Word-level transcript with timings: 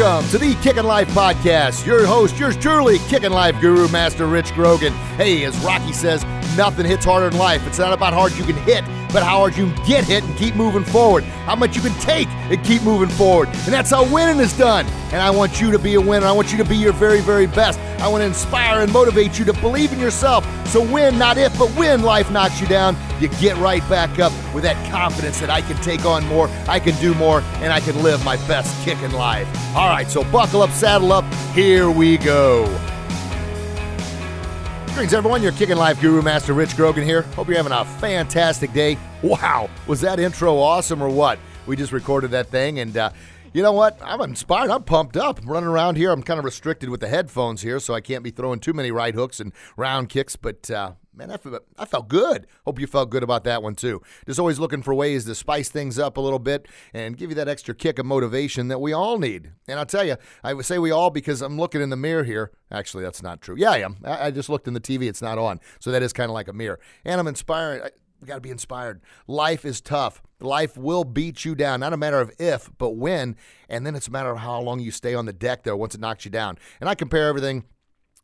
Welcome 0.00 0.30
to 0.30 0.38
the 0.38 0.54
Kickin' 0.62 0.86
Life 0.86 1.08
Podcast. 1.08 1.84
Your 1.84 2.06
host, 2.06 2.38
yours 2.38 2.56
truly, 2.56 2.98
Kickin' 3.10 3.32
Life 3.32 3.60
Guru, 3.60 3.86
Master 3.88 4.26
Rich 4.26 4.54
Grogan. 4.54 4.94
Hey, 5.18 5.44
as 5.44 5.54
Rocky 5.58 5.92
says, 5.92 6.24
nothing 6.56 6.86
hits 6.86 7.04
harder 7.04 7.26
in 7.26 7.36
life. 7.36 7.66
It's 7.66 7.78
not 7.78 7.92
about 7.92 8.14
how 8.14 8.20
hard 8.20 8.32
you 8.32 8.44
can 8.44 8.56
hit, 8.56 8.82
but 9.12 9.22
how 9.22 9.36
hard 9.36 9.58
you 9.58 9.70
can 9.70 9.86
get 9.86 10.04
hit 10.04 10.24
and 10.24 10.34
keep 10.38 10.54
moving 10.54 10.84
forward. 10.84 11.22
How 11.44 11.54
much 11.54 11.76
you 11.76 11.82
can 11.82 11.92
take 12.00 12.28
and 12.28 12.64
keep 12.64 12.80
moving 12.80 13.10
forward. 13.10 13.48
And 13.48 13.74
that's 13.74 13.90
how 13.90 14.10
winning 14.10 14.42
is 14.42 14.56
done. 14.56 14.86
And 15.12 15.20
I 15.20 15.28
want 15.28 15.60
you 15.60 15.70
to 15.70 15.78
be 15.78 15.96
a 15.96 16.00
winner. 16.00 16.24
I 16.24 16.32
want 16.32 16.50
you 16.50 16.56
to 16.56 16.64
be 16.64 16.78
your 16.78 16.94
very, 16.94 17.20
very 17.20 17.46
best. 17.46 17.78
I 18.00 18.08
want 18.08 18.22
to 18.22 18.26
inspire 18.26 18.80
and 18.80 18.90
motivate 18.90 19.38
you 19.38 19.44
to 19.44 19.52
believe 19.52 19.92
in 19.92 19.98
yourself. 19.98 20.46
So 20.68 20.80
win, 20.82 21.18
not 21.18 21.36
if, 21.36 21.58
but 21.58 21.68
when 21.72 22.00
life 22.00 22.30
knocks 22.30 22.58
you 22.58 22.66
down, 22.66 22.96
you 23.20 23.28
get 23.40 23.56
right 23.58 23.86
back 23.88 24.18
up 24.18 24.32
with 24.54 24.64
that 24.64 24.90
confidence 24.90 25.40
that 25.40 25.50
I 25.50 25.60
can 25.62 25.76
take 25.82 26.04
on 26.04 26.26
more, 26.26 26.48
I 26.68 26.80
can 26.80 26.94
do 27.00 27.14
more, 27.14 27.40
and 27.56 27.72
I 27.72 27.80
can 27.80 28.02
live 28.02 28.24
my 28.24 28.36
best 28.48 28.74
kicking 28.84 29.12
life. 29.12 29.48
All 29.74 29.88
right, 29.88 30.08
so 30.08 30.24
buckle 30.30 30.62
up, 30.62 30.70
saddle 30.70 31.12
up, 31.12 31.24
here 31.54 31.90
we 31.90 32.16
go. 32.18 32.66
Greetings, 34.86 35.14
everyone. 35.14 35.42
Your 35.42 35.52
Kicking 35.52 35.76
Life 35.76 36.00
Guru, 36.00 36.20
Master 36.20 36.52
Rich 36.52 36.76
Grogan 36.76 37.04
here. 37.04 37.22
Hope 37.22 37.48
you're 37.48 37.56
having 37.56 37.72
a 37.72 37.84
fantastic 37.84 38.72
day. 38.72 38.98
Wow, 39.22 39.70
was 39.86 40.00
that 40.02 40.18
intro 40.18 40.58
awesome 40.58 41.00
or 41.00 41.08
what? 41.08 41.38
We 41.66 41.76
just 41.76 41.92
recorded 41.92 42.32
that 42.32 42.48
thing, 42.48 42.80
and 42.80 42.94
uh, 42.96 43.10
you 43.52 43.62
know 43.62 43.72
what? 43.72 43.98
I'm 44.02 44.20
inspired. 44.20 44.68
I'm 44.70 44.82
pumped 44.82 45.16
up. 45.16 45.40
I'm 45.40 45.48
running 45.48 45.68
around 45.68 45.96
here. 45.96 46.10
I'm 46.10 46.22
kind 46.22 46.38
of 46.38 46.44
restricted 46.44 46.90
with 46.90 47.00
the 47.00 47.08
headphones 47.08 47.62
here, 47.62 47.80
so 47.80 47.94
I 47.94 48.00
can't 48.00 48.22
be 48.22 48.30
throwing 48.30 48.60
too 48.60 48.72
many 48.72 48.90
right 48.90 49.14
hooks 49.14 49.40
and 49.40 49.52
round 49.76 50.08
kicks, 50.08 50.36
but 50.36 50.70
uh, 50.70 50.92
man, 51.20 51.30
I 51.30 51.36
felt, 51.36 51.62
I 51.78 51.84
felt 51.84 52.08
good. 52.08 52.46
Hope 52.64 52.80
you 52.80 52.86
felt 52.86 53.10
good 53.10 53.22
about 53.22 53.44
that 53.44 53.62
one 53.62 53.74
too. 53.74 54.00
Just 54.26 54.40
always 54.40 54.58
looking 54.58 54.82
for 54.82 54.94
ways 54.94 55.26
to 55.26 55.34
spice 55.34 55.68
things 55.68 55.98
up 55.98 56.16
a 56.16 56.20
little 56.20 56.38
bit 56.38 56.66
and 56.94 57.16
give 57.16 57.30
you 57.30 57.36
that 57.36 57.48
extra 57.48 57.74
kick 57.74 57.98
of 57.98 58.06
motivation 58.06 58.68
that 58.68 58.80
we 58.80 58.92
all 58.92 59.18
need. 59.18 59.52
And 59.68 59.78
I'll 59.78 59.86
tell 59.86 60.04
you, 60.04 60.16
I 60.42 60.54
would 60.54 60.64
say 60.64 60.78
we 60.78 60.90
all 60.90 61.10
because 61.10 61.42
I'm 61.42 61.58
looking 61.58 61.82
in 61.82 61.90
the 61.90 61.96
mirror 61.96 62.24
here. 62.24 62.52
Actually, 62.70 63.04
that's 63.04 63.22
not 63.22 63.42
true. 63.42 63.54
Yeah, 63.56 63.70
I 63.70 63.78
am. 63.78 63.98
I 64.04 64.30
just 64.30 64.48
looked 64.48 64.66
in 64.66 64.74
the 64.74 64.80
TV. 64.80 65.08
It's 65.08 65.22
not 65.22 65.38
on. 65.38 65.60
So 65.78 65.90
that 65.90 66.02
is 66.02 66.12
kind 66.12 66.30
of 66.30 66.34
like 66.34 66.48
a 66.48 66.52
mirror. 66.52 66.80
And 67.04 67.20
I'm 67.20 67.26
inspired. 67.26 67.92
We 68.20 68.26
got 68.26 68.34
to 68.34 68.40
be 68.40 68.50
inspired. 68.50 69.00
Life 69.26 69.64
is 69.64 69.80
tough. 69.80 70.22
Life 70.40 70.76
will 70.76 71.04
beat 71.04 71.44
you 71.44 71.54
down. 71.54 71.80
Not 71.80 71.92
a 71.92 71.96
matter 71.96 72.20
of 72.20 72.30
if, 72.38 72.70
but 72.78 72.90
when. 72.90 73.36
And 73.68 73.86
then 73.86 73.94
it's 73.94 74.08
a 74.08 74.10
matter 74.10 74.30
of 74.30 74.38
how 74.38 74.60
long 74.60 74.80
you 74.80 74.90
stay 74.90 75.14
on 75.14 75.26
the 75.26 75.32
deck 75.32 75.64
there 75.64 75.76
once 75.76 75.94
it 75.94 76.00
knocks 76.00 76.24
you 76.24 76.30
down. 76.30 76.58
And 76.80 76.88
I 76.88 76.94
compare 76.94 77.28
everything 77.28 77.64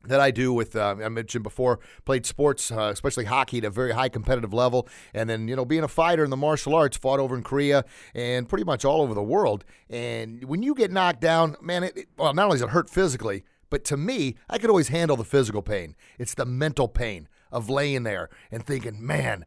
that 0.08 0.20
I 0.20 0.30
do 0.30 0.52
with 0.52 0.76
uh, 0.76 0.96
I 1.02 1.08
mentioned 1.08 1.42
before 1.42 1.80
played 2.04 2.26
sports 2.26 2.70
uh, 2.70 2.90
especially 2.92 3.24
hockey 3.24 3.58
at 3.58 3.64
a 3.64 3.70
very 3.70 3.92
high 3.92 4.08
competitive 4.08 4.52
level. 4.52 4.88
And 5.14 5.28
then 5.28 5.48
you 5.48 5.56
know 5.56 5.64
being 5.64 5.84
a 5.84 5.88
fighter 5.88 6.24
in 6.24 6.30
the 6.30 6.36
martial 6.36 6.74
arts 6.74 6.96
fought 6.96 7.20
over 7.20 7.36
in 7.36 7.42
Korea 7.42 7.84
and 8.14 8.48
pretty 8.48 8.64
much 8.64 8.84
all 8.84 9.02
over 9.02 9.14
the 9.14 9.22
world. 9.22 9.64
And 9.88 10.44
when 10.44 10.62
you 10.62 10.74
get 10.74 10.90
knocked 10.90 11.20
down 11.20 11.56
man 11.60 11.84
it, 11.84 11.96
it, 11.96 12.08
well 12.16 12.34
not 12.34 12.44
only 12.44 12.56
does 12.56 12.62
it 12.62 12.70
hurt 12.70 12.90
physically 12.90 13.44
but 13.70 13.84
to 13.84 13.96
me 13.96 14.36
I 14.48 14.58
could 14.58 14.70
always 14.70 14.88
handle 14.88 15.16
the 15.16 15.24
physical 15.24 15.62
pain. 15.62 15.94
It's 16.18 16.34
the 16.34 16.46
mental 16.46 16.88
pain 16.88 17.28
of 17.52 17.70
laying 17.70 18.02
there 18.02 18.28
and 18.50 18.64
thinking 18.64 19.04
man 19.04 19.44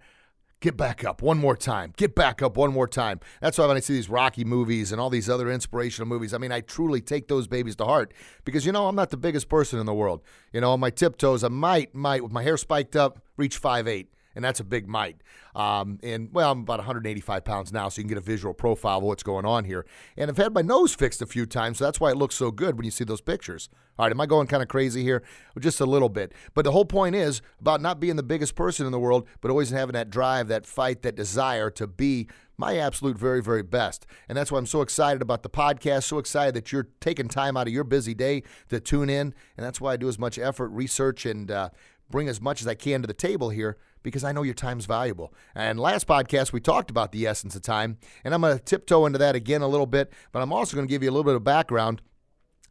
get 0.62 0.76
back 0.76 1.04
up 1.04 1.22
one 1.22 1.38
more 1.38 1.56
time. 1.56 1.94
Get 1.98 2.16
back 2.16 2.42
up 2.42 2.58
one 2.58 2.74
more 2.74 2.88
time. 2.88 3.20
That's 3.42 3.58
why 3.58 3.66
when 3.66 3.78
I 3.78 3.80
see 3.80 3.94
these 3.94 4.10
Rocky 4.10 4.44
movies 4.44 4.92
and 4.92 5.00
all 5.00 5.10
these 5.10 5.30
other 5.30 5.52
inspirational 5.52 6.08
movies, 6.08 6.34
I 6.34 6.38
mean, 6.38 6.52
I 6.52 6.62
truly 6.62 7.02
take 7.02 7.28
those 7.28 7.48
babies 7.48 7.76
to 7.78 7.86
heart 7.86 8.14
because, 8.46 8.66
you 8.66 8.72
know, 8.72 8.88
I'm 8.88 8.96
not 8.96 9.10
the 9.10 9.18
biggest 9.18 9.50
person 9.50 9.80
in 9.80 9.86
the 9.86 9.94
world. 9.94 10.22
You 10.52 10.62
know, 10.62 10.72
on 10.72 10.80
my 10.80 10.90
tiptoes, 10.90 11.44
I 11.44 11.48
might, 11.48 11.96
might, 11.96 12.24
with 12.24 12.32
my 12.32 12.44
hair 12.44 12.58
spiked 12.58 12.96
up, 12.96 13.22
reach 13.38 13.58
five 13.58 13.88
eight 13.88 14.12
and 14.36 14.44
that's 14.44 14.60
a 14.60 14.64
big 14.64 14.88
might. 14.88 15.22
Um, 15.56 16.00
and 16.04 16.30
well, 16.32 16.52
I'm 16.52 16.62
about 16.62 16.80
185 16.80 17.44
pounds 17.44 17.74
now, 17.74 17.90
so 17.90 18.00
you 18.00 18.04
can 18.04 18.10
get 18.10 18.18
a 18.18 18.22
visual 18.22 18.54
profile 18.54 19.00
of 19.00 19.04
what's 19.04 19.24
going 19.24 19.46
on 19.46 19.66
here. 19.66 19.86
And 20.18 20.30
I've 20.30 20.38
had 20.38 20.54
my 20.54 20.62
nose 20.62 20.94
fixed 20.94 21.22
a 21.22 21.26
few 21.26 21.46
times, 21.46 21.80
so 21.80 21.86
that's 21.86 22.00
why 22.00 22.12
it 22.12 22.18
looks 22.18 22.36
so 22.36 22.52
good 22.52 22.78
when 22.78 22.86
you 22.86 22.92
see 22.92 23.04
those 23.04 23.22
pictures. 23.22 23.70
All 23.98 24.06
right, 24.06 24.12
am 24.12 24.22
I 24.22 24.26
going 24.26 24.48
kind 24.48 24.64
of 24.64 24.70
crazy 24.70 25.04
here? 25.04 25.24
Just 25.60 25.82
a 25.82 25.86
little 25.86 26.10
bit. 26.10 26.32
But 26.54 26.64
the 26.64 26.72
whole 26.72 26.86
point 26.86 27.16
is 27.16 27.42
about 27.60 27.82
not 27.82 28.00
being 28.00 28.16
the 28.16 28.24
biggest 28.24 28.56
person 28.56 28.86
in 28.86 28.92
the 28.92 29.00
world, 29.00 29.28
but 29.42 29.52
always 29.52 29.72
having 29.72 29.94
that 29.94 30.10
drive, 30.10 30.48
that 30.48 30.66
fight, 30.66 31.02
that 31.02 31.16
desire 31.16 31.70
to 31.72 31.88
be 31.88 32.28
my 32.60 32.78
absolute 32.78 33.18
very, 33.18 33.42
very 33.42 33.64
best. 33.64 34.06
And 34.28 34.38
that's 34.38 34.52
why 34.52 34.58
I'm 34.58 34.66
so 34.66 34.82
excited 34.82 35.22
about 35.22 35.44
the 35.44 35.50
podcast, 35.50 36.04
so 36.04 36.18
excited 36.18 36.54
that 36.56 36.72
you're 36.72 36.90
taking 37.00 37.30
time 37.30 37.56
out 37.56 37.68
of 37.68 37.74
your 37.74 37.86
busy 37.86 38.14
day 38.14 38.44
to 38.68 38.82
tune 38.82 39.10
in. 39.10 39.34
And 39.56 39.66
that's 39.66 39.80
why 39.80 39.94
I 39.94 39.98
do 39.98 40.10
as 40.10 40.20
much 40.20 40.38
effort, 40.38 40.68
research, 40.70 41.26
and 41.26 41.50
uh, 41.50 41.70
bring 42.10 42.28
as 42.28 42.42
much 42.42 42.62
as 42.62 42.68
I 42.68 42.76
can 42.76 43.02
to 43.02 43.08
the 43.08 43.14
table 43.14 43.50
here 43.50 43.78
because 44.02 44.24
I 44.24 44.32
know 44.32 44.44
your 44.44 44.54
time's 44.54 44.86
valuable. 44.86 45.34
And 45.54 45.80
last 45.80 46.08
podcast, 46.08 46.54
we 46.54 46.62
talked 46.62 46.90
about 46.90 47.12
the 47.12 47.28
essence 47.28 47.56
of 47.56 47.62
time, 47.62 47.98
and 48.24 48.34
I'm 48.34 48.42
going 48.42 48.58
to 48.58 48.64
tiptoe 48.64 49.06
into 49.06 49.20
that 49.20 49.36
again 49.36 49.62
a 49.62 49.68
little 49.68 49.86
bit, 49.86 50.12
but 50.32 50.42
I'm 50.42 50.54
also 50.54 50.76
going 50.76 50.88
to 50.88 50.92
give 50.92 51.04
you 51.04 51.10
a 51.10 51.12
little 51.12 51.26
bit 51.26 51.36
of 51.36 51.44
background 51.44 52.02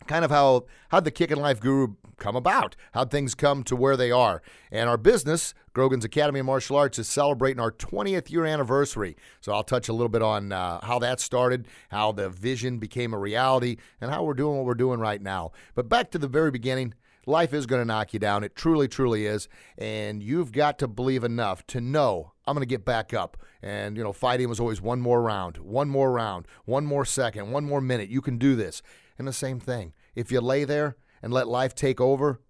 kind 0.06 0.24
of 0.24 0.30
how 0.30 0.64
how 0.90 1.00
the 1.00 1.10
Kickin' 1.10 1.38
Life 1.38 1.60
Guru 1.60 1.94
come 2.16 2.36
about, 2.36 2.74
how 2.92 3.04
things 3.04 3.34
come 3.34 3.62
to 3.64 3.76
where 3.76 3.96
they 3.96 4.10
are. 4.10 4.42
And 4.72 4.88
our 4.88 4.96
business, 4.96 5.54
Grogan's 5.72 6.04
Academy 6.04 6.40
of 6.40 6.46
Martial 6.46 6.76
Arts, 6.76 6.98
is 6.98 7.08
celebrating 7.08 7.60
our 7.60 7.70
20th 7.70 8.30
year 8.30 8.44
anniversary. 8.44 9.16
So 9.40 9.52
I'll 9.52 9.62
touch 9.62 9.88
a 9.88 9.92
little 9.92 10.08
bit 10.08 10.22
on 10.22 10.50
uh, 10.50 10.80
how 10.84 10.98
that 11.00 11.20
started, 11.20 11.68
how 11.90 12.12
the 12.12 12.28
vision 12.28 12.78
became 12.78 13.14
a 13.14 13.18
reality, 13.18 13.76
and 14.00 14.10
how 14.10 14.24
we're 14.24 14.34
doing 14.34 14.56
what 14.56 14.66
we're 14.66 14.74
doing 14.74 14.98
right 14.98 15.22
now. 15.22 15.52
But 15.74 15.88
back 15.88 16.10
to 16.12 16.18
the 16.18 16.28
very 16.28 16.50
beginning 16.50 16.94
life 17.28 17.52
is 17.52 17.66
going 17.66 17.80
to 17.80 17.84
knock 17.84 18.12
you 18.12 18.18
down. 18.18 18.42
It 18.42 18.56
truly, 18.56 18.88
truly 18.88 19.26
is. 19.26 19.48
And 19.76 20.22
you've 20.22 20.50
got 20.50 20.78
to 20.80 20.88
believe 20.88 21.22
enough 21.22 21.66
to 21.68 21.80
know 21.80 22.32
I'm 22.46 22.54
going 22.54 22.62
to 22.62 22.66
get 22.66 22.84
back 22.84 23.12
up. 23.12 23.36
And, 23.62 23.96
you 23.96 24.02
know, 24.02 24.12
fighting 24.12 24.48
was 24.48 24.58
always 24.58 24.80
one 24.80 25.00
more 25.00 25.20
round, 25.20 25.58
one 25.58 25.88
more 25.88 26.10
round, 26.10 26.46
one 26.64 26.86
more 26.86 27.04
second, 27.04 27.50
one 27.50 27.64
more 27.64 27.80
minute. 27.80 28.08
You 28.08 28.22
can 28.22 28.38
do 28.38 28.56
this. 28.56 28.82
And 29.18 29.28
the 29.28 29.32
same 29.32 29.60
thing. 29.60 29.92
If 30.14 30.32
you 30.32 30.40
lay 30.40 30.64
there 30.64 30.96
and 31.22 31.32
let 31.32 31.46
life 31.46 31.74
take 31.74 32.00
over 32.00 32.40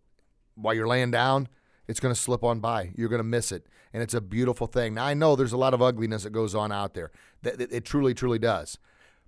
while 0.54 0.74
you're 0.74 0.86
laying 0.86 1.10
down, 1.10 1.48
it's 1.88 2.00
going 2.00 2.14
to 2.14 2.20
slip 2.20 2.44
on 2.44 2.60
by. 2.60 2.92
You're 2.94 3.08
going 3.08 3.18
to 3.18 3.24
miss 3.24 3.50
it. 3.50 3.66
And 3.92 4.02
it's 4.02 4.14
a 4.14 4.20
beautiful 4.20 4.66
thing. 4.66 4.94
Now, 4.94 5.06
I 5.06 5.14
know 5.14 5.34
there's 5.34 5.52
a 5.52 5.58
lot 5.58 5.74
of 5.74 5.82
ugliness 5.82 6.22
that 6.24 6.30
goes 6.30 6.54
on 6.54 6.70
out 6.70 6.94
there. 6.94 7.10
That 7.42 7.60
it 7.60 7.84
truly, 7.84 8.14
truly 8.14 8.38
does. 8.38 8.78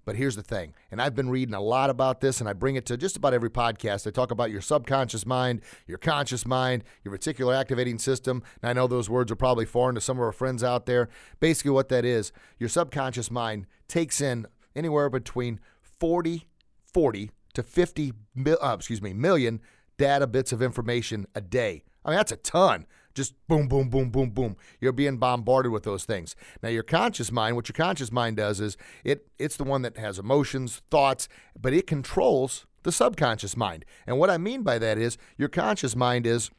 But 0.04 0.16
here's 0.16 0.36
the 0.36 0.42
thing, 0.42 0.74
and 0.90 1.00
I've 1.00 1.14
been 1.14 1.30
reading 1.30 1.54
a 1.54 1.60
lot 1.60 1.90
about 1.90 2.20
this, 2.20 2.40
and 2.40 2.48
I 2.48 2.52
bring 2.52 2.76
it 2.76 2.86
to 2.86 2.96
just 2.96 3.16
about 3.16 3.34
every 3.34 3.50
podcast. 3.50 4.06
I 4.06 4.10
talk 4.10 4.30
about 4.30 4.50
your 4.50 4.60
subconscious 4.60 5.26
mind, 5.26 5.60
your 5.86 5.98
conscious 5.98 6.46
mind, 6.46 6.84
your 7.04 7.16
reticular 7.16 7.58
activating 7.58 7.98
system. 7.98 8.42
And 8.62 8.70
I 8.70 8.72
know 8.72 8.86
those 8.86 9.10
words 9.10 9.30
are 9.30 9.36
probably 9.36 9.66
foreign 9.66 9.94
to 9.94 10.00
some 10.00 10.16
of 10.16 10.22
our 10.22 10.32
friends 10.32 10.64
out 10.64 10.86
there. 10.86 11.08
Basically, 11.38 11.70
what 11.70 11.88
that 11.90 12.04
is, 12.04 12.32
your 12.58 12.68
subconscious 12.68 13.30
mind 13.30 13.66
takes 13.88 14.20
in 14.20 14.46
anywhere 14.74 15.10
between 15.10 15.60
40, 15.82 16.46
40 16.92 17.30
to 17.54 17.62
50, 17.62 18.12
uh, 18.46 18.76
excuse 18.78 19.02
me, 19.02 19.12
million 19.12 19.60
data 19.98 20.26
bits 20.26 20.52
of 20.52 20.62
information 20.62 21.26
a 21.34 21.40
day. 21.40 21.82
I 22.04 22.10
mean, 22.10 22.16
that's 22.16 22.32
a 22.32 22.36
ton. 22.36 22.86
Just 23.14 23.34
boom, 23.48 23.68
boom, 23.68 23.88
boom, 23.88 24.10
boom, 24.10 24.30
boom. 24.30 24.56
You're 24.80 24.92
being 24.92 25.16
bombarded 25.16 25.72
with 25.72 25.82
those 25.82 26.04
things. 26.04 26.36
Now, 26.62 26.68
your 26.68 26.82
conscious 26.82 27.32
mind, 27.32 27.56
what 27.56 27.68
your 27.68 27.74
conscious 27.74 28.12
mind 28.12 28.36
does 28.36 28.60
is 28.60 28.76
it 29.04 29.26
it's 29.38 29.56
the 29.56 29.64
one 29.64 29.82
that 29.82 29.98
has 29.98 30.18
emotions, 30.18 30.82
thoughts, 30.90 31.28
but 31.60 31.72
it 31.72 31.86
controls 31.86 32.66
the 32.82 32.92
subconscious 32.92 33.56
mind. 33.56 33.84
And 34.06 34.18
what 34.18 34.30
I 34.30 34.38
mean 34.38 34.62
by 34.62 34.78
that 34.78 34.98
is 34.98 35.18
your 35.36 35.48
conscious 35.48 35.94
mind 35.94 36.26
is 36.26 36.50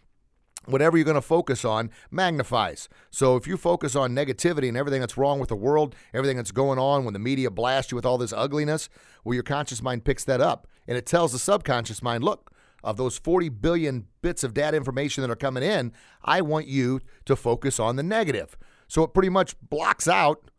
whatever 0.65 0.97
you're 0.97 1.05
going 1.05 1.15
to 1.15 1.21
focus 1.21 1.65
on 1.65 1.89
magnifies. 2.11 2.87
So 3.09 3.35
if 3.35 3.47
you 3.47 3.57
focus 3.57 3.95
on 3.95 4.11
negativity 4.11 4.67
and 4.67 4.77
everything 4.77 5.01
that's 5.01 5.17
wrong 5.17 5.39
with 5.39 5.49
the 5.49 5.55
world, 5.55 5.95
everything 6.13 6.37
that's 6.37 6.51
going 6.51 6.77
on 6.77 7.03
when 7.03 7.13
the 7.13 7.19
media 7.19 7.49
blasts 7.49 7.91
you 7.91 7.95
with 7.95 8.05
all 8.05 8.17
this 8.17 8.33
ugliness, 8.33 8.89
well, 9.23 9.33
your 9.33 9.43
conscious 9.43 9.81
mind 9.81 10.05
picks 10.05 10.23
that 10.25 10.41
up 10.41 10.67
and 10.87 10.97
it 10.97 11.05
tells 11.05 11.31
the 11.31 11.39
subconscious 11.39 12.03
mind, 12.03 12.23
look, 12.23 12.51
of 12.83 12.97
those 12.97 13.17
40 13.17 13.49
billion 13.49 14.07
bits 14.21 14.43
of 14.43 14.53
data 14.53 14.77
information 14.77 15.21
that 15.21 15.31
are 15.31 15.35
coming 15.35 15.63
in, 15.63 15.93
I 16.23 16.41
want 16.41 16.67
you 16.67 17.01
to 17.25 17.35
focus 17.35 17.79
on 17.79 17.95
the 17.95 18.03
negative. 18.03 18.57
So 18.87 19.03
it 19.03 19.13
pretty 19.13 19.29
much 19.29 19.55
blocks 19.61 20.07
out 20.07 20.51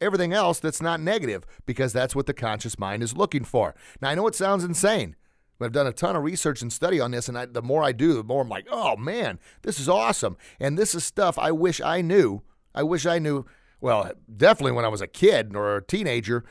everything 0.00 0.32
else 0.32 0.60
that's 0.60 0.80
not 0.80 1.00
negative 1.00 1.44
because 1.66 1.92
that's 1.92 2.14
what 2.14 2.26
the 2.26 2.34
conscious 2.34 2.78
mind 2.78 3.02
is 3.02 3.16
looking 3.16 3.44
for. 3.44 3.74
Now, 4.00 4.10
I 4.10 4.14
know 4.14 4.26
it 4.26 4.34
sounds 4.34 4.64
insane, 4.64 5.16
but 5.58 5.66
I've 5.66 5.72
done 5.72 5.86
a 5.86 5.92
ton 5.92 6.16
of 6.16 6.22
research 6.22 6.62
and 6.62 6.72
study 6.72 7.00
on 7.00 7.10
this, 7.10 7.28
and 7.28 7.36
I, 7.36 7.46
the 7.46 7.62
more 7.62 7.82
I 7.82 7.92
do, 7.92 8.14
the 8.14 8.24
more 8.24 8.42
I'm 8.42 8.48
like, 8.48 8.66
oh 8.70 8.96
man, 8.96 9.38
this 9.62 9.78
is 9.78 9.88
awesome. 9.88 10.36
And 10.58 10.78
this 10.78 10.94
is 10.94 11.04
stuff 11.04 11.38
I 11.38 11.52
wish 11.52 11.80
I 11.80 12.00
knew. 12.00 12.42
I 12.74 12.82
wish 12.82 13.04
I 13.04 13.18
knew, 13.18 13.44
well, 13.80 14.12
definitely 14.34 14.72
when 14.72 14.84
I 14.84 14.88
was 14.88 15.00
a 15.00 15.06
kid 15.06 15.54
or 15.54 15.76
a 15.76 15.84
teenager 15.84 16.44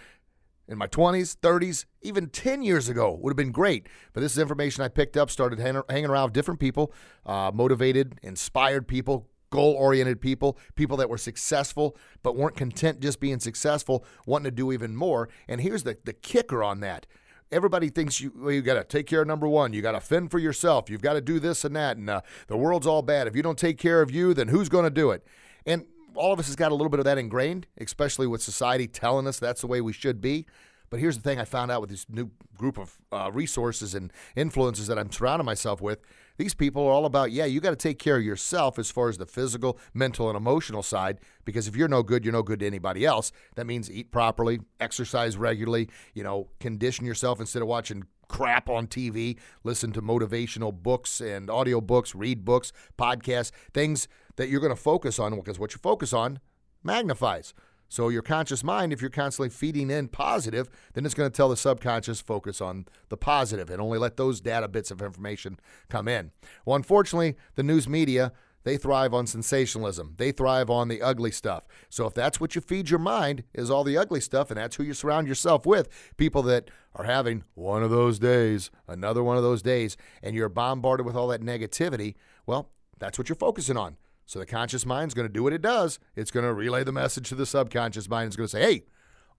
in 0.69 0.77
my 0.77 0.87
20s, 0.87 1.35
30s, 1.35 1.85
even 2.01 2.29
10 2.29 2.61
years 2.61 2.87
ago 2.87 3.17
would 3.19 3.31
have 3.31 3.37
been 3.37 3.51
great. 3.51 3.87
But 4.13 4.21
this 4.21 4.33
is 4.33 4.37
information 4.37 4.83
I 4.83 4.87
picked 4.87 5.17
up, 5.17 5.29
started 5.29 5.59
hanging 5.59 6.09
around 6.09 6.31
different 6.31 6.59
people, 6.59 6.93
uh, 7.25 7.51
motivated, 7.53 8.19
inspired 8.21 8.87
people, 8.87 9.27
goal 9.49 9.73
oriented 9.73 10.21
people, 10.21 10.59
people 10.75 10.95
that 10.97 11.09
were 11.09 11.17
successful 11.17 11.97
but 12.21 12.35
weren't 12.35 12.55
content 12.55 12.99
just 12.99 13.19
being 13.19 13.39
successful, 13.39 14.05
wanting 14.27 14.45
to 14.45 14.51
do 14.51 14.71
even 14.71 14.95
more. 14.95 15.27
And 15.47 15.59
here's 15.59 15.83
the, 15.83 15.97
the 16.05 16.13
kicker 16.13 16.63
on 16.63 16.81
that. 16.81 17.07
Everybody 17.51 17.89
thinks 17.89 18.21
you 18.21 18.31
well, 18.35 18.51
you 18.51 18.61
got 18.61 18.75
to 18.75 18.83
take 18.83 19.07
care 19.07 19.21
of 19.21 19.27
number 19.27 19.47
one. 19.47 19.73
You 19.73 19.81
got 19.81 19.93
to 19.93 19.99
fend 19.99 20.29
for 20.29 20.37
yourself. 20.37 20.87
You've 20.87 21.01
got 21.01 21.13
to 21.13 21.21
do 21.21 21.39
this 21.39 21.65
and 21.65 21.75
that, 21.75 21.97
and 21.97 22.07
uh, 22.07 22.21
the 22.45 22.55
world's 22.55 22.85
all 22.85 23.01
bad. 23.01 23.25
If 23.25 23.35
you 23.35 23.41
don't 23.41 23.57
take 23.57 23.79
care 23.79 24.03
of 24.03 24.11
you, 24.11 24.35
then 24.35 24.49
who's 24.49 24.69
going 24.69 24.83
to 24.83 24.91
do 24.91 25.09
it? 25.09 25.25
And 25.65 25.87
all 26.19 26.33
of 26.33 26.39
us 26.39 26.47
has 26.47 26.55
got 26.57 26.71
a 26.71 26.75
little 26.75 26.89
bit 26.89 26.99
of 26.99 27.05
that 27.05 27.17
ingrained, 27.17 27.65
especially 27.79 28.27
with 28.27 28.41
society 28.41 28.87
telling 28.87 29.25
us 29.25 29.39
that's 29.39 29.61
the 29.61 29.67
way 29.67 29.79
we 29.79 29.93
should 29.93 30.19
be. 30.19 30.45
But 30.89 30.99
here's 30.99 31.15
the 31.15 31.23
thing 31.23 31.39
I 31.39 31.45
found 31.45 31.71
out 31.71 31.81
with 31.81 31.89
this 31.89 32.07
new 32.09 32.31
group 32.57 32.77
of 32.77 32.97
uh, 33.11 33.29
resources 33.31 33.95
and 33.95 34.11
influences 34.35 34.87
that 34.87 34.99
I'm 34.99 35.11
surrounding 35.11 35.45
myself 35.45 35.81
with. 35.81 35.99
These 36.37 36.55
people 36.55 36.85
are 36.85 36.91
all 36.91 37.05
about, 37.05 37.31
yeah, 37.31 37.45
you 37.45 37.61
got 37.61 37.69
to 37.69 37.75
take 37.75 37.99
care 37.99 38.17
of 38.17 38.23
yourself 38.23 38.77
as 38.79 38.91
far 38.91 39.07
as 39.07 39.17
the 39.17 39.25
physical, 39.25 39.77
mental, 39.93 40.29
and 40.29 40.35
emotional 40.35 40.83
side, 40.83 41.19
because 41.45 41.67
if 41.67 41.75
you're 41.75 41.87
no 41.87 42.03
good, 42.03 42.25
you're 42.25 42.33
no 42.33 42.43
good 42.43 42.59
to 42.59 42.67
anybody 42.67 43.05
else. 43.05 43.31
That 43.55 43.67
means 43.67 43.89
eat 43.89 44.11
properly, 44.11 44.59
exercise 44.79 45.37
regularly, 45.37 45.89
you 46.13 46.23
know, 46.23 46.49
condition 46.59 47.05
yourself 47.05 47.39
instead 47.39 47.61
of 47.61 47.67
watching 47.67 48.03
crap 48.27 48.69
on 48.69 48.87
TV, 48.87 49.37
listen 49.63 49.91
to 49.91 50.01
motivational 50.01 50.73
books 50.73 51.19
and 51.19 51.49
audiobooks, 51.49 52.13
read 52.15 52.45
books, 52.45 52.71
podcasts, 52.97 53.51
things 53.73 54.07
that 54.39 54.47
you're 54.47 54.61
going 54.61 54.73
to 54.73 54.81
focus 54.81 55.19
on 55.19 55.35
because 55.35 55.59
what 55.59 55.73
you 55.73 55.79
focus 55.83 56.13
on 56.13 56.39
magnifies. 56.81 57.53
So 57.89 58.07
your 58.07 58.21
conscious 58.21 58.63
mind, 58.63 58.93
if 58.93 59.01
you're 59.01 59.09
constantly 59.09 59.49
feeding 59.49 59.91
in 59.91 60.07
positive, 60.07 60.69
then 60.93 61.05
it's 61.05 61.13
going 61.13 61.29
to 61.29 61.35
tell 61.35 61.49
the 61.49 61.57
subconscious 61.57 62.21
focus 62.21 62.61
on 62.61 62.85
the 63.09 63.17
positive 63.17 63.69
and 63.69 63.81
only 63.81 63.99
let 63.99 64.15
those 64.15 64.39
data 64.39 64.69
bits 64.69 64.91
of 64.91 65.01
information 65.01 65.59
come 65.89 66.07
in. 66.07 66.31
Well, 66.63 66.77
unfortunately, 66.77 67.35
the 67.55 67.63
news 67.63 67.89
media 67.89 68.31
they 68.63 68.77
thrive 68.77 69.13
on 69.13 69.27
sensationalism. 69.27 70.15
They 70.17 70.31
thrive 70.31 70.69
on 70.69 70.87
the 70.87 71.01
ugly 71.01 71.31
stuff. 71.31 71.65
So 71.89 72.05
if 72.07 72.13
that's 72.13 72.39
what 72.39 72.55
you 72.55 72.61
feed 72.61 72.89
your 72.89 72.99
mind 72.99 73.43
is 73.53 73.69
all 73.69 73.83
the 73.83 73.97
ugly 73.97 74.21
stuff 74.21 74.51
and 74.51 74.57
that's 74.57 74.77
who 74.77 74.83
you 74.83 74.93
surround 74.93 75.27
yourself 75.27 75.65
with, 75.65 75.89
people 76.15 76.43
that 76.43 76.69
are 76.95 77.05
having 77.05 77.43
one 77.55 77.83
of 77.83 77.89
those 77.89 78.19
days, 78.19 78.71
another 78.87 79.21
one 79.21 79.35
of 79.35 79.43
those 79.43 79.61
days 79.61 79.97
and 80.23 80.33
you're 80.33 80.49
bombarded 80.49 81.05
with 81.05 81.15
all 81.15 81.27
that 81.27 81.41
negativity, 81.41 82.15
well, 82.45 82.69
that's 82.99 83.17
what 83.17 83.27
you're 83.27 83.35
focusing 83.35 83.75
on. 83.75 83.97
So 84.29 84.37
the 84.37 84.45
conscious 84.45 84.85
mind 84.85 85.09
is 85.09 85.15
going 85.15 85.27
to 85.27 85.33
do 85.33 85.41
what 85.41 85.53
it 85.53 85.61
does. 85.63 85.97
It's 86.15 86.29
going 86.29 86.45
to 86.45 86.53
relay 86.53 86.83
the 86.83 86.91
message 86.91 87.29
to 87.29 87.35
the 87.35 87.47
subconscious 87.47 88.07
mind. 88.07 88.27
It's 88.27 88.35
going 88.35 88.45
to 88.45 88.51
say, 88.51 88.61
hey, 88.61 88.83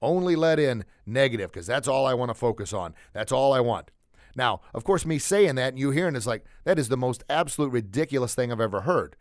only 0.02 0.34
let 0.34 0.58
in 0.58 0.84
negative 1.06 1.52
because 1.52 1.68
that's 1.68 1.86
all 1.86 2.06
I 2.06 2.14
want 2.14 2.30
to 2.30 2.34
focus 2.34 2.72
on. 2.72 2.96
That's 3.12 3.30
all 3.30 3.52
I 3.52 3.60
want. 3.60 3.92
Now, 4.34 4.62
of 4.74 4.82
course, 4.82 5.06
me 5.06 5.20
saying 5.20 5.54
that 5.54 5.68
and 5.68 5.78
you 5.78 5.92
hearing 5.92 6.16
it's 6.16 6.26
like, 6.26 6.44
that 6.64 6.76
is 6.76 6.88
the 6.88 6.96
most 6.96 7.22
absolute 7.30 7.70
ridiculous 7.70 8.34
thing 8.34 8.50
I've 8.50 8.60
ever 8.60 8.80
heard. 8.80 9.14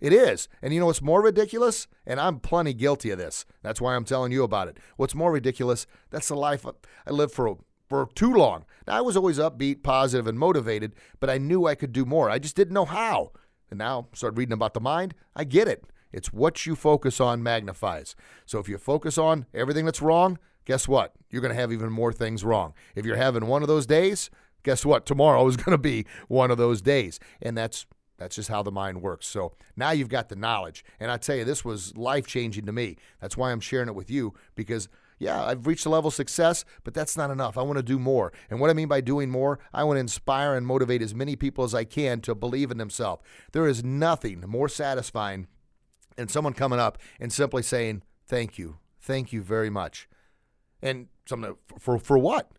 It 0.00 0.12
is. 0.12 0.48
And 0.60 0.74
you 0.74 0.80
know 0.80 0.86
what's 0.86 1.00
more 1.00 1.22
ridiculous? 1.22 1.86
And 2.04 2.18
I'm 2.18 2.40
plenty 2.40 2.74
guilty 2.74 3.12
of 3.12 3.18
this. 3.18 3.44
That's 3.62 3.80
why 3.80 3.94
I'm 3.94 4.04
telling 4.04 4.32
you 4.32 4.42
about 4.42 4.66
it. 4.66 4.78
What's 4.96 5.14
more 5.14 5.30
ridiculous? 5.30 5.86
That's 6.10 6.26
the 6.26 6.34
life 6.34 6.66
I 6.66 7.10
lived 7.12 7.32
for 7.32 7.58
for 7.88 8.08
too 8.16 8.32
long. 8.32 8.64
Now, 8.88 8.98
I 8.98 9.00
was 9.00 9.16
always 9.16 9.38
upbeat, 9.38 9.84
positive, 9.84 10.26
and 10.26 10.38
motivated, 10.38 10.96
but 11.20 11.30
I 11.30 11.38
knew 11.38 11.66
I 11.66 11.76
could 11.76 11.92
do 11.92 12.04
more. 12.04 12.30
I 12.30 12.40
just 12.40 12.56
didn't 12.56 12.74
know 12.74 12.86
how. 12.86 13.30
And 13.74 13.80
now 13.80 14.06
start 14.12 14.36
reading 14.36 14.52
about 14.52 14.72
the 14.72 14.80
mind. 14.80 15.14
I 15.34 15.42
get 15.42 15.66
it. 15.66 15.82
It's 16.12 16.32
what 16.32 16.64
you 16.64 16.76
focus 16.76 17.20
on 17.20 17.42
magnifies. 17.42 18.14
So 18.46 18.60
if 18.60 18.68
you 18.68 18.78
focus 18.78 19.18
on 19.18 19.46
everything 19.52 19.84
that's 19.84 20.00
wrong, 20.00 20.38
guess 20.64 20.86
what? 20.86 21.12
You're 21.28 21.42
going 21.42 21.52
to 21.52 21.60
have 21.60 21.72
even 21.72 21.90
more 21.90 22.12
things 22.12 22.44
wrong. 22.44 22.72
If 22.94 23.04
you're 23.04 23.16
having 23.16 23.48
one 23.48 23.62
of 23.62 23.68
those 23.68 23.84
days, 23.84 24.30
guess 24.62 24.86
what? 24.86 25.06
Tomorrow 25.06 25.44
is 25.48 25.56
going 25.64 25.72
to 25.72 25.78
be 25.78 26.06
one 26.28 26.52
of 26.52 26.56
those 26.56 26.80
days. 26.80 27.18
And 27.42 27.58
that's 27.58 27.84
that's 28.16 28.36
just 28.36 28.48
how 28.48 28.62
the 28.62 28.70
mind 28.70 29.02
works. 29.02 29.26
So 29.26 29.54
now 29.74 29.90
you've 29.90 30.08
got 30.08 30.28
the 30.28 30.36
knowledge. 30.36 30.84
And 31.00 31.10
I 31.10 31.16
tell 31.16 31.34
you, 31.34 31.44
this 31.44 31.64
was 31.64 31.96
life 31.96 32.28
changing 32.28 32.66
to 32.66 32.72
me. 32.72 32.96
That's 33.20 33.36
why 33.36 33.50
I'm 33.50 33.58
sharing 33.58 33.88
it 33.88 33.96
with 33.96 34.08
you 34.08 34.34
because 34.54 34.88
yeah, 35.24 35.42
I've 35.42 35.66
reached 35.66 35.86
a 35.86 35.90
level 35.90 36.08
of 36.08 36.14
success, 36.14 36.66
but 36.84 36.92
that's 36.92 37.16
not 37.16 37.30
enough. 37.30 37.56
I 37.56 37.62
want 37.62 37.78
to 37.78 37.82
do 37.82 37.98
more. 37.98 38.30
And 38.50 38.60
what 38.60 38.68
I 38.68 38.74
mean 38.74 38.88
by 38.88 39.00
doing 39.00 39.30
more, 39.30 39.58
I 39.72 39.82
want 39.84 39.96
to 39.96 40.00
inspire 40.00 40.54
and 40.54 40.66
motivate 40.66 41.00
as 41.00 41.14
many 41.14 41.34
people 41.34 41.64
as 41.64 41.74
I 41.74 41.84
can 41.84 42.20
to 42.22 42.34
believe 42.34 42.70
in 42.70 42.76
themselves. 42.76 43.22
There 43.52 43.66
is 43.66 43.82
nothing 43.82 44.44
more 44.46 44.68
satisfying 44.68 45.46
than 46.16 46.28
someone 46.28 46.52
coming 46.52 46.78
up 46.78 46.98
and 47.18 47.32
simply 47.32 47.62
saying, 47.62 48.02
Thank 48.26 48.58
you. 48.58 48.78
Thank 49.00 49.32
you 49.32 49.42
very 49.42 49.70
much. 49.70 50.08
And 50.82 51.08
something 51.26 51.56
for, 51.78 51.98
for 51.98 52.18
what? 52.18 52.50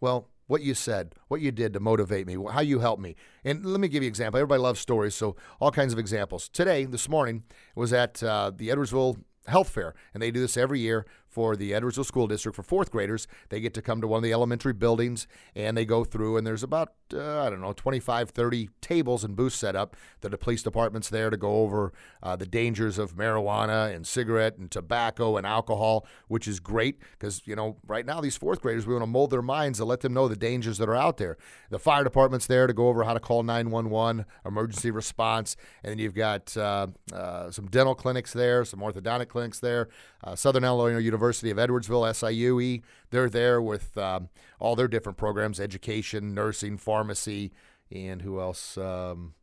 Well, 0.00 0.28
what 0.46 0.62
you 0.62 0.74
said, 0.74 1.14
what 1.28 1.40
you 1.40 1.52
did 1.52 1.72
to 1.74 1.80
motivate 1.80 2.26
me, 2.26 2.36
how 2.50 2.60
you 2.60 2.80
helped 2.80 3.02
me. 3.02 3.14
And 3.44 3.64
let 3.64 3.80
me 3.80 3.88
give 3.88 4.02
you 4.02 4.06
an 4.06 4.12
example. 4.12 4.38
Everybody 4.38 4.60
loves 4.60 4.80
stories, 4.80 5.14
so 5.14 5.36
all 5.60 5.70
kinds 5.70 5.92
of 5.92 5.98
examples. 5.98 6.48
Today, 6.48 6.84
this 6.84 7.08
morning, 7.08 7.44
was 7.76 7.92
at 7.92 8.22
uh, 8.22 8.50
the 8.54 8.68
Edwardsville 8.68 9.18
Health 9.48 9.70
Fair, 9.70 9.94
and 10.14 10.22
they 10.22 10.30
do 10.30 10.40
this 10.40 10.56
every 10.56 10.80
year 10.80 11.06
for 11.28 11.56
the 11.56 11.72
Edwardsville 11.72 12.06
School 12.06 12.26
District 12.26 12.56
for 12.56 12.62
fourth 12.62 12.90
graders. 12.90 13.26
They 13.48 13.60
get 13.60 13.74
to 13.74 13.82
come 13.82 14.00
to 14.00 14.08
one 14.08 14.18
of 14.18 14.22
the 14.22 14.32
elementary 14.32 14.72
buildings 14.72 15.26
and 15.54 15.76
they 15.76 15.84
go 15.84 16.04
through, 16.04 16.36
and 16.36 16.46
there's 16.46 16.62
about, 16.62 16.92
uh, 17.12 17.42
I 17.42 17.50
don't 17.50 17.60
know, 17.60 17.72
25, 17.72 18.30
30 18.30 18.70
tables 18.80 19.24
and 19.24 19.36
booths 19.36 19.56
set 19.56 19.76
up 19.76 19.96
that 20.20 20.30
the 20.30 20.38
police 20.38 20.62
department's 20.62 21.08
there 21.08 21.30
to 21.30 21.36
go 21.36 21.56
over 21.56 21.92
uh, 22.22 22.36
the 22.36 22.46
dangers 22.46 22.98
of 22.98 23.14
marijuana 23.16 23.94
and 23.94 24.06
cigarette 24.06 24.56
and 24.58 24.70
tobacco 24.70 25.36
and 25.36 25.46
alcohol, 25.46 26.06
which 26.28 26.48
is 26.48 26.60
great 26.60 26.98
because, 27.12 27.42
you 27.46 27.54
know, 27.54 27.76
right 27.86 28.06
now 28.06 28.20
these 28.20 28.36
fourth 28.36 28.60
graders, 28.60 28.86
we 28.86 28.94
want 28.94 29.02
to 29.02 29.06
mold 29.06 29.30
their 29.30 29.42
minds 29.42 29.78
to 29.78 29.84
let 29.84 30.00
them 30.00 30.14
know 30.14 30.28
the 30.28 30.36
dangers 30.36 30.78
that 30.78 30.88
are 30.88 30.96
out 30.96 31.18
there. 31.18 31.36
The 31.70 31.78
fire 31.78 32.04
department's 32.04 32.46
there 32.46 32.66
to 32.66 32.72
go 32.72 32.88
over 32.88 33.04
how 33.04 33.14
to 33.14 33.20
call 33.20 33.42
911, 33.42 34.24
emergency 34.44 34.90
response, 34.90 35.56
and 35.82 35.90
then 35.90 35.98
you've 35.98 36.14
got 36.14 36.56
uh, 36.56 36.88
uh, 37.12 37.50
some 37.50 37.66
dental 37.66 37.94
clinics 37.94 38.32
there, 38.32 38.64
some 38.64 38.80
orthodontic 38.80 39.28
clinics 39.28 39.60
there, 39.60 39.88
uh, 40.24 40.34
Southern 40.34 40.64
Illinois 40.64 40.98
University 40.98 41.50
of 41.50 41.58
Edwardsville, 41.58 42.08
SIUE. 42.10 42.82
They're 43.10 43.30
there 43.30 43.62
with 43.62 43.96
um, 43.96 44.28
all 44.58 44.76
their 44.76 44.88
different 44.88 45.18
programs 45.18 45.60
education, 45.60 46.34
nursing, 46.34 46.76
pharmacy, 46.76 47.52
and 47.90 48.22
who 48.22 48.40
else? 48.40 48.76
Um, 48.76 49.34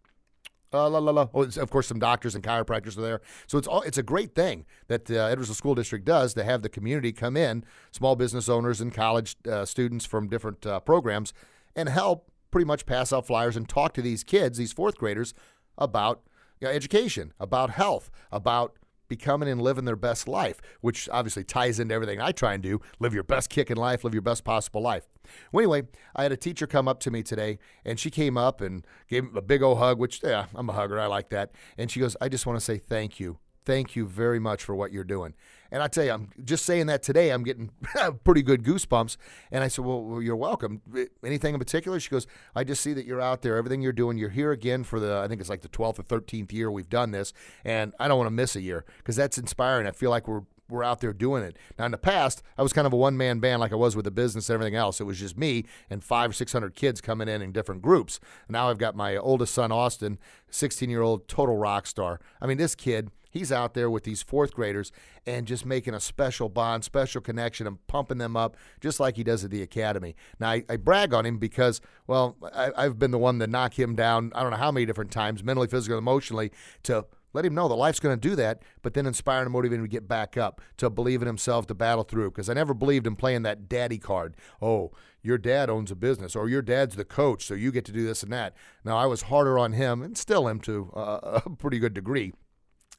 uh, 0.73 0.89
la, 0.89 0.99
la, 0.99 1.11
la. 1.11 1.27
Oh, 1.33 1.43
of 1.43 1.69
course, 1.69 1.87
some 1.87 1.99
doctors 1.99 2.35
and 2.35 2.43
chiropractors 2.43 2.97
are 2.97 3.01
there. 3.01 3.21
So 3.47 3.57
it's 3.57 3.67
all 3.67 3.81
it's 3.83 3.97
a 3.97 4.03
great 4.03 4.35
thing 4.35 4.65
that 4.87 5.05
the 5.05 5.23
uh, 5.23 5.35
Edwardsville 5.35 5.55
School 5.55 5.75
District 5.75 6.03
does 6.03 6.33
to 6.33 6.43
have 6.43 6.61
the 6.61 6.69
community 6.69 7.11
come 7.13 7.37
in, 7.37 7.63
small 7.91 8.15
business 8.15 8.49
owners 8.49 8.81
and 8.81 8.93
college 8.93 9.37
uh, 9.49 9.65
students 9.65 10.05
from 10.05 10.27
different 10.27 10.65
uh, 10.65 10.81
programs, 10.81 11.33
and 11.75 11.87
help 11.87 12.29
pretty 12.51 12.65
much 12.65 12.85
pass 12.85 13.13
out 13.13 13.25
flyers 13.25 13.55
and 13.55 13.67
talk 13.69 13.93
to 13.93 14.01
these 14.01 14.23
kids, 14.23 14.57
these 14.57 14.73
fourth 14.73 14.97
graders, 14.97 15.33
about 15.77 16.21
you 16.59 16.67
know, 16.67 16.73
education, 16.73 17.33
about 17.39 17.71
health, 17.71 18.09
about 18.31 18.75
becoming 19.07 19.49
and 19.49 19.61
living 19.61 19.85
their 19.85 19.95
best 19.95 20.27
life, 20.27 20.61
which 20.81 21.09
obviously 21.11 21.43
ties 21.43 21.79
into 21.79 21.93
everything 21.93 22.21
I 22.21 22.31
try 22.31 22.53
and 22.53 22.63
do 22.63 22.81
live 22.99 23.13
your 23.13 23.23
best 23.23 23.49
kick 23.49 23.71
in 23.71 23.77
life, 23.77 24.03
live 24.03 24.13
your 24.13 24.21
best 24.21 24.43
possible 24.43 24.81
life. 24.81 25.07
Well, 25.51 25.61
anyway, 25.61 25.87
I 26.15 26.23
had 26.23 26.31
a 26.31 26.37
teacher 26.37 26.67
come 26.67 26.87
up 26.87 26.99
to 27.01 27.11
me 27.11 27.23
today, 27.23 27.57
and 27.83 27.99
she 27.99 28.11
came 28.11 28.37
up 28.37 28.61
and 28.61 28.85
gave 29.07 29.35
a 29.35 29.41
big 29.41 29.63
old 29.63 29.79
hug, 29.79 29.99
which, 29.99 30.21
yeah, 30.23 30.45
I'm 30.53 30.69
a 30.69 30.73
hugger. 30.73 30.99
I 30.99 31.07
like 31.07 31.29
that. 31.29 31.51
And 31.77 31.89
she 31.89 31.99
goes, 31.99 32.15
I 32.21 32.29
just 32.29 32.45
want 32.45 32.59
to 32.59 32.63
say 32.63 32.77
thank 32.77 33.19
you 33.19 33.39
Thank 33.65 33.95
you 33.95 34.05
very 34.05 34.39
much 34.39 34.63
for 34.63 34.75
what 34.75 34.91
you're 34.91 35.03
doing. 35.03 35.33
And 35.71 35.81
I 35.81 35.87
tell 35.87 36.05
you, 36.05 36.11
I'm 36.11 36.29
just 36.43 36.65
saying 36.65 36.85
that 36.87 37.01
today, 37.03 37.31
I'm 37.31 37.43
getting 37.43 37.71
pretty 38.23 38.43
good 38.43 38.63
goosebumps. 38.63 39.17
And 39.51 39.63
I 39.63 39.67
said, 39.67 39.83
well, 39.83 40.21
you're 40.21 40.35
welcome. 40.35 40.81
Eh, 40.95 41.05
anything 41.23 41.53
in 41.53 41.59
particular? 41.59 41.99
She 41.99 42.09
goes, 42.09 42.27
I 42.55 42.63
just 42.63 42.81
see 42.81 42.93
that 42.93 43.05
you're 43.05 43.19
out 43.19 43.41
there. 43.41 43.57
Everything 43.57 43.81
you're 43.81 43.91
doing, 43.91 44.17
you're 44.17 44.29
here 44.29 44.51
again 44.51 44.83
for 44.83 44.99
the, 44.99 45.17
I 45.17 45.27
think 45.27 45.41
it's 45.41 45.49
like 45.49 45.61
the 45.61 45.69
12th 45.69 45.99
or 45.99 46.03
13th 46.03 46.53
year 46.53 46.69
we've 46.69 46.89
done 46.89 47.11
this. 47.11 47.33
And 47.63 47.93
I 47.99 48.07
don't 48.07 48.17
want 48.17 48.27
to 48.27 48.31
miss 48.31 48.55
a 48.55 48.61
year 48.61 48.85
because 48.99 49.15
that's 49.15 49.37
inspiring. 49.37 49.87
I 49.87 49.91
feel 49.91 50.11
like 50.11 50.27
we're 50.27 50.43
we're 50.69 50.83
out 50.83 50.99
there 50.99 51.13
doing 51.13 51.43
it. 51.43 51.57
Now, 51.77 51.85
in 51.85 51.91
the 51.91 51.97
past, 51.97 52.41
I 52.57 52.63
was 52.63 52.73
kind 52.73 52.87
of 52.87 52.93
a 52.93 52.97
one 52.97 53.17
man 53.17 53.39
band 53.39 53.59
like 53.59 53.71
I 53.71 53.75
was 53.75 53.95
with 53.95 54.05
the 54.05 54.11
business 54.11 54.49
and 54.49 54.55
everything 54.55 54.75
else. 54.75 54.99
It 54.99 55.03
was 55.03 55.19
just 55.19 55.37
me 55.37 55.65
and 55.89 56.03
five 56.03 56.31
or 56.31 56.33
600 56.33 56.75
kids 56.75 57.01
coming 57.01 57.27
in 57.27 57.41
in 57.41 57.51
different 57.51 57.81
groups. 57.81 58.19
Now 58.49 58.69
I've 58.69 58.77
got 58.77 58.95
my 58.95 59.15
oldest 59.15 59.53
son, 59.53 59.71
Austin, 59.71 60.17
16 60.49 60.89
year 60.89 61.01
old 61.01 61.27
total 61.27 61.57
rock 61.57 61.87
star. 61.87 62.19
I 62.41 62.47
mean, 62.47 62.57
this 62.57 62.75
kid, 62.75 63.11
he's 63.35 63.51
out 63.51 63.73
there 63.73 63.89
with 63.89 64.05
these 64.05 64.23
fourth 64.23 64.53
graders 64.53 64.91
and 65.27 65.45
just 65.45 65.65
making 65.65 65.93
a 65.93 65.99
special 65.99 66.47
bond, 66.47 66.85
special 66.85 67.21
connection, 67.21 67.67
and 67.67 67.85
pumping 67.87 68.17
them 68.17 68.37
up 68.37 68.55
just 68.79 68.99
like 68.99 69.17
he 69.17 69.23
does 69.23 69.43
at 69.43 69.51
the 69.51 69.61
academy. 69.61 70.15
Now, 70.39 70.51
I, 70.51 70.63
I 70.69 70.77
brag 70.77 71.13
on 71.13 71.25
him 71.25 71.37
because, 71.37 71.81
well, 72.07 72.37
I, 72.53 72.71
I've 72.77 72.97
been 72.97 73.11
the 73.11 73.17
one 73.17 73.37
to 73.39 73.47
knock 73.47 73.77
him 73.77 73.93
down, 73.93 74.31
I 74.33 74.41
don't 74.41 74.51
know 74.51 74.57
how 74.57 74.71
many 74.71 74.85
different 74.85 75.11
times, 75.11 75.43
mentally, 75.43 75.67
physically, 75.67 75.97
emotionally, 75.97 76.51
to 76.83 77.05
let 77.33 77.43
him 77.43 77.53
know 77.53 77.67
that 77.67 77.75
life's 77.75 77.99
going 77.99 78.17
to 78.17 78.29
do 78.29 78.33
that, 78.37 78.61
but 78.81 78.93
then 78.93 79.05
inspire 79.05 79.41
and 79.41 79.51
motivate 79.51 79.79
him 79.79 79.83
to 79.83 79.89
get 79.89 80.07
back 80.07 80.37
up, 80.37 80.61
to 80.77 80.89
believe 80.89 81.21
in 81.21 81.27
himself, 81.27 81.67
to 81.67 81.73
battle 81.73 82.05
through. 82.05 82.31
Because 82.31 82.49
I 82.49 82.53
never 82.53 82.73
believed 82.73 83.05
in 83.05 83.17
playing 83.17 83.41
that 83.43 83.67
daddy 83.67 83.97
card. 83.97 84.35
Oh, 84.61 84.93
your 85.21 85.37
dad 85.37 85.69
owns 85.69 85.91
a 85.91 85.95
business, 85.95 86.33
or 86.37 86.47
your 86.47 86.61
dad's 86.61 86.95
the 86.95 87.03
coach, 87.03 87.43
so 87.45 87.53
you 87.53 87.73
get 87.73 87.83
to 87.85 87.91
do 87.91 88.05
this 88.05 88.23
and 88.23 88.31
that. 88.31 88.55
Now, 88.85 88.95
I 88.95 89.07
was 89.07 89.23
harder 89.23 89.59
on 89.59 89.73
him, 89.73 90.01
and 90.01 90.17
still 90.17 90.47
am 90.47 90.61
to 90.61 90.89
uh, 90.95 91.41
a 91.45 91.49
pretty 91.49 91.79
good 91.79 91.93
degree, 91.93 92.31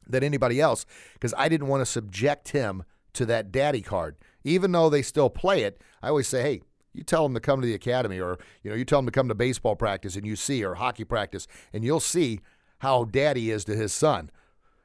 than 0.09 0.23
anybody 0.23 0.59
else, 0.61 0.85
because 1.13 1.33
I 1.37 1.49
didn't 1.49 1.67
want 1.67 1.81
to 1.81 1.85
subject 1.85 2.49
him 2.49 2.83
to 3.13 3.25
that 3.25 3.51
daddy 3.51 3.81
card. 3.81 4.15
Even 4.43 4.71
though 4.71 4.89
they 4.89 5.01
still 5.01 5.29
play 5.29 5.63
it, 5.63 5.81
I 6.01 6.09
always 6.09 6.27
say, 6.27 6.41
hey, 6.41 6.61
you 6.93 7.03
tell 7.03 7.23
them 7.23 7.33
to 7.33 7.39
come 7.39 7.61
to 7.61 7.67
the 7.67 7.73
academy 7.73 8.19
or 8.19 8.39
you 8.63 8.71
know 8.71 8.75
you 8.75 8.83
tell 8.83 8.99
them 8.99 9.05
to 9.05 9.11
come 9.11 9.27
to 9.27 9.35
baseball 9.35 9.75
practice 9.75 10.15
and 10.15 10.25
you 10.25 10.35
see 10.35 10.63
or 10.63 10.75
hockey 10.75 11.03
practice 11.03 11.47
and 11.71 11.83
you'll 11.83 11.99
see 11.99 12.39
how 12.79 13.03
daddy 13.05 13.51
is 13.51 13.65
to 13.65 13.75
his 13.75 13.93
son. 13.93 14.31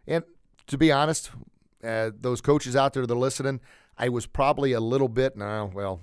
And 0.07 0.25
to 0.67 0.79
be 0.79 0.93
honest, 0.93 1.31
uh, 1.83 2.11
those 2.19 2.41
coaches 2.41 2.77
out 2.77 2.93
there 2.93 3.07
that 3.07 3.15
are 3.15 3.19
listening, 3.19 3.61
I 3.99 4.09
was 4.09 4.27
probably 4.27 4.73
a 4.73 4.81
little 4.81 5.09
bit, 5.09 5.37
no, 5.37 5.71
well, 5.75 6.01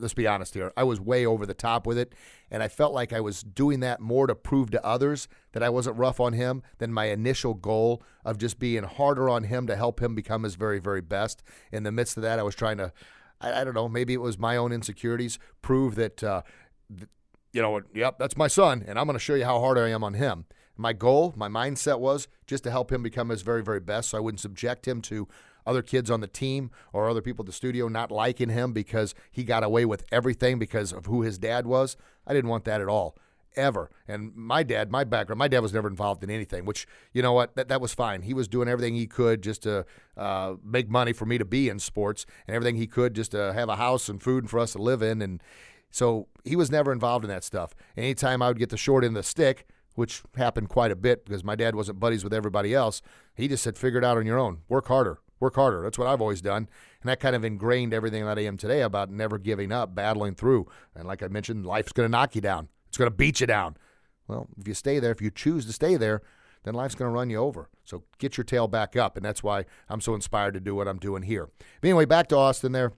let's 0.00 0.14
be 0.14 0.26
honest 0.26 0.54
here. 0.54 0.72
I 0.76 0.84
was 0.84 1.00
way 1.00 1.26
over 1.26 1.44
the 1.44 1.54
top 1.54 1.86
with 1.86 1.98
it. 1.98 2.14
And 2.50 2.62
I 2.62 2.68
felt 2.68 2.94
like 2.94 3.12
I 3.12 3.20
was 3.20 3.42
doing 3.42 3.80
that 3.80 4.00
more 4.00 4.26
to 4.26 4.34
prove 4.34 4.70
to 4.70 4.84
others 4.84 5.28
that 5.52 5.62
I 5.62 5.68
wasn't 5.68 5.96
rough 5.96 6.20
on 6.20 6.32
him 6.32 6.62
than 6.78 6.92
my 6.92 7.06
initial 7.06 7.54
goal 7.54 8.02
of 8.24 8.38
just 8.38 8.58
being 8.58 8.84
harder 8.84 9.28
on 9.28 9.44
him 9.44 9.66
to 9.66 9.76
help 9.76 10.00
him 10.00 10.14
become 10.14 10.44
his 10.44 10.54
very, 10.54 10.78
very 10.78 11.02
best. 11.02 11.42
In 11.72 11.82
the 11.82 11.92
midst 11.92 12.16
of 12.16 12.22
that, 12.22 12.38
I 12.38 12.42
was 12.42 12.54
trying 12.54 12.78
to 12.78 12.92
I, 13.40 13.60
I 13.60 13.64
don't 13.64 13.74
know, 13.74 13.88
maybe 13.88 14.14
it 14.14 14.20
was 14.20 14.38
my 14.38 14.56
own 14.56 14.72
insecurities 14.72 15.38
prove 15.62 15.94
that, 15.96 16.22
uh, 16.22 16.42
th- 16.96 17.08
you 17.52 17.62
know, 17.62 17.80
yep, 17.94 18.18
that's 18.18 18.36
my 18.36 18.48
son, 18.48 18.84
and 18.86 18.98
I'm 18.98 19.06
going 19.06 19.14
to 19.14 19.20
show 19.20 19.34
you 19.34 19.44
how 19.44 19.60
hard 19.60 19.78
I 19.78 19.88
am 19.88 20.04
on 20.04 20.14
him. 20.14 20.46
My 20.76 20.92
goal, 20.92 21.34
my 21.36 21.48
mindset 21.48 21.98
was 21.98 22.28
just 22.46 22.62
to 22.64 22.70
help 22.70 22.92
him 22.92 23.02
become 23.02 23.30
his 23.30 23.42
very, 23.42 23.64
very 23.64 23.80
best 23.80 24.10
so 24.10 24.18
I 24.18 24.20
wouldn't 24.20 24.40
subject 24.40 24.86
him 24.86 25.02
to 25.02 25.26
other 25.66 25.82
kids 25.82 26.10
on 26.10 26.20
the 26.20 26.26
team 26.26 26.70
or 26.92 27.08
other 27.08 27.22
people 27.22 27.42
at 27.42 27.46
the 27.46 27.52
studio 27.52 27.88
not 27.88 28.10
liking 28.10 28.48
him 28.48 28.72
because 28.72 29.14
he 29.30 29.44
got 29.44 29.64
away 29.64 29.84
with 29.84 30.04
everything 30.10 30.58
because 30.58 30.92
of 30.92 31.06
who 31.06 31.22
his 31.22 31.38
dad 31.38 31.66
was. 31.66 31.96
I 32.26 32.34
didn't 32.34 32.50
want 32.50 32.64
that 32.64 32.80
at 32.80 32.88
all 32.88 33.16
ever. 33.56 33.90
And 34.06 34.34
my 34.34 34.62
dad, 34.62 34.90
my 34.90 35.04
background, 35.04 35.38
my 35.38 35.48
dad 35.48 35.60
was 35.60 35.74
never 35.74 35.88
involved 35.88 36.22
in 36.22 36.30
anything, 36.30 36.64
which, 36.64 36.86
you 37.12 37.22
know 37.22 37.32
what, 37.32 37.56
that, 37.56 37.68
that 37.68 37.80
was 37.80 37.92
fine. 37.92 38.22
He 38.22 38.32
was 38.32 38.48
doing 38.48 38.68
everything 38.68 38.94
he 38.94 39.06
could 39.06 39.42
just 39.42 39.64
to 39.64 39.84
uh, 40.16 40.54
make 40.64 40.88
money 40.88 41.12
for 41.12 41.26
me 41.26 41.36
to 41.38 41.44
be 41.44 41.68
in 41.68 41.78
sports 41.78 42.24
and 42.46 42.54
everything 42.54 42.76
he 42.76 42.86
could 42.86 43.14
just 43.14 43.32
to 43.32 43.52
have 43.52 43.68
a 43.68 43.76
house 43.76 44.08
and 44.08 44.22
food 44.22 44.48
for 44.48 44.58
us 44.58 44.72
to 44.72 44.78
live 44.78 45.02
in. 45.02 45.20
And 45.20 45.42
so 45.90 46.28
he 46.44 46.56
was 46.56 46.70
never 46.70 46.92
involved 46.92 47.24
in 47.24 47.30
that 47.30 47.44
stuff. 47.44 47.74
Anytime 47.96 48.40
I 48.40 48.48
would 48.48 48.58
get 48.58 48.70
the 48.70 48.76
short 48.76 49.04
end 49.04 49.16
of 49.16 49.24
the 49.24 49.28
stick, 49.28 49.66
which 49.94 50.22
happened 50.36 50.68
quite 50.68 50.92
a 50.92 50.96
bit 50.96 51.24
because 51.24 51.42
my 51.42 51.56
dad 51.56 51.74
wasn't 51.74 51.98
buddies 51.98 52.22
with 52.22 52.32
everybody 52.32 52.72
else, 52.72 53.02
he 53.34 53.48
just 53.48 53.62
said, 53.62 53.76
figure 53.76 53.98
it 53.98 54.04
out 54.04 54.16
on 54.16 54.26
your 54.26 54.38
own. 54.38 54.58
Work 54.68 54.86
harder. 54.86 55.18
Work 55.40 55.54
harder. 55.54 55.82
That's 55.82 55.98
what 55.98 56.08
I've 56.08 56.20
always 56.20 56.40
done. 56.40 56.68
And 57.00 57.08
that 57.08 57.20
kind 57.20 57.36
of 57.36 57.44
ingrained 57.44 57.94
everything 57.94 58.24
that 58.24 58.38
I 58.38 58.42
am 58.42 58.56
today 58.56 58.82
about 58.82 59.10
never 59.10 59.38
giving 59.38 59.70
up, 59.72 59.94
battling 59.94 60.34
through. 60.34 60.66
And 60.94 61.06
like 61.06 61.22
I 61.22 61.28
mentioned, 61.28 61.64
life's 61.64 61.92
going 61.92 62.06
to 62.06 62.10
knock 62.10 62.34
you 62.34 62.40
down. 62.40 62.68
It's 62.88 62.98
going 62.98 63.10
to 63.10 63.16
beat 63.16 63.40
you 63.40 63.46
down. 63.46 63.76
Well, 64.26 64.48
if 64.58 64.66
you 64.66 64.74
stay 64.74 64.98
there, 64.98 65.12
if 65.12 65.22
you 65.22 65.30
choose 65.30 65.64
to 65.66 65.72
stay 65.72 65.96
there, 65.96 66.22
then 66.64 66.74
life's 66.74 66.94
going 66.94 67.10
to 67.10 67.14
run 67.14 67.30
you 67.30 67.38
over. 67.38 67.70
So 67.84 68.02
get 68.18 68.36
your 68.36 68.44
tail 68.44 68.68
back 68.68 68.96
up. 68.96 69.16
And 69.16 69.24
that's 69.24 69.42
why 69.42 69.64
I'm 69.88 70.00
so 70.00 70.14
inspired 70.14 70.54
to 70.54 70.60
do 70.60 70.74
what 70.74 70.88
I'm 70.88 70.98
doing 70.98 71.22
here. 71.22 71.48
But 71.80 71.88
anyway, 71.88 72.04
back 72.04 72.28
to 72.28 72.36
Austin 72.36 72.72
there 72.72 72.92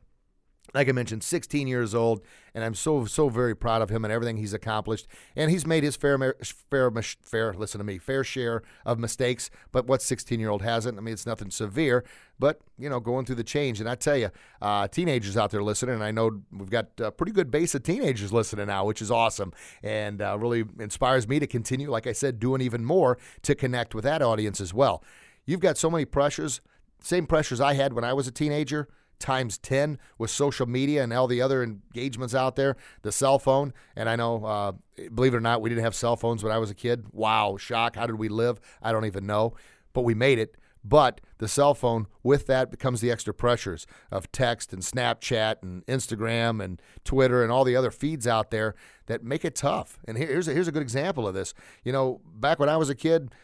like 0.74 0.88
I 0.88 0.92
mentioned, 0.92 1.24
16 1.24 1.66
years 1.66 1.94
old, 1.94 2.20
and 2.54 2.64
I'm 2.64 2.74
so 2.74 3.04
so 3.04 3.28
very 3.28 3.56
proud 3.56 3.82
of 3.82 3.90
him 3.90 4.04
and 4.04 4.12
everything 4.12 4.36
he's 4.36 4.52
accomplished. 4.52 5.06
And 5.34 5.50
he's 5.50 5.66
made 5.66 5.82
his 5.82 5.96
fair 5.96 6.34
fair 6.70 6.92
fair 7.22 7.52
listen 7.54 7.78
to 7.78 7.84
me 7.84 7.98
fair 7.98 8.22
share 8.24 8.62
of 8.84 8.98
mistakes. 8.98 9.50
But 9.72 9.86
what 9.86 10.02
16 10.02 10.38
year 10.38 10.50
old 10.50 10.62
hasn't? 10.62 10.96
I 10.98 11.00
mean, 11.00 11.12
it's 11.12 11.26
nothing 11.26 11.50
severe, 11.50 12.04
but 12.38 12.60
you 12.78 12.88
know, 12.88 13.00
going 13.00 13.26
through 13.26 13.36
the 13.36 13.44
change. 13.44 13.80
And 13.80 13.88
I 13.88 13.94
tell 13.94 14.16
you, 14.16 14.30
uh, 14.62 14.88
teenagers 14.88 15.36
out 15.36 15.50
there 15.50 15.62
listening, 15.62 15.96
and 15.96 16.04
I 16.04 16.10
know 16.12 16.40
we've 16.52 16.70
got 16.70 16.88
a 16.98 17.10
pretty 17.10 17.32
good 17.32 17.50
base 17.50 17.74
of 17.74 17.82
teenagers 17.82 18.32
listening 18.32 18.66
now, 18.66 18.84
which 18.84 19.02
is 19.02 19.10
awesome, 19.10 19.52
and 19.82 20.22
uh, 20.22 20.38
really 20.38 20.64
inspires 20.78 21.26
me 21.26 21.38
to 21.40 21.46
continue. 21.46 21.90
Like 21.90 22.06
I 22.06 22.12
said, 22.12 22.38
doing 22.38 22.60
even 22.60 22.84
more 22.84 23.18
to 23.42 23.54
connect 23.54 23.94
with 23.94 24.04
that 24.04 24.22
audience 24.22 24.60
as 24.60 24.72
well. 24.72 25.02
You've 25.46 25.60
got 25.60 25.78
so 25.78 25.90
many 25.90 26.04
pressures, 26.04 26.60
same 27.02 27.26
pressures 27.26 27.60
I 27.60 27.74
had 27.74 27.92
when 27.92 28.04
I 28.04 28.12
was 28.12 28.28
a 28.28 28.32
teenager 28.32 28.88
times 29.20 29.58
10 29.58 29.98
with 30.18 30.30
social 30.30 30.66
media 30.66 31.02
and 31.04 31.12
all 31.12 31.26
the 31.26 31.40
other 31.40 31.62
engagements 31.62 32.34
out 32.34 32.56
there, 32.56 32.76
the 33.02 33.12
cell 33.12 33.38
phone. 33.38 33.72
And 33.94 34.08
I 34.08 34.16
know, 34.16 34.44
uh, 34.44 34.72
believe 35.14 35.34
it 35.34 35.36
or 35.36 35.40
not, 35.40 35.60
we 35.60 35.68
didn't 35.68 35.84
have 35.84 35.94
cell 35.94 36.16
phones 36.16 36.42
when 36.42 36.52
I 36.52 36.58
was 36.58 36.70
a 36.70 36.74
kid. 36.74 37.06
Wow, 37.12 37.56
shock. 37.56 37.96
How 37.96 38.06
did 38.06 38.16
we 38.16 38.28
live? 38.28 38.60
I 38.82 38.92
don't 38.92 39.04
even 39.04 39.26
know. 39.26 39.54
But 39.92 40.02
we 40.02 40.14
made 40.14 40.38
it. 40.38 40.56
But 40.82 41.20
the 41.38 41.48
cell 41.48 41.74
phone, 41.74 42.06
with 42.22 42.46
that, 42.46 42.70
becomes 42.70 43.00
the 43.02 43.10
extra 43.10 43.34
pressures 43.34 43.86
of 44.10 44.32
text 44.32 44.72
and 44.72 44.82
Snapchat 44.82 45.56
and 45.62 45.84
Instagram 45.86 46.62
and 46.64 46.80
Twitter 47.04 47.42
and 47.42 47.52
all 47.52 47.64
the 47.64 47.76
other 47.76 47.90
feeds 47.90 48.26
out 48.26 48.50
there 48.50 48.74
that 49.06 49.22
make 49.22 49.44
it 49.44 49.54
tough. 49.54 49.98
And 50.06 50.16
here's 50.16 50.48
a, 50.48 50.54
here's 50.54 50.68
a 50.68 50.72
good 50.72 50.82
example 50.82 51.28
of 51.28 51.34
this. 51.34 51.52
You 51.84 51.92
know, 51.92 52.22
back 52.24 52.58
when 52.58 52.70
I 52.70 52.78
was 52.78 52.88
a 52.88 52.94
kid, 52.94 53.34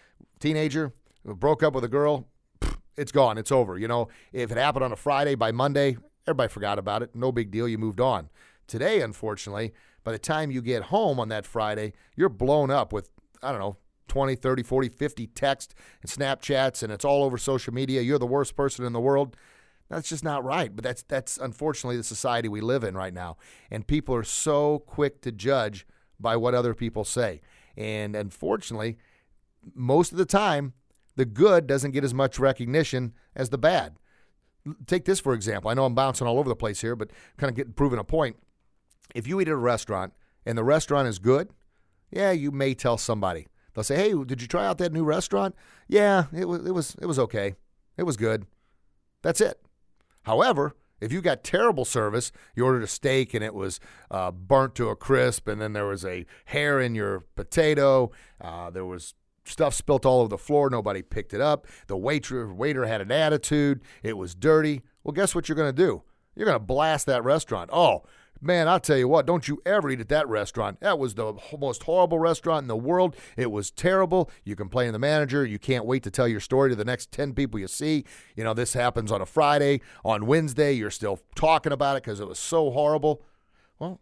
teenager, 0.40 0.95
broke 1.25 1.62
up 1.62 1.75
with 1.75 1.85
a 1.85 1.88
girl, 1.88 2.26
it's 2.96 3.12
gone. 3.12 3.38
It's 3.38 3.52
over. 3.52 3.78
You 3.78 3.88
know, 3.88 4.08
if 4.32 4.50
it 4.50 4.56
happened 4.56 4.84
on 4.84 4.92
a 4.92 4.96
Friday, 4.96 5.34
by 5.34 5.52
Monday, 5.52 5.96
everybody 6.26 6.48
forgot 6.48 6.78
about 6.78 7.02
it. 7.02 7.14
No 7.14 7.32
big 7.32 7.50
deal. 7.50 7.68
You 7.68 7.78
moved 7.78 8.00
on. 8.00 8.30
Today, 8.66 9.00
unfortunately, 9.00 9.72
by 10.02 10.12
the 10.12 10.18
time 10.18 10.50
you 10.50 10.62
get 10.62 10.84
home 10.84 11.20
on 11.20 11.28
that 11.28 11.46
Friday, 11.46 11.92
you're 12.16 12.28
blown 12.28 12.70
up 12.70 12.92
with, 12.92 13.10
I 13.42 13.50
don't 13.50 13.60
know, 13.60 13.76
20, 14.08 14.36
30, 14.36 14.62
40, 14.62 14.88
50 14.88 15.26
texts 15.28 15.74
and 16.00 16.10
Snapchats, 16.10 16.82
and 16.82 16.92
it's 16.92 17.04
all 17.04 17.24
over 17.24 17.36
social 17.38 17.74
media. 17.74 18.00
You're 18.00 18.18
the 18.18 18.26
worst 18.26 18.56
person 18.56 18.84
in 18.84 18.92
the 18.92 19.00
world. 19.00 19.36
That's 19.88 20.08
just 20.08 20.24
not 20.24 20.44
right. 20.44 20.74
But 20.74 20.84
that's 20.84 21.02
that's 21.02 21.38
unfortunately 21.38 21.96
the 21.96 22.04
society 22.04 22.48
we 22.48 22.60
live 22.60 22.84
in 22.84 22.96
right 22.96 23.14
now. 23.14 23.36
And 23.70 23.86
people 23.86 24.14
are 24.14 24.24
so 24.24 24.80
quick 24.80 25.20
to 25.22 25.32
judge 25.32 25.86
by 26.18 26.36
what 26.36 26.54
other 26.54 26.74
people 26.74 27.04
say. 27.04 27.40
And 27.76 28.16
unfortunately, 28.16 28.98
most 29.74 30.12
of 30.12 30.18
the 30.18 30.24
time, 30.24 30.72
the 31.16 31.25
good 31.25 31.66
doesn't 31.66 31.90
get 31.90 32.04
as 32.04 32.14
much 32.14 32.38
recognition 32.38 33.12
as 33.35 33.50
the 33.50 33.58
bad. 33.58 33.96
Take 34.87 35.04
this 35.04 35.20
for 35.20 35.35
example. 35.35 35.70
I 35.70 35.75
know 35.75 35.85
I'm 35.85 35.94
bouncing 35.94 36.26
all 36.26 36.38
over 36.38 36.49
the 36.49 36.56
place 36.56 36.80
here, 36.80 36.96
but 36.96 37.11
kind 37.37 37.50
of 37.50 37.56
getting 37.56 37.73
proven 37.73 37.99
a 37.99 38.04
point. 38.04 38.37
If 39.14 39.26
you 39.26 39.40
eat 39.40 39.49
at 39.49 39.52
a 39.52 39.56
restaurant 39.56 40.12
and 40.44 40.58
the 40.58 40.64
restaurant 40.64 41.08
is 41.08 41.18
good, 41.18 41.50
yeah, 42.11 42.32
you 42.32 42.50
may 42.50 42.75
tell 42.75 42.99
somebody. 42.99 43.46
They'll 43.75 43.85
say, 43.85 43.96
"Hey, 43.96 44.25
did 44.25 44.40
you 44.40 44.49
try 44.49 44.66
out 44.66 44.78
that 44.78 44.92
new 44.92 45.04
restaurant?" 45.04 45.54
Yeah, 45.87 46.25
it 46.32 46.49
was 46.49 46.66
it 46.66 46.73
was 46.73 46.96
it 47.00 47.06
was 47.06 47.18
okay. 47.18 47.54
It 47.96 48.04
was 48.04 48.16
good. 48.16 48.46
That's 49.23 49.40
it. 49.40 49.61
However, 50.23 50.75
if 51.00 51.12
you 51.12 51.20
got 51.20 51.44
terrible 51.44 51.85
service, 51.85 52.32
you 52.54 52.64
ordered 52.64 52.82
a 52.82 52.88
steak 52.88 53.35
and 53.35 53.44
it 53.44 53.54
was 53.54 53.80
uh, 54.11 54.30
burnt 54.30 54.75
to 54.76 54.88
a 54.88 54.96
crisp, 54.96 55.46
and 55.46 55.61
then 55.61 55.73
there 55.73 55.87
was 55.87 56.04
a 56.04 56.26
hair 56.46 56.80
in 56.80 56.94
your 56.94 57.20
potato, 57.37 58.11
uh, 58.40 58.70
there 58.70 58.85
was 58.85 59.14
stuff 59.46 59.74
spilt 59.74 60.04
all 60.04 60.20
over 60.20 60.28
the 60.28 60.38
floor. 60.38 60.70
Nobody 60.70 61.02
picked 61.02 61.34
it 61.34 61.40
up. 61.40 61.66
The 61.86 61.96
waiter 61.96 62.52
waiter 62.52 62.86
had 62.86 63.00
an 63.00 63.12
attitude. 63.12 63.82
It 64.02 64.16
was 64.16 64.34
dirty. 64.34 64.82
Well, 65.04 65.12
guess 65.12 65.34
what 65.34 65.48
you're 65.48 65.56
going 65.56 65.74
to 65.74 65.82
do? 65.82 66.02
You're 66.34 66.46
going 66.46 66.56
to 66.56 66.64
blast 66.64 67.06
that 67.06 67.24
restaurant. 67.24 67.70
Oh, 67.72 68.02
man, 68.40 68.68
I'll 68.68 68.80
tell 68.80 68.96
you 68.96 69.08
what, 69.08 69.26
don't 69.26 69.48
you 69.48 69.62
ever 69.64 69.90
eat 69.90 70.00
at 70.00 70.08
that 70.08 70.28
restaurant. 70.28 70.80
That 70.80 70.98
was 70.98 71.14
the 71.14 71.34
most 71.58 71.84
horrible 71.84 72.18
restaurant 72.18 72.64
in 72.64 72.68
the 72.68 72.76
world. 72.76 73.16
It 73.36 73.50
was 73.50 73.70
terrible. 73.70 74.30
You 74.44 74.56
complain 74.56 74.88
to 74.88 74.92
the 74.92 74.98
manager. 74.98 75.44
You 75.44 75.58
can't 75.58 75.86
wait 75.86 76.02
to 76.04 76.10
tell 76.10 76.28
your 76.28 76.40
story 76.40 76.70
to 76.70 76.76
the 76.76 76.84
next 76.84 77.12
10 77.12 77.32
people 77.34 77.58
you 77.58 77.68
see. 77.68 78.04
You 78.34 78.44
know, 78.44 78.54
this 78.54 78.74
happens 78.74 79.10
on 79.10 79.22
a 79.22 79.26
Friday. 79.26 79.80
On 80.04 80.26
Wednesday, 80.26 80.72
you're 80.72 80.90
still 80.90 81.20
talking 81.34 81.72
about 81.72 81.96
it 81.96 82.02
because 82.02 82.20
it 82.20 82.28
was 82.28 82.38
so 82.38 82.70
horrible. 82.70 83.22
Well, 83.78 84.00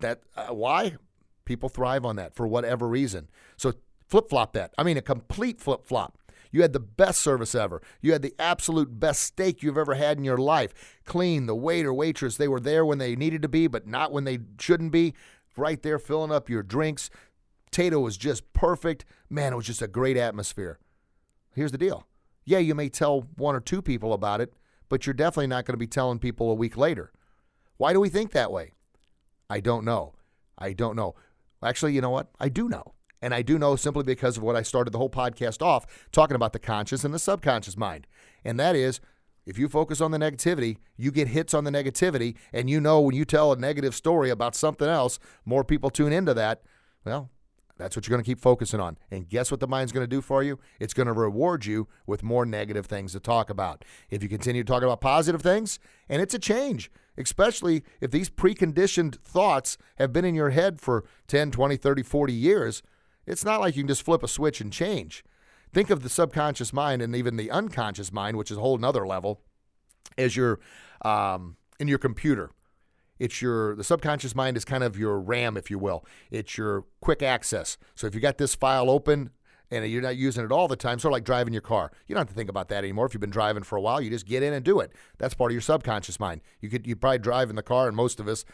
that 0.00 0.22
uh, 0.36 0.48
why? 0.48 0.96
People 1.44 1.68
thrive 1.68 2.04
on 2.04 2.16
that 2.16 2.34
for 2.34 2.46
whatever 2.46 2.88
reason. 2.88 3.28
So 3.56 3.74
flip 4.06 4.28
flop 4.28 4.52
that. 4.54 4.72
I 4.78 4.82
mean, 4.82 4.96
a 4.96 5.02
complete 5.02 5.60
flip 5.60 5.86
flop. 5.86 6.18
You 6.50 6.62
had 6.62 6.72
the 6.72 6.80
best 6.80 7.20
service 7.20 7.54
ever. 7.54 7.82
You 8.00 8.12
had 8.12 8.22
the 8.22 8.34
absolute 8.38 8.98
best 8.98 9.22
steak 9.22 9.62
you've 9.62 9.76
ever 9.76 9.94
had 9.94 10.16
in 10.16 10.24
your 10.24 10.38
life. 10.38 10.72
Clean, 11.04 11.46
the 11.46 11.54
waiter, 11.54 11.92
waitress, 11.92 12.36
they 12.36 12.48
were 12.48 12.60
there 12.60 12.84
when 12.86 12.98
they 12.98 13.16
needed 13.16 13.42
to 13.42 13.48
be, 13.48 13.66
but 13.66 13.86
not 13.86 14.12
when 14.12 14.24
they 14.24 14.38
shouldn't 14.58 14.92
be. 14.92 15.14
Right 15.56 15.82
there, 15.82 15.98
filling 15.98 16.32
up 16.32 16.48
your 16.48 16.62
drinks. 16.62 17.10
Tato 17.70 18.00
was 18.00 18.16
just 18.16 18.52
perfect. 18.52 19.04
Man, 19.28 19.52
it 19.52 19.56
was 19.56 19.66
just 19.66 19.82
a 19.82 19.88
great 19.88 20.16
atmosphere. 20.16 20.78
Here's 21.54 21.72
the 21.72 21.78
deal. 21.78 22.06
Yeah, 22.44 22.58
you 22.58 22.74
may 22.74 22.88
tell 22.88 23.22
one 23.36 23.56
or 23.56 23.60
two 23.60 23.82
people 23.82 24.12
about 24.12 24.40
it, 24.40 24.52
but 24.88 25.06
you're 25.06 25.14
definitely 25.14 25.48
not 25.48 25.64
going 25.64 25.74
to 25.74 25.78
be 25.78 25.86
telling 25.86 26.18
people 26.18 26.50
a 26.50 26.54
week 26.54 26.76
later. 26.76 27.12
Why 27.76 27.92
do 27.92 28.00
we 28.00 28.08
think 28.08 28.32
that 28.32 28.52
way? 28.52 28.72
I 29.50 29.60
don't 29.60 29.84
know. 29.84 30.14
I 30.58 30.72
don't 30.72 30.96
know. 30.96 31.16
Actually, 31.62 31.94
you 31.94 32.00
know 32.00 32.10
what? 32.10 32.28
I 32.38 32.48
do 32.48 32.68
know. 32.68 32.94
And 33.22 33.34
I 33.34 33.42
do 33.42 33.58
know 33.58 33.76
simply 33.76 34.04
because 34.04 34.36
of 34.36 34.42
what 34.42 34.56
I 34.56 34.62
started 34.62 34.92
the 34.92 34.98
whole 34.98 35.10
podcast 35.10 35.62
off 35.62 35.86
talking 36.12 36.34
about 36.34 36.52
the 36.52 36.58
conscious 36.58 37.04
and 37.04 37.14
the 37.14 37.18
subconscious 37.18 37.76
mind. 37.76 38.06
And 38.44 38.60
that 38.60 38.76
is 38.76 39.00
if 39.46 39.58
you 39.58 39.68
focus 39.68 40.00
on 40.00 40.10
the 40.10 40.18
negativity, 40.18 40.78
you 40.96 41.10
get 41.10 41.28
hits 41.28 41.54
on 41.54 41.64
the 41.64 41.70
negativity. 41.70 42.34
And 42.52 42.68
you 42.68 42.80
know 42.80 43.00
when 43.00 43.14
you 43.14 43.24
tell 43.24 43.52
a 43.52 43.56
negative 43.56 43.94
story 43.94 44.28
about 44.28 44.54
something 44.56 44.88
else, 44.88 45.18
more 45.44 45.64
people 45.64 45.88
tune 45.88 46.12
into 46.12 46.34
that. 46.34 46.62
Well, 47.04 47.30
that's 47.78 47.94
what 47.94 48.06
you're 48.06 48.14
going 48.14 48.24
to 48.24 48.28
keep 48.28 48.40
focusing 48.40 48.80
on. 48.80 48.98
And 49.10 49.28
guess 49.28 49.50
what 49.50 49.60
the 49.60 49.68
mind's 49.68 49.92
going 49.92 50.04
to 50.04 50.08
do 50.08 50.20
for 50.20 50.42
you? 50.42 50.58
It's 50.80 50.94
going 50.94 51.06
to 51.06 51.12
reward 51.12 51.66
you 51.66 51.88
with 52.06 52.22
more 52.22 52.46
negative 52.46 52.86
things 52.86 53.12
to 53.12 53.20
talk 53.20 53.50
about. 53.50 53.84
If 54.10 54.22
you 54.22 54.28
continue 54.28 54.64
to 54.64 54.72
talk 54.72 54.82
about 54.82 55.00
positive 55.00 55.42
things, 55.42 55.78
and 56.08 56.22
it's 56.22 56.34
a 56.34 56.38
change, 56.38 56.90
especially 57.18 57.84
if 58.00 58.10
these 58.10 58.30
preconditioned 58.30 59.20
thoughts 59.20 59.76
have 59.96 60.12
been 60.12 60.24
in 60.24 60.34
your 60.34 60.50
head 60.50 60.80
for 60.80 61.04
10, 61.28 61.50
20, 61.50 61.76
30, 61.76 62.02
40 62.02 62.32
years, 62.32 62.82
it's 63.26 63.44
not 63.44 63.60
like 63.60 63.76
you 63.76 63.82
can 63.82 63.88
just 63.88 64.02
flip 64.02 64.22
a 64.22 64.28
switch 64.28 64.60
and 64.60 64.72
change. 64.72 65.24
Think 65.72 65.90
of 65.90 66.02
the 66.02 66.08
subconscious 66.08 66.72
mind 66.72 67.02
and 67.02 67.14
even 67.14 67.36
the 67.36 67.50
unconscious 67.50 68.12
mind, 68.12 68.36
which 68.36 68.50
is 68.50 68.56
a 68.56 68.60
whole 68.60 68.78
nother 68.78 69.06
level, 69.06 69.42
as 70.16 70.36
your 70.36 70.60
um, 71.02 71.56
in 71.78 71.88
your 71.88 71.98
computer. 71.98 72.50
It's 73.18 73.40
your 73.42 73.74
the 73.74 73.84
subconscious 73.84 74.34
mind 74.34 74.56
is 74.56 74.64
kind 74.64 74.84
of 74.84 74.98
your 74.98 75.18
RAM, 75.18 75.56
if 75.56 75.70
you 75.70 75.78
will. 75.78 76.04
It's 76.30 76.56
your 76.56 76.84
quick 77.00 77.22
access. 77.22 77.76
So 77.94 78.06
if 78.06 78.14
you 78.14 78.20
got 78.20 78.38
this 78.38 78.54
file 78.54 78.90
open 78.90 79.30
and 79.70 79.86
you're 79.90 80.02
not 80.02 80.16
using 80.16 80.44
it 80.44 80.52
all 80.52 80.68
the 80.68 80.76
time, 80.76 80.98
sort 80.98 81.12
of 81.12 81.16
like 81.16 81.24
driving 81.24 81.52
your 81.52 81.62
car. 81.62 81.90
You 82.06 82.14
don't 82.14 82.20
have 82.20 82.28
to 82.28 82.34
think 82.34 82.48
about 82.48 82.68
that 82.68 82.84
anymore. 82.84 83.06
If 83.06 83.14
you've 83.14 83.20
been 83.20 83.30
driving 83.30 83.64
for 83.64 83.76
a 83.76 83.80
while, 83.80 84.00
you 84.00 84.10
just 84.10 84.26
get 84.26 84.42
in 84.42 84.52
and 84.52 84.64
do 84.64 84.80
it. 84.80 84.92
That's 85.18 85.34
part 85.34 85.50
of 85.50 85.54
your 85.54 85.62
subconscious 85.62 86.20
mind. 86.20 86.40
You 86.60 86.68
could 86.68 86.86
you 86.86 86.94
probably 86.94 87.18
drive 87.18 87.50
in 87.50 87.56
the 87.56 87.62
car, 87.62 87.88
and 87.88 87.96
most 87.96 88.20
of 88.20 88.28
us 88.28 88.44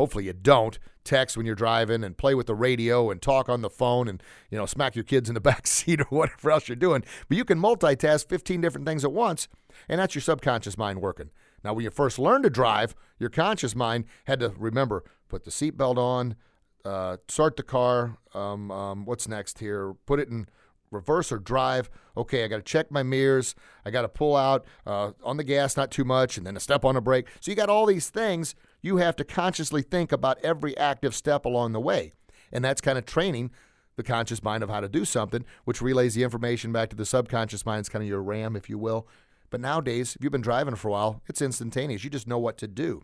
hopefully 0.00 0.24
you 0.24 0.32
don't 0.32 0.78
text 1.04 1.36
when 1.36 1.44
you're 1.44 1.54
driving 1.54 2.02
and 2.02 2.16
play 2.16 2.34
with 2.34 2.46
the 2.46 2.54
radio 2.54 3.10
and 3.10 3.20
talk 3.20 3.50
on 3.50 3.60
the 3.60 3.68
phone 3.68 4.08
and 4.08 4.22
you 4.50 4.56
know 4.56 4.64
smack 4.64 4.96
your 4.96 5.04
kids 5.04 5.28
in 5.28 5.34
the 5.34 5.40
back 5.50 5.66
seat 5.66 6.00
or 6.00 6.06
whatever 6.08 6.50
else 6.50 6.68
you're 6.70 6.76
doing 6.76 7.04
but 7.28 7.36
you 7.36 7.44
can 7.44 7.60
multitask 7.60 8.26
15 8.26 8.62
different 8.62 8.86
things 8.86 9.04
at 9.04 9.12
once 9.12 9.46
and 9.90 10.00
that's 10.00 10.14
your 10.14 10.22
subconscious 10.22 10.78
mind 10.78 11.02
working 11.02 11.28
Now, 11.62 11.74
when 11.74 11.84
you 11.84 11.90
first 11.90 12.18
learned 12.18 12.44
to 12.44 12.50
drive, 12.50 12.94
your 13.18 13.28
conscious 13.28 13.76
mind 13.76 14.06
had 14.24 14.40
to 14.40 14.54
remember 14.56 15.04
put 15.28 15.44
the 15.44 15.50
seatbelt 15.50 15.98
on, 15.98 16.34
uh, 16.82 17.18
start 17.28 17.56
the 17.56 17.62
car. 17.62 18.16
Um, 18.34 18.70
um, 18.70 19.04
what's 19.04 19.28
next 19.28 19.58
here? 19.58 19.94
Put 20.06 20.18
it 20.18 20.28
in 20.28 20.48
reverse 20.90 21.30
or 21.30 21.38
drive. 21.38 21.90
Okay, 22.16 22.42
I 22.42 22.48
got 22.48 22.56
to 22.56 22.62
check 22.62 22.90
my 22.90 23.02
mirrors. 23.02 23.54
I 23.84 23.90
got 23.90 24.02
to 24.02 24.08
pull 24.08 24.34
out 24.34 24.64
uh, 24.86 25.12
on 25.22 25.36
the 25.36 25.44
gas, 25.44 25.76
not 25.76 25.90
too 25.90 26.04
much, 26.04 26.36
and 26.36 26.46
then 26.46 26.56
a 26.56 26.60
step 26.60 26.84
on 26.84 26.94
the 26.94 27.00
brake. 27.00 27.26
So 27.40 27.50
you 27.50 27.56
got 27.56 27.68
all 27.68 27.86
these 27.86 28.10
things. 28.10 28.54
You 28.82 28.98
have 28.98 29.16
to 29.16 29.24
consciously 29.24 29.82
think 29.82 30.12
about 30.12 30.38
every 30.42 30.76
active 30.76 31.14
step 31.14 31.44
along 31.44 31.72
the 31.72 31.80
way. 31.80 32.12
And 32.52 32.64
that's 32.64 32.80
kind 32.80 32.98
of 32.98 33.06
training 33.06 33.50
the 33.96 34.02
conscious 34.02 34.42
mind 34.42 34.62
of 34.62 34.70
how 34.70 34.80
to 34.80 34.88
do 34.88 35.04
something, 35.04 35.44
which 35.64 35.82
relays 35.82 36.14
the 36.14 36.22
information 36.22 36.72
back 36.72 36.88
to 36.90 36.96
the 36.96 37.04
subconscious 37.04 37.66
mind. 37.66 37.80
It's 37.80 37.88
kind 37.88 38.02
of 38.02 38.08
your 38.08 38.22
RAM, 38.22 38.56
if 38.56 38.70
you 38.70 38.78
will. 38.78 39.06
But 39.50 39.60
nowadays, 39.60 40.16
if 40.16 40.22
you've 40.22 40.32
been 40.32 40.40
driving 40.40 40.76
for 40.76 40.88
a 40.88 40.92
while, 40.92 41.22
it's 41.28 41.42
instantaneous. 41.42 42.04
You 42.04 42.10
just 42.10 42.28
know 42.28 42.38
what 42.38 42.56
to 42.58 42.68
do. 42.68 43.02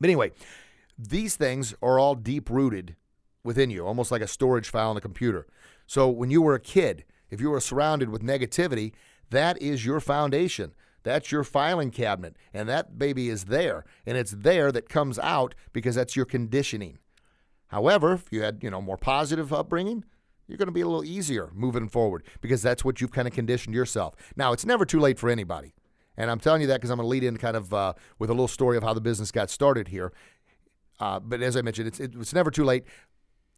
But 0.00 0.08
anyway, 0.08 0.32
these 0.98 1.36
things 1.36 1.74
are 1.82 1.98
all 1.98 2.14
deep 2.14 2.50
rooted 2.50 2.96
within 3.44 3.70
you, 3.70 3.86
almost 3.86 4.10
like 4.10 4.22
a 4.22 4.26
storage 4.26 4.68
file 4.68 4.88
on 4.88 4.94
the 4.94 5.00
computer. 5.00 5.46
So 5.86 6.08
when 6.08 6.30
you 6.30 6.42
were 6.42 6.54
a 6.54 6.60
kid, 6.60 7.04
if 7.30 7.40
you 7.40 7.50
were 7.50 7.60
surrounded 7.60 8.08
with 8.08 8.22
negativity, 8.22 8.92
that 9.30 9.60
is 9.62 9.84
your 9.84 10.00
foundation. 10.00 10.72
That's 11.02 11.32
your 11.32 11.44
filing 11.44 11.90
cabinet. 11.90 12.36
And 12.52 12.68
that 12.68 12.98
baby 12.98 13.28
is 13.28 13.44
there. 13.44 13.84
And 14.06 14.16
it's 14.16 14.32
there 14.32 14.70
that 14.72 14.88
comes 14.88 15.18
out 15.18 15.54
because 15.72 15.94
that's 15.94 16.16
your 16.16 16.26
conditioning. 16.26 16.98
However, 17.68 18.14
if 18.14 18.32
you 18.32 18.42
had, 18.42 18.62
you 18.62 18.70
know, 18.70 18.82
more 18.82 18.96
positive 18.96 19.52
upbringing, 19.52 20.04
you're 20.46 20.58
going 20.58 20.66
to 20.66 20.72
be 20.72 20.80
a 20.80 20.86
little 20.86 21.04
easier 21.04 21.50
moving 21.54 21.88
forward 21.88 22.24
because 22.40 22.60
that's 22.62 22.84
what 22.84 23.00
you've 23.00 23.12
kind 23.12 23.28
of 23.28 23.34
conditioned 23.34 23.74
yourself. 23.74 24.14
Now, 24.36 24.52
it's 24.52 24.66
never 24.66 24.84
too 24.84 24.98
late 24.98 25.18
for 25.18 25.30
anybody. 25.30 25.74
And 26.16 26.30
I'm 26.30 26.40
telling 26.40 26.60
you 26.60 26.66
that 26.66 26.74
because 26.74 26.90
I'm 26.90 26.96
going 26.96 27.06
to 27.06 27.10
lead 27.10 27.24
in 27.24 27.36
kind 27.36 27.56
of 27.56 27.72
uh, 27.72 27.94
with 28.18 28.28
a 28.30 28.32
little 28.32 28.48
story 28.48 28.76
of 28.76 28.82
how 28.82 28.92
the 28.92 29.00
business 29.00 29.30
got 29.30 29.48
started 29.48 29.88
here. 29.88 30.12
Uh, 30.98 31.20
but 31.20 31.40
as 31.40 31.56
I 31.56 31.62
mentioned, 31.62 31.88
it's, 31.88 32.00
it's 32.00 32.34
never 32.34 32.50
too 32.50 32.64
late. 32.64 32.84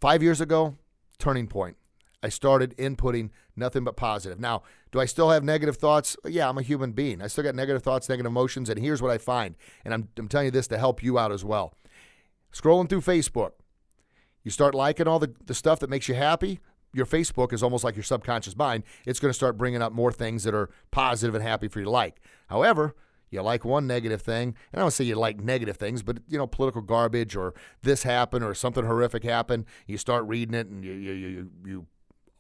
Five 0.00 0.22
years 0.22 0.40
ago, 0.40 0.76
turning 1.18 1.46
point. 1.46 1.76
I 2.22 2.28
started 2.28 2.76
inputting 2.76 3.30
nothing 3.56 3.84
but 3.84 3.96
positive. 3.96 4.40
Now, 4.40 4.62
do 4.90 5.00
I 5.00 5.04
still 5.04 5.30
have 5.30 5.44
negative 5.44 5.76
thoughts? 5.76 6.16
Yeah, 6.24 6.48
I'm 6.48 6.58
a 6.58 6.62
human 6.62 6.92
being. 6.92 7.22
I 7.22 7.26
still 7.26 7.44
got 7.44 7.54
negative 7.54 7.82
thoughts, 7.82 8.08
negative 8.08 8.30
emotions, 8.30 8.68
and 8.68 8.78
here's 8.78 9.02
what 9.02 9.10
I 9.10 9.18
find. 9.18 9.54
And 9.84 9.94
I'm, 9.94 10.08
I'm 10.18 10.28
telling 10.28 10.46
you 10.46 10.50
this 10.50 10.68
to 10.68 10.78
help 10.78 11.02
you 11.02 11.18
out 11.18 11.32
as 11.32 11.44
well. 11.44 11.74
Scrolling 12.52 12.88
through 12.88 13.00
Facebook, 13.00 13.52
you 14.42 14.50
start 14.50 14.74
liking 14.74 15.06
all 15.08 15.18
the, 15.18 15.34
the 15.44 15.54
stuff 15.54 15.80
that 15.80 15.90
makes 15.90 16.08
you 16.08 16.14
happy. 16.14 16.60
Your 16.92 17.06
Facebook 17.06 17.52
is 17.52 17.62
almost 17.62 17.84
like 17.84 17.96
your 17.96 18.02
subconscious 18.02 18.56
mind. 18.56 18.84
It's 19.06 19.18
going 19.18 19.30
to 19.30 19.34
start 19.34 19.56
bringing 19.56 19.80
up 19.80 19.92
more 19.92 20.12
things 20.12 20.44
that 20.44 20.54
are 20.54 20.68
positive 20.90 21.34
and 21.34 21.42
happy 21.42 21.68
for 21.68 21.78
you 21.78 21.86
to 21.86 21.90
like. 21.90 22.20
However, 22.48 22.94
you 23.32 23.40
like 23.40 23.64
one 23.64 23.86
negative 23.86 24.20
thing, 24.20 24.54
and 24.72 24.80
I 24.80 24.84
don't 24.84 24.90
say 24.90 25.04
you 25.04 25.14
like 25.14 25.40
negative 25.40 25.78
things, 25.78 26.02
but 26.02 26.18
you 26.28 26.36
know, 26.36 26.46
political 26.46 26.82
garbage 26.82 27.34
or 27.34 27.54
this 27.80 28.02
happened 28.02 28.44
or 28.44 28.54
something 28.54 28.84
horrific 28.84 29.24
happened. 29.24 29.64
You 29.86 29.96
start 29.96 30.26
reading 30.26 30.54
it 30.54 30.66
and 30.66 30.84
you 30.84 30.92
you 30.92 31.12
you, 31.12 31.50
you 31.64 31.86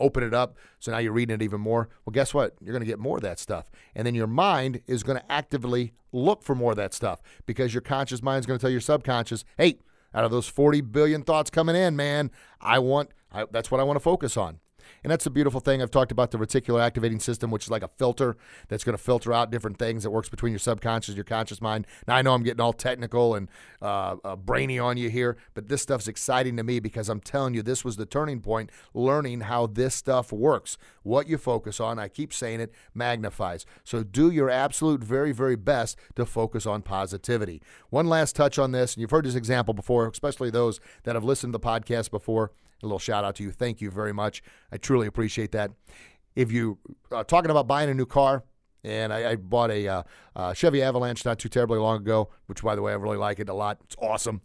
open 0.02 0.22
it 0.22 0.34
up. 0.34 0.56
So 0.80 0.92
now 0.92 0.98
you're 0.98 1.12
reading 1.12 1.34
it 1.34 1.42
even 1.42 1.60
more. 1.60 1.88
Well, 2.04 2.12
guess 2.12 2.34
what? 2.34 2.54
You're 2.60 2.72
going 2.72 2.82
to 2.82 2.86
get 2.86 2.98
more 2.98 3.16
of 3.16 3.22
that 3.22 3.38
stuff. 3.38 3.70
And 3.94 4.06
then 4.06 4.14
your 4.14 4.26
mind 4.26 4.82
is 4.86 5.02
going 5.02 5.18
to 5.18 5.32
actively 5.32 5.92
look 6.12 6.42
for 6.42 6.54
more 6.54 6.72
of 6.72 6.76
that 6.76 6.92
stuff 6.92 7.22
because 7.46 7.72
your 7.72 7.80
conscious 7.80 8.22
mind 8.22 8.40
is 8.40 8.46
going 8.46 8.58
to 8.58 8.62
tell 8.62 8.70
your 8.70 8.80
subconscious, 8.80 9.44
hey, 9.56 9.78
out 10.14 10.24
of 10.24 10.30
those 10.30 10.48
40 10.48 10.82
billion 10.82 11.22
thoughts 11.22 11.50
coming 11.50 11.76
in, 11.76 11.96
man, 11.96 12.30
I 12.60 12.78
want, 12.80 13.10
I, 13.32 13.46
that's 13.50 13.70
what 13.70 13.80
I 13.80 13.84
want 13.84 13.96
to 13.96 14.00
focus 14.00 14.36
on. 14.36 14.60
And 15.02 15.10
that's 15.10 15.26
a 15.26 15.30
beautiful 15.30 15.60
thing. 15.60 15.82
I've 15.82 15.90
talked 15.90 16.12
about 16.12 16.30
the 16.30 16.38
reticular 16.38 16.80
activating 16.80 17.20
system, 17.20 17.50
which 17.50 17.64
is 17.64 17.70
like 17.70 17.82
a 17.82 17.88
filter 17.88 18.36
that's 18.68 18.84
going 18.84 18.96
to 18.96 19.02
filter 19.02 19.32
out 19.32 19.50
different 19.50 19.78
things 19.78 20.02
that 20.02 20.10
works 20.10 20.28
between 20.28 20.52
your 20.52 20.58
subconscious 20.58 21.14
your 21.14 21.24
conscious 21.24 21.60
mind. 21.60 21.86
Now, 22.06 22.16
I 22.16 22.22
know 22.22 22.34
I'm 22.34 22.42
getting 22.42 22.60
all 22.60 22.72
technical 22.72 23.34
and 23.34 23.48
uh, 23.80 24.16
uh, 24.24 24.36
brainy 24.36 24.78
on 24.78 24.96
you 24.96 25.10
here, 25.10 25.36
but 25.54 25.68
this 25.68 25.82
stuff's 25.82 26.08
exciting 26.08 26.56
to 26.56 26.62
me 26.62 26.80
because 26.80 27.08
I'm 27.08 27.20
telling 27.20 27.54
you, 27.54 27.62
this 27.62 27.84
was 27.84 27.96
the 27.96 28.06
turning 28.06 28.40
point, 28.40 28.70
learning 28.94 29.42
how 29.42 29.66
this 29.66 29.94
stuff 29.94 30.32
works. 30.32 30.78
What 31.02 31.28
you 31.28 31.38
focus 31.38 31.80
on, 31.80 31.98
I 31.98 32.08
keep 32.08 32.32
saying 32.32 32.60
it, 32.60 32.72
magnifies. 32.94 33.66
So 33.84 34.02
do 34.02 34.30
your 34.30 34.50
absolute 34.50 35.02
very, 35.02 35.32
very 35.32 35.56
best 35.56 35.98
to 36.16 36.26
focus 36.26 36.66
on 36.66 36.82
positivity. 36.82 37.62
One 37.90 38.06
last 38.06 38.36
touch 38.36 38.58
on 38.58 38.72
this, 38.72 38.94
and 38.94 39.00
you've 39.00 39.10
heard 39.10 39.24
this 39.24 39.34
example 39.34 39.74
before, 39.74 40.06
especially 40.08 40.50
those 40.50 40.80
that 41.04 41.14
have 41.14 41.24
listened 41.24 41.52
to 41.52 41.58
the 41.58 41.64
podcast 41.66 42.10
before. 42.10 42.52
A 42.82 42.86
little 42.86 42.98
shout 42.98 43.24
out 43.24 43.36
to 43.36 43.42
you. 43.42 43.50
Thank 43.50 43.80
you 43.80 43.90
very 43.90 44.12
much. 44.12 44.42
I 44.72 44.76
truly 44.76 45.06
appreciate 45.06 45.52
that. 45.52 45.70
If 46.34 46.50
you 46.50 46.78
are 47.10 47.18
uh, 47.18 47.24
talking 47.24 47.50
about 47.50 47.66
buying 47.66 47.90
a 47.90 47.94
new 47.94 48.06
car, 48.06 48.44
and 48.84 49.12
I, 49.12 49.32
I 49.32 49.36
bought 49.36 49.70
a 49.70 49.86
uh, 49.86 50.02
uh, 50.34 50.54
Chevy 50.54 50.82
Avalanche 50.82 51.24
not 51.24 51.38
too 51.38 51.48
terribly 51.48 51.78
long 51.78 51.98
ago, 51.98 52.30
which, 52.46 52.62
by 52.62 52.74
the 52.74 52.82
way, 52.82 52.92
I 52.92 52.96
really 52.96 53.18
like 53.18 53.38
it 53.38 53.48
a 53.48 53.54
lot. 53.54 53.78
It's 53.84 53.96
awesome. 54.00 54.40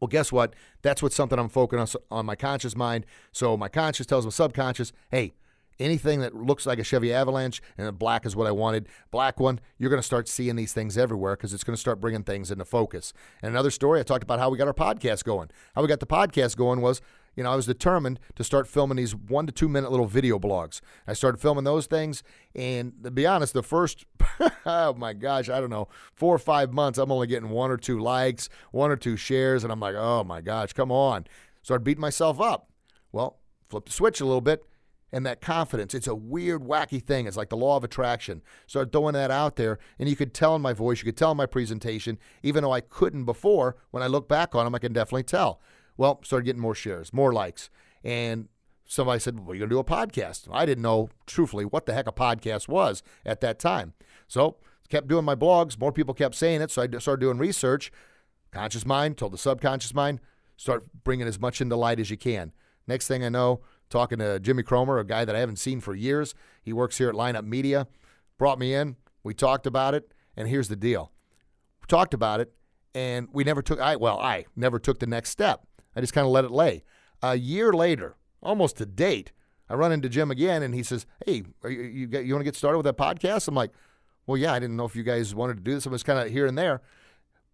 Well, 0.00 0.08
guess 0.08 0.32
what? 0.32 0.54
That's 0.82 1.02
what's 1.02 1.14
something 1.14 1.38
I'm 1.38 1.48
focusing 1.48 1.80
on, 1.80 2.18
on 2.18 2.26
my 2.26 2.34
conscious 2.34 2.74
mind. 2.74 3.04
So 3.30 3.56
my 3.56 3.68
conscious 3.68 4.06
tells 4.06 4.24
my 4.24 4.30
subconscious, 4.30 4.92
hey, 5.10 5.34
anything 5.78 6.20
that 6.20 6.34
looks 6.34 6.66
like 6.66 6.78
a 6.78 6.84
Chevy 6.84 7.12
Avalanche 7.12 7.60
and 7.76 7.98
black 7.98 8.24
is 8.26 8.34
what 8.34 8.46
I 8.46 8.52
wanted, 8.52 8.88
black 9.10 9.38
one, 9.38 9.60
you're 9.78 9.90
going 9.90 10.00
to 10.00 10.06
start 10.06 10.28
seeing 10.28 10.56
these 10.56 10.72
things 10.72 10.96
everywhere 10.96 11.36
because 11.36 11.52
it's 11.52 11.64
going 11.64 11.76
to 11.76 11.80
start 11.80 12.00
bringing 12.00 12.24
things 12.24 12.50
into 12.50 12.64
focus. 12.64 13.12
And 13.42 13.50
another 13.50 13.70
story, 13.70 14.00
I 14.00 14.02
talked 14.02 14.22
about 14.22 14.38
how 14.38 14.50
we 14.50 14.58
got 14.58 14.66
our 14.66 14.74
podcast 14.74 15.24
going. 15.24 15.50
How 15.74 15.82
we 15.82 15.88
got 15.88 16.00
the 16.00 16.06
podcast 16.06 16.56
going 16.56 16.80
was 16.80 17.00
you 17.36 17.42
know, 17.42 17.52
I 17.52 17.56
was 17.56 17.66
determined 17.66 18.20
to 18.36 18.44
start 18.44 18.68
filming 18.68 18.96
these 18.96 19.14
one 19.14 19.46
to 19.46 19.52
two 19.52 19.68
minute 19.68 19.90
little 19.90 20.06
video 20.06 20.38
blogs. 20.38 20.80
I 21.06 21.12
started 21.14 21.40
filming 21.40 21.64
those 21.64 21.86
things, 21.86 22.22
and 22.54 22.92
to 23.04 23.10
be 23.10 23.26
honest, 23.26 23.54
the 23.54 23.62
first, 23.62 24.04
oh 24.66 24.94
my 24.94 25.12
gosh, 25.12 25.48
I 25.48 25.60
don't 25.60 25.70
know, 25.70 25.88
four 26.14 26.34
or 26.34 26.38
five 26.38 26.72
months, 26.72 26.98
I'm 26.98 27.12
only 27.12 27.26
getting 27.26 27.50
one 27.50 27.70
or 27.70 27.76
two 27.76 27.98
likes, 27.98 28.48
one 28.70 28.90
or 28.90 28.96
two 28.96 29.16
shares, 29.16 29.64
and 29.64 29.72
I'm 29.72 29.80
like, 29.80 29.94
oh 29.94 30.24
my 30.24 30.40
gosh, 30.40 30.72
come 30.72 30.92
on. 30.92 31.26
Started 31.62 31.84
beating 31.84 32.00
myself 32.00 32.40
up. 32.40 32.70
Well, 33.12 33.38
flip 33.68 33.86
the 33.86 33.92
switch 33.92 34.20
a 34.20 34.24
little 34.24 34.40
bit, 34.40 34.64
and 35.12 35.24
that 35.26 35.40
confidence, 35.40 35.94
it's 35.94 36.06
a 36.06 36.14
weird, 36.14 36.62
wacky 36.62 37.02
thing. 37.02 37.26
It's 37.26 37.36
like 37.36 37.50
the 37.50 37.56
law 37.56 37.76
of 37.76 37.84
attraction. 37.84 38.42
Started 38.66 38.92
throwing 38.92 39.12
that 39.14 39.30
out 39.30 39.56
there, 39.56 39.78
and 39.98 40.08
you 40.08 40.16
could 40.16 40.34
tell 40.34 40.56
in 40.56 40.62
my 40.62 40.72
voice, 40.72 40.98
you 40.98 41.04
could 41.04 41.16
tell 41.16 41.30
in 41.30 41.36
my 41.36 41.46
presentation, 41.46 42.18
even 42.42 42.62
though 42.62 42.72
I 42.72 42.80
couldn't 42.80 43.24
before, 43.24 43.76
when 43.90 44.02
I 44.02 44.06
look 44.06 44.28
back 44.28 44.54
on 44.54 44.64
them, 44.64 44.74
I 44.74 44.78
can 44.78 44.92
definitely 44.92 45.24
tell. 45.24 45.60
Well, 46.02 46.18
started 46.24 46.46
getting 46.46 46.60
more 46.60 46.74
shares, 46.74 47.12
more 47.12 47.32
likes. 47.32 47.70
And 48.02 48.48
somebody 48.84 49.20
said, 49.20 49.38
Well, 49.38 49.54
you're 49.54 49.68
going 49.68 49.70
to 49.70 49.76
do 49.76 49.78
a 49.78 49.84
podcast. 49.84 50.48
I 50.50 50.66
didn't 50.66 50.82
know, 50.82 51.10
truthfully, 51.28 51.64
what 51.64 51.86
the 51.86 51.94
heck 51.94 52.08
a 52.08 52.12
podcast 52.12 52.66
was 52.66 53.04
at 53.24 53.40
that 53.42 53.60
time. 53.60 53.92
So, 54.26 54.56
kept 54.88 55.06
doing 55.06 55.24
my 55.24 55.36
blogs. 55.36 55.78
More 55.78 55.92
people 55.92 56.12
kept 56.12 56.34
saying 56.34 56.60
it. 56.60 56.72
So, 56.72 56.82
I 56.82 56.98
started 56.98 57.20
doing 57.20 57.38
research. 57.38 57.92
Conscious 58.50 58.84
mind 58.84 59.16
told 59.16 59.32
the 59.32 59.38
subconscious 59.38 59.94
mind, 59.94 60.18
start 60.56 60.86
bringing 61.04 61.28
as 61.28 61.38
much 61.38 61.60
into 61.60 61.76
light 61.76 62.00
as 62.00 62.10
you 62.10 62.16
can. 62.16 62.50
Next 62.88 63.06
thing 63.06 63.24
I 63.24 63.28
know, 63.28 63.60
talking 63.88 64.18
to 64.18 64.40
Jimmy 64.40 64.64
Cromer, 64.64 64.98
a 64.98 65.06
guy 65.06 65.24
that 65.24 65.36
I 65.36 65.38
haven't 65.38 65.60
seen 65.60 65.78
for 65.78 65.94
years. 65.94 66.34
He 66.64 66.72
works 66.72 66.98
here 66.98 67.10
at 67.10 67.14
Lineup 67.14 67.44
Media. 67.44 67.86
Brought 68.38 68.58
me 68.58 68.74
in. 68.74 68.96
We 69.22 69.34
talked 69.34 69.68
about 69.68 69.94
it. 69.94 70.12
And 70.36 70.48
here's 70.48 70.66
the 70.66 70.74
deal 70.74 71.12
we 71.80 71.86
talked 71.86 72.12
about 72.12 72.40
it, 72.40 72.52
and 72.92 73.28
we 73.32 73.44
never 73.44 73.62
took, 73.62 73.78
I, 73.78 73.94
well, 73.94 74.18
I 74.18 74.46
never 74.56 74.80
took 74.80 74.98
the 74.98 75.06
next 75.06 75.30
step. 75.30 75.64
I 75.94 76.00
just 76.00 76.12
kind 76.12 76.26
of 76.26 76.32
let 76.32 76.44
it 76.44 76.50
lay. 76.50 76.84
A 77.22 77.36
year 77.36 77.72
later, 77.72 78.16
almost 78.42 78.76
to 78.78 78.86
date, 78.86 79.32
I 79.68 79.74
run 79.74 79.92
into 79.92 80.08
Jim 80.08 80.30
again, 80.30 80.62
and 80.62 80.74
he 80.74 80.82
says, 80.82 81.06
"Hey, 81.24 81.44
you 81.64 81.70
you, 81.70 82.08
you 82.08 82.34
want 82.34 82.40
to 82.40 82.44
get 82.44 82.56
started 82.56 82.78
with 82.78 82.84
that 82.84 82.96
podcast?" 82.96 83.48
I'm 83.48 83.54
like, 83.54 83.72
"Well, 84.26 84.36
yeah. 84.36 84.52
I 84.52 84.58
didn't 84.58 84.76
know 84.76 84.84
if 84.84 84.96
you 84.96 85.02
guys 85.02 85.34
wanted 85.34 85.56
to 85.56 85.62
do 85.62 85.74
this. 85.74 85.86
I 85.86 85.90
was 85.90 86.02
kind 86.02 86.18
of 86.18 86.30
here 86.30 86.46
and 86.46 86.58
there, 86.58 86.82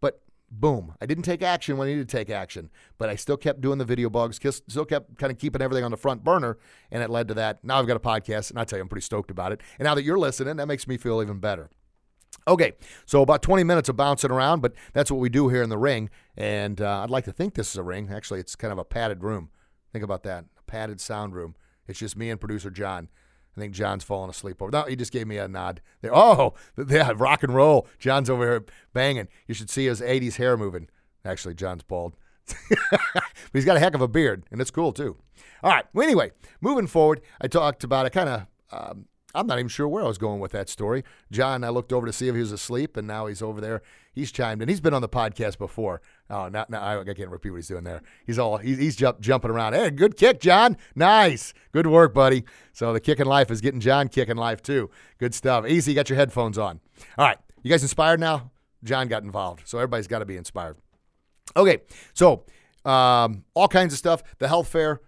but 0.01 0.21
boom, 0.51 0.95
I 1.01 1.07
didn't 1.07 1.25
take 1.25 1.43
action 1.43 1.77
when 1.77 1.89
I 1.89 1.93
needed 1.93 2.09
to 2.09 2.17
take 2.17 2.31
action, 2.31 2.71
but 2.97 3.09
I 3.09 3.15
still 3.17 3.37
kept 3.37 3.61
doing 3.61 3.79
the 3.79 3.85
video 3.85 4.11
bugs, 4.11 4.41
still 4.69 4.85
kept 4.85 5.19
kind 5.19 5.31
of 5.31 5.39
keeping 5.39 5.63
everything 5.63 5.85
on 5.85 5.91
the 5.91 5.97
front 5.97 6.25
burner, 6.25 6.59
and 6.91 7.03
it 7.03 7.11
led 7.11 7.29
to 7.29 7.35
that. 7.35 7.63
Now 7.63 7.79
I've 7.79 7.87
got 7.87 7.97
a 7.97 8.01
podcast, 8.01 8.51
and 8.51 8.59
I 8.59 8.65
tell 8.65 8.79
you, 8.79 8.83
I'm 8.83 8.89
pretty 8.89 9.05
stoked 9.05 9.31
about 9.31 9.53
it. 9.53 9.61
And 9.79 9.85
now 9.85 9.95
that 9.95 10.03
you're 10.03 10.19
listening, 10.19 10.57
that 10.57 10.67
makes 10.67 10.89
me 10.89 10.97
feel 10.97 11.23
even 11.23 11.39
better. 11.39 11.71
Okay, 12.49 12.73
so 13.05 13.21
about 13.21 13.43
20 13.43 13.63
minutes 13.63 13.91
of 13.91 13.97
bouncing 13.97 14.31
around, 14.31 14.63
but 14.63 14.73
that's 14.95 15.11
what 15.11 15.21
we 15.21 15.29
do 15.29 15.49
here 15.49 15.63
in 15.63 15.69
the 15.69 15.77
ring. 15.77 16.09
And 16.37 16.81
uh, 16.81 17.03
I'd 17.03 17.11
like 17.11 17.25
to 17.27 17.33
think 17.33 17.55
this 17.55 17.71
is 17.71 17.77
a 17.77 17.83
ring. 17.83 18.09
Actually, 18.11 18.41
it's 18.41 18.57
kind 18.57 18.73
of 18.73 18.79
a 18.79 18.85
padded 18.85 19.23
room. 19.23 19.51
Think 19.93 20.03
about 20.03 20.23
that 20.23 20.47
a 20.59 20.63
padded 20.63 21.01
sound 21.01 21.35
room. 21.35 21.55
It's 21.87 21.99
just 21.99 22.17
me 22.17 22.31
and 22.31 22.41
producer 22.41 22.71
John. 22.71 23.09
I 23.57 23.61
think 23.61 23.75
John's 23.75 24.05
falling 24.05 24.31
asleep 24.31 24.63
over. 24.63 24.71
No, 24.71 24.85
he 24.85 24.97
just 24.97 25.13
gave 25.13 25.27
me 25.27 25.37
a 25.37 25.49
nod. 25.49 25.81
There. 26.01 26.15
Oh, 26.15 26.55
yeah, 26.89 27.13
rock 27.15 27.43
and 27.43 27.55
roll. 27.55 27.87
John's 27.99 28.31
over 28.31 28.45
here 28.45 28.65
banging. 28.93 29.29
You 29.47 29.55
should 29.55 29.69
see 29.69 29.87
his 29.87 30.01
80s 30.01 30.37
hair 30.37 30.57
moving. 30.57 30.89
Actually, 31.25 31.55
John's 31.55 31.83
bald. 31.83 32.17
but 32.71 33.25
he's 33.53 33.65
got 33.65 33.77
a 33.77 33.81
heck 33.81 33.95
of 33.95 34.01
a 34.01 34.09
beard, 34.09 34.45
and 34.51 34.61
it's 34.61 34.71
cool 34.71 34.93
too. 34.93 35.17
All 35.63 35.71
right. 35.71 35.85
Well, 35.93 36.05
anyway, 36.05 36.31
moving 36.61 36.87
forward, 36.87 37.21
I 37.41 37.49
talked 37.49 37.85
about 37.85 38.07
I 38.07 38.11
kind 38.11 38.29
of 38.29 38.47
um, 38.71 39.07
I'm 39.35 39.47
not 39.47 39.59
even 39.59 39.69
sure 39.69 39.87
where 39.87 40.03
I 40.03 40.09
was 40.09 40.17
going 40.17 40.41
with 40.41 40.53
that 40.53 40.71
story. 40.71 41.05
John, 41.31 41.63
I 41.63 41.69
looked 41.69 41.93
over 41.93 42.07
to 42.07 42.13
see 42.13 42.29
if 42.29 42.35
he 42.35 42.41
was 42.41 42.53
asleep, 42.53 42.97
and 42.97 43.07
now 43.07 43.27
he's 43.27 43.43
over 43.43 43.61
there. 43.61 43.83
He's 44.13 44.33
chimed 44.33 44.63
in. 44.63 44.69
He's 44.69 44.81
been 44.81 44.95
on 44.95 45.03
the 45.03 45.09
podcast 45.09 45.59
before. 45.59 46.01
Oh, 46.31 46.49
not, 46.49 46.71
now 46.71 47.01
I 47.01 47.05
can't 47.15 47.29
repeat 47.29 47.51
what 47.51 47.57
he's 47.57 47.69
doing 47.69 47.85
there. 47.85 48.03
He's 48.27 48.39
all 48.39 48.57
he's, 48.57 48.79
he's 48.79 48.97
jump, 48.97 49.21
jumping 49.21 49.51
around. 49.51 49.75
Hey, 49.75 49.91
good 49.91 50.17
kick, 50.17 50.41
John. 50.41 50.77
Nice, 50.95 51.53
good 51.73 51.87
work, 51.87 52.15
buddy. 52.15 52.45
So 52.73 52.93
the 52.93 53.01
kicking 53.01 53.27
life 53.27 53.51
is 53.51 53.61
getting 53.61 53.81
John 53.81 54.09
kicking 54.09 54.37
life 54.37 54.63
too. 54.63 54.91
Good 55.19 55.35
stuff. 55.35 55.67
Easy. 55.67 55.93
Got 55.93 56.09
your 56.09 56.17
headphones 56.17 56.57
on. 56.57 56.81
All 57.19 57.27
right, 57.27 57.39
you 57.63 57.71
guys 57.71 57.83
inspired 57.83 58.21
now? 58.21 58.51
John 58.83 59.09
got 59.09 59.25
involved. 59.25 59.63
So 59.67 59.79
everybody's 59.79 60.07
got 60.07 60.21
to 60.21 60.27
be 60.27 60.37
inspired. 60.37 60.79
Okay, 61.57 61.79
so 62.15 62.45
um, 62.85 63.45
all 63.55 63.69
kinds 63.69 63.93
of 63.93 63.99
stuff. 63.99 64.23
The 64.39 64.49
health 64.49 64.69
fair 64.69 65.01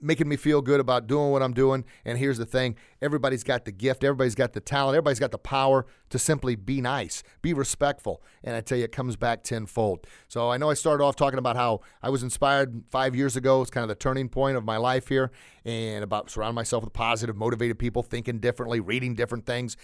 making 0.00 0.28
me 0.28 0.36
feel 0.36 0.62
good 0.62 0.80
about 0.80 1.06
doing 1.06 1.30
what 1.30 1.42
I'm 1.42 1.52
doing. 1.52 1.84
And 2.04 2.18
here's 2.18 2.38
the 2.38 2.46
thing 2.46 2.76
everybody's 3.00 3.42
got 3.42 3.64
the 3.64 3.72
gift, 3.72 4.04
everybody's 4.04 4.34
got 4.34 4.52
the 4.52 4.60
talent, 4.60 4.96
everybody's 4.96 5.18
got 5.18 5.32
the 5.32 5.38
power 5.38 5.86
to 6.10 6.18
simply 6.18 6.54
be 6.54 6.80
nice, 6.80 7.22
be 7.40 7.52
respectful. 7.52 8.22
And 8.44 8.54
I 8.54 8.60
tell 8.60 8.78
you, 8.78 8.84
it 8.84 8.92
comes 8.92 9.16
back 9.16 9.42
tenfold. 9.42 10.06
So 10.28 10.50
I 10.50 10.56
know 10.56 10.70
I 10.70 10.74
started 10.74 11.02
off 11.04 11.16
talking 11.16 11.38
about 11.38 11.56
how 11.56 11.80
I 12.02 12.10
was 12.10 12.22
inspired 12.22 12.84
five 12.90 13.14
years 13.14 13.36
ago. 13.36 13.62
It's 13.62 13.70
kind 13.70 13.82
of 13.82 13.88
the 13.88 13.94
turning 13.94 14.28
point 14.28 14.56
of 14.56 14.64
my 14.64 14.76
life 14.76 15.08
here, 15.08 15.30
and 15.64 16.04
about 16.04 16.30
surrounding 16.30 16.54
myself 16.54 16.84
with 16.84 16.92
positive, 16.92 17.36
motivated 17.36 17.78
people, 17.78 18.02
thinking 18.02 18.38
differently, 18.38 18.80
reading 18.80 19.14
different 19.14 19.46
things. 19.46 19.76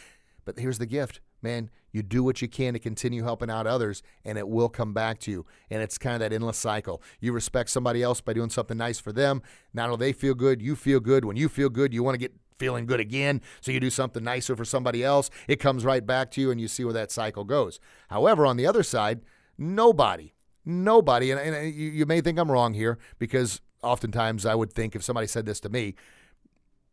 But 0.45 0.59
here's 0.59 0.79
the 0.79 0.87
gift, 0.87 1.21
man. 1.43 1.71
You 1.93 2.03
do 2.03 2.23
what 2.23 2.43
you 2.43 2.49
can 2.49 2.75
to 2.75 2.79
continue 2.79 3.25
helping 3.25 3.51
out 3.51 3.67
others, 3.67 4.03
and 4.25 4.39
it 4.39 4.49
will 4.49 4.69
come 4.69 4.93
back 4.93 5.19
to 5.21 5.31
you. 5.31 5.47
And 5.71 5.83
it's 5.83 5.99
kind 5.99 6.15
of 6.15 6.21
that 6.21 6.33
endless 6.33 6.59
cycle. 6.59 7.03
You 7.21 7.33
respect 7.33 7.71
somebody 7.71 8.03
else 8.03 8.21
by 8.21 8.35
doing 8.35 8.51
something 8.51 8.77
nice 8.77 8.99
for 8.99 9.13
them. 9.13 9.43
Not 9.73 9.91
only 9.91 10.07
they 10.07 10.13
feel 10.13 10.35
good, 10.35 10.61
you 10.61 10.77
feel 10.77 11.01
good. 11.01 11.25
When 11.25 11.37
you 11.37 11.49
feel 11.49 11.69
good, 11.69 11.95
you 11.95 12.03
want 12.03 12.15
to 12.15 12.19
get 12.19 12.35
feeling 12.59 12.87
good 12.87 13.01
again. 13.01 13.41
So 13.61 13.73
you 13.73 13.81
do 13.81 13.91
something 13.91 14.23
nicer 14.23 14.57
for 14.57 14.65
somebody 14.65 15.05
else. 15.05 15.31
It 15.47 15.61
comes 15.61 15.85
right 15.85 16.05
back 16.05 16.31
to 16.33 16.41
you, 16.41 16.51
and 16.51 16.61
you 16.61 16.69
see 16.69 16.85
where 16.85 16.95
that 16.95 17.11
cycle 17.11 17.45
goes. 17.45 17.81
However, 18.09 18.45
on 18.45 18.57
the 18.57 18.67
other 18.67 18.83
side, 18.83 19.21
nobody, 19.57 20.33
nobody, 20.65 21.31
and, 21.31 21.41
and 21.41 21.75
you, 21.75 21.91
you 21.91 22.07
may 22.07 22.21
think 22.21 22.39
I'm 22.39 22.51
wrong 22.51 22.75
here 22.75 22.99
because 23.19 23.61
oftentimes 23.83 24.45
I 24.45 24.55
would 24.55 24.73
think 24.73 24.97
if 24.97 25.03
somebody 25.03 25.27
said 25.27 25.47
this 25.47 25.61
to 25.61 25.69
me, 25.69 25.95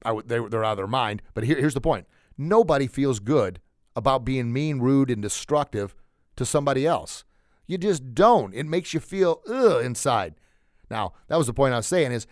I 0.04 0.12
would, 0.12 0.28
they, 0.28 0.40
they're 0.40 0.64
out 0.64 0.74
of 0.74 0.78
their 0.78 0.88
mind. 0.88 1.22
But 1.34 1.46
here, 1.46 1.58
here's 1.58 1.74
the 1.74 1.82
point 1.82 2.06
nobody 2.38 2.88
feels 2.88 3.20
good 3.20 3.60
about 3.96 4.26
being 4.26 4.52
mean, 4.52 4.80
rude, 4.80 5.10
and 5.10 5.22
destructive 5.22 5.96
to 6.36 6.46
somebody 6.46 6.86
else. 6.86 7.24
You 7.68 7.78
just 7.78 8.14
don't. 8.14 8.54
It 8.54 8.66
makes 8.66 8.94
you 8.94 9.00
feel 9.00 9.42
ugh 9.50 9.84
inside. 9.84 10.36
Now, 10.90 11.14
that 11.28 11.38
was 11.38 11.48
the 11.48 11.54
point 11.54 11.74
I 11.74 11.78
was 11.78 11.88
saying 11.88 12.12
is 12.12 12.28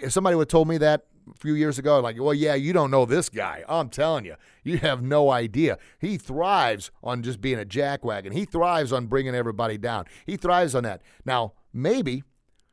if 0.00 0.12
somebody 0.12 0.36
would 0.36 0.42
have 0.42 0.48
told 0.48 0.68
me 0.68 0.78
that 0.78 1.06
a 1.28 1.38
few 1.38 1.54
years 1.54 1.78
ago, 1.78 1.98
like, 2.00 2.20
well, 2.20 2.34
yeah, 2.34 2.54
you 2.54 2.72
don't 2.72 2.90
know 2.90 3.04
this 3.04 3.28
guy. 3.28 3.64
I'm 3.68 3.88
telling 3.88 4.24
you, 4.24 4.36
you 4.62 4.78
have 4.78 5.02
no 5.02 5.30
idea. 5.30 5.78
He 5.98 6.18
thrives 6.18 6.90
on 7.02 7.22
just 7.22 7.40
being 7.40 7.58
a 7.58 7.64
jackwagon. 7.64 8.32
He 8.32 8.44
thrives 8.44 8.92
on 8.92 9.06
bringing 9.06 9.34
everybody 9.34 9.76
down. 9.76 10.04
He 10.24 10.36
thrives 10.36 10.74
on 10.74 10.84
that. 10.84 11.02
Now, 11.24 11.54
maybe 11.72 12.22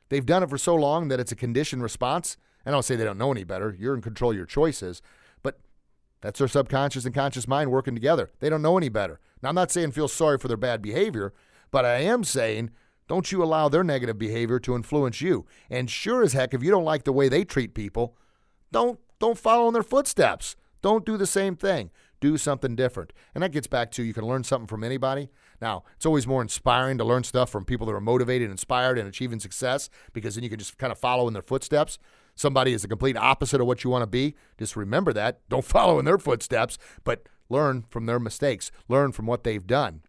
they've 0.09 0.25
done 0.25 0.43
it 0.43 0.49
for 0.49 0.57
so 0.59 0.75
long 0.75 1.07
that 1.07 1.19
it's 1.19 1.31
a 1.31 1.35
conditioned 1.35 1.81
response. 1.81 2.37
And 2.65 2.73
I 2.73 2.75
don't 2.75 2.83
say 2.83 2.95
they 2.95 3.03
don't 3.03 3.17
know 3.17 3.31
any 3.31 3.43
better. 3.43 3.75
You're 3.77 3.95
in 3.95 4.01
control 4.01 4.31
of 4.31 4.37
your 4.37 4.45
choices. 4.45 5.01
That's 6.23 6.39
their 6.39 6.47
subconscious 6.47 7.03
and 7.05 7.13
conscious 7.13 7.49
mind 7.49 7.69
working 7.69 7.93
together. 7.93 8.31
They 8.39 8.49
don't 8.49 8.61
know 8.61 8.77
any 8.77 8.87
better. 8.87 9.19
Now, 9.41 9.49
I'm 9.49 9.55
not 9.55 9.71
saying 9.71 9.91
feel 9.91 10.07
sorry 10.07 10.37
for 10.37 10.47
their 10.47 10.57
bad 10.57 10.81
behavior, 10.81 11.33
but 11.69 11.83
I 11.83 11.95
am 11.95 12.23
saying 12.23 12.71
don't 13.09 13.29
you 13.29 13.43
allow 13.43 13.67
their 13.67 13.83
negative 13.83 14.17
behavior 14.17 14.57
to 14.59 14.73
influence 14.73 15.19
you. 15.19 15.45
And 15.69 15.89
sure 15.89 16.23
as 16.23 16.31
heck, 16.31 16.53
if 16.53 16.63
you 16.63 16.71
don't 16.71 16.85
like 16.85 17.03
the 17.03 17.11
way 17.11 17.27
they 17.27 17.43
treat 17.43 17.73
people, 17.73 18.15
don't 18.71 18.99
don't 19.19 19.37
follow 19.37 19.67
in 19.67 19.73
their 19.73 19.83
footsteps. 19.83 20.55
Don't 20.81 21.05
do 21.05 21.17
the 21.17 21.27
same 21.27 21.57
thing. 21.57 21.91
Do 22.21 22.37
something 22.37 22.75
different. 22.75 23.11
And 23.35 23.43
that 23.43 23.51
gets 23.51 23.67
back 23.67 23.91
to 23.91 24.03
you 24.03 24.13
can 24.13 24.25
learn 24.25 24.45
something 24.45 24.67
from 24.67 24.83
anybody. 24.83 25.29
Now, 25.61 25.83
it's 25.97 26.05
always 26.05 26.25
more 26.25 26.41
inspiring 26.41 26.97
to 26.99 27.03
learn 27.03 27.25
stuff 27.25 27.49
from 27.49 27.65
people 27.65 27.85
that 27.87 27.93
are 27.93 28.01
motivated, 28.01 28.49
inspired, 28.49 28.97
and 28.97 29.07
achieving 29.07 29.41
success 29.41 29.89
because 30.13 30.35
then 30.35 30.43
you 30.43 30.49
can 30.49 30.59
just 30.59 30.77
kind 30.77 30.91
of 30.91 30.97
follow 30.97 31.27
in 31.27 31.33
their 31.33 31.41
footsteps 31.41 31.99
somebody 32.35 32.73
is 32.73 32.81
the 32.81 32.87
complete 32.87 33.17
opposite 33.17 33.61
of 33.61 33.67
what 33.67 33.83
you 33.83 33.89
want 33.89 34.03
to 34.03 34.07
be, 34.07 34.35
just 34.57 34.75
remember 34.75 35.13
that. 35.13 35.41
Don't 35.49 35.65
follow 35.65 35.99
in 35.99 36.05
their 36.05 36.17
footsteps, 36.17 36.77
but 37.03 37.27
learn 37.49 37.85
from 37.89 38.05
their 38.05 38.19
mistakes, 38.19 38.71
learn 38.87 39.11
from 39.11 39.25
what 39.25 39.43
they've 39.43 39.65
done, 39.65 40.01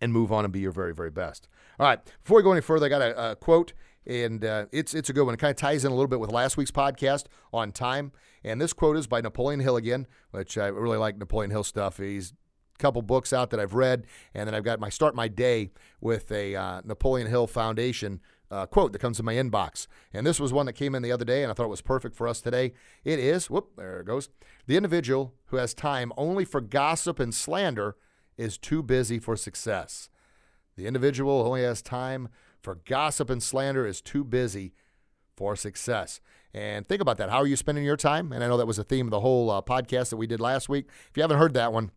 and 0.00 0.12
move 0.12 0.32
on 0.32 0.44
and 0.44 0.52
be 0.52 0.60
your 0.60 0.72
very, 0.72 0.94
very 0.94 1.10
best. 1.10 1.48
All 1.78 1.86
right, 1.86 2.00
before 2.22 2.38
we 2.38 2.42
go 2.42 2.52
any 2.52 2.60
further, 2.60 2.86
I 2.86 2.88
got 2.88 3.02
a, 3.02 3.32
a 3.32 3.36
quote, 3.36 3.72
and 4.06 4.44
uh, 4.44 4.66
it's 4.72 4.94
it's 4.94 5.08
a 5.08 5.12
good 5.12 5.24
one. 5.24 5.34
It 5.34 5.38
kind 5.38 5.50
of 5.50 5.56
ties 5.56 5.84
in 5.84 5.92
a 5.92 5.94
little 5.94 6.08
bit 6.08 6.20
with 6.20 6.32
last 6.32 6.56
week's 6.56 6.70
podcast 6.70 7.26
on 7.52 7.72
time. 7.72 8.12
And 8.44 8.60
this 8.60 8.72
quote 8.72 8.96
is 8.96 9.06
by 9.06 9.20
Napoleon 9.20 9.60
Hill 9.60 9.76
again, 9.76 10.06
which 10.32 10.58
I 10.58 10.66
really 10.66 10.98
like 10.98 11.16
Napoleon 11.16 11.50
Hill 11.50 11.62
stuff. 11.62 11.98
He's 11.98 12.32
a 12.32 12.78
couple 12.78 13.00
books 13.02 13.32
out 13.32 13.50
that 13.50 13.60
I've 13.60 13.74
read, 13.74 14.06
and 14.34 14.46
then 14.46 14.54
I've 14.54 14.64
got 14.64 14.80
my 14.80 14.88
start 14.88 15.14
my 15.14 15.28
day 15.28 15.70
with 16.00 16.32
a 16.32 16.56
uh, 16.56 16.80
Napoleon 16.84 17.28
Hill 17.28 17.46
Foundation 17.46 18.20
uh, 18.52 18.66
quote 18.66 18.92
that 18.92 18.98
comes 19.00 19.18
in 19.18 19.24
my 19.24 19.34
inbox. 19.34 19.86
And 20.12 20.26
this 20.26 20.38
was 20.38 20.52
one 20.52 20.66
that 20.66 20.74
came 20.74 20.94
in 20.94 21.02
the 21.02 21.10
other 21.10 21.24
day, 21.24 21.42
and 21.42 21.50
I 21.50 21.54
thought 21.54 21.64
it 21.64 21.70
was 21.70 21.80
perfect 21.80 22.14
for 22.14 22.28
us 22.28 22.40
today. 22.40 22.74
It 23.02 23.18
is, 23.18 23.48
whoop, 23.48 23.70
there 23.76 24.00
it 24.00 24.06
goes. 24.06 24.28
The 24.66 24.76
individual 24.76 25.34
who 25.46 25.56
has 25.56 25.72
time 25.74 26.12
only 26.16 26.44
for 26.44 26.60
gossip 26.60 27.18
and 27.18 27.34
slander 27.34 27.96
is 28.36 28.58
too 28.58 28.82
busy 28.82 29.18
for 29.18 29.36
success. 29.36 30.10
The 30.76 30.86
individual 30.86 31.42
who 31.42 31.48
only 31.48 31.62
has 31.62 31.82
time 31.82 32.28
for 32.60 32.76
gossip 32.76 33.30
and 33.30 33.42
slander 33.42 33.86
is 33.86 34.00
too 34.00 34.22
busy 34.22 34.74
for 35.36 35.56
success. 35.56 36.20
And 36.54 36.86
think 36.86 37.00
about 37.00 37.16
that. 37.16 37.30
How 37.30 37.38
are 37.38 37.46
you 37.46 37.56
spending 37.56 37.84
your 37.84 37.96
time? 37.96 38.32
And 38.32 38.44
I 38.44 38.48
know 38.48 38.58
that 38.58 38.66
was 38.66 38.76
the 38.76 38.84
theme 38.84 39.06
of 39.06 39.10
the 39.10 39.20
whole 39.20 39.50
uh, 39.50 39.62
podcast 39.62 40.10
that 40.10 40.18
we 40.18 40.26
did 40.26 40.40
last 40.40 40.68
week. 40.68 40.86
If 41.10 41.16
you 41.16 41.22
haven't 41.22 41.38
heard 41.38 41.54
that 41.54 41.72
one, 41.72 41.90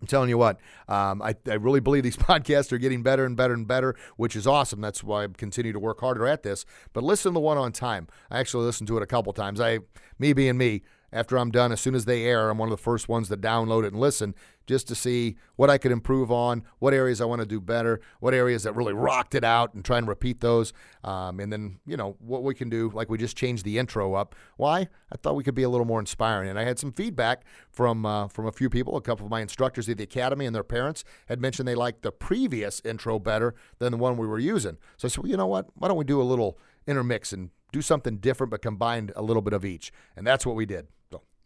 I'm 0.00 0.06
telling 0.06 0.28
you 0.28 0.38
what, 0.38 0.58
um, 0.88 1.20
I, 1.22 1.34
I 1.46 1.54
really 1.54 1.80
believe 1.80 2.02
these 2.02 2.16
podcasts 2.30 2.72
are 2.72 2.78
getting 2.78 3.02
better 3.02 3.24
and 3.24 3.36
better 3.36 3.54
and 3.54 3.66
better, 3.66 3.94
which 4.16 4.34
is 4.34 4.46
awesome. 4.46 4.80
That's 4.80 5.04
why 5.04 5.24
I 5.24 5.26
continue 5.28 5.72
to 5.72 5.78
work 5.78 6.00
harder 6.00 6.26
at 6.26 6.42
this. 6.42 6.64
But 6.92 7.04
listen 7.04 7.32
to 7.32 7.34
the 7.34 7.40
one 7.40 7.58
on 7.58 7.72
time. 7.72 8.08
I 8.30 8.38
actually 8.38 8.64
listened 8.64 8.88
to 8.88 8.96
it 8.96 9.02
a 9.02 9.06
couple 9.06 9.32
times. 9.32 9.60
I, 9.60 9.80
me 10.18 10.32
being 10.32 10.56
me, 10.56 10.82
after 11.12 11.36
I'm 11.36 11.50
done, 11.50 11.72
as 11.72 11.80
soon 11.80 11.94
as 11.94 12.04
they 12.04 12.24
air, 12.24 12.50
I'm 12.50 12.58
one 12.58 12.68
of 12.68 12.70
the 12.70 12.82
first 12.82 13.08
ones 13.08 13.28
to 13.28 13.36
download 13.36 13.84
it 13.84 13.92
and 13.92 14.00
listen 14.00 14.34
just 14.70 14.86
to 14.86 14.94
see 14.94 15.36
what 15.56 15.68
I 15.68 15.78
could 15.78 15.90
improve 15.90 16.30
on, 16.30 16.62
what 16.78 16.94
areas 16.94 17.20
I 17.20 17.24
want 17.24 17.40
to 17.40 17.46
do 17.46 17.60
better, 17.60 18.00
what 18.20 18.34
areas 18.34 18.62
that 18.62 18.76
really 18.76 18.92
rocked 18.92 19.34
it 19.34 19.42
out, 19.42 19.74
and 19.74 19.84
try 19.84 19.98
and 19.98 20.06
repeat 20.06 20.40
those. 20.40 20.72
Um, 21.02 21.40
and 21.40 21.52
then, 21.52 21.80
you 21.84 21.96
know, 21.96 22.16
what 22.20 22.44
we 22.44 22.54
can 22.54 22.70
do, 22.70 22.88
like 22.94 23.10
we 23.10 23.18
just 23.18 23.36
changed 23.36 23.64
the 23.64 23.78
intro 23.78 24.14
up. 24.14 24.36
Why? 24.56 24.88
I 25.12 25.16
thought 25.16 25.34
we 25.34 25.42
could 25.42 25.56
be 25.56 25.64
a 25.64 25.68
little 25.68 25.86
more 25.86 25.98
inspiring. 25.98 26.48
And 26.48 26.56
I 26.56 26.62
had 26.62 26.78
some 26.78 26.92
feedback 26.92 27.42
from 27.68 28.06
uh, 28.06 28.28
from 28.28 28.46
a 28.46 28.52
few 28.52 28.70
people. 28.70 28.96
A 28.96 29.00
couple 29.00 29.26
of 29.26 29.30
my 29.30 29.40
instructors 29.40 29.88
at 29.88 29.96
the 29.98 30.04
academy 30.04 30.46
and 30.46 30.54
their 30.54 30.62
parents 30.62 31.02
had 31.26 31.40
mentioned 31.40 31.66
they 31.66 31.74
liked 31.74 32.02
the 32.02 32.12
previous 32.12 32.80
intro 32.84 33.18
better 33.18 33.56
than 33.80 33.90
the 33.90 33.98
one 33.98 34.16
we 34.16 34.26
were 34.28 34.38
using. 34.38 34.78
So 34.96 35.06
I 35.06 35.08
said, 35.08 35.24
well, 35.24 35.30
you 35.30 35.36
know 35.36 35.48
what? 35.48 35.66
Why 35.74 35.88
don't 35.88 35.98
we 35.98 36.04
do 36.04 36.22
a 36.22 36.30
little 36.32 36.58
intermix 36.86 37.32
and 37.32 37.50
do 37.72 37.82
something 37.82 38.18
different, 38.18 38.52
but 38.52 38.62
combined 38.62 39.12
a 39.16 39.22
little 39.22 39.42
bit 39.42 39.52
of 39.52 39.64
each? 39.64 39.92
And 40.16 40.24
that's 40.24 40.46
what 40.46 40.54
we 40.54 40.64
did. 40.64 40.86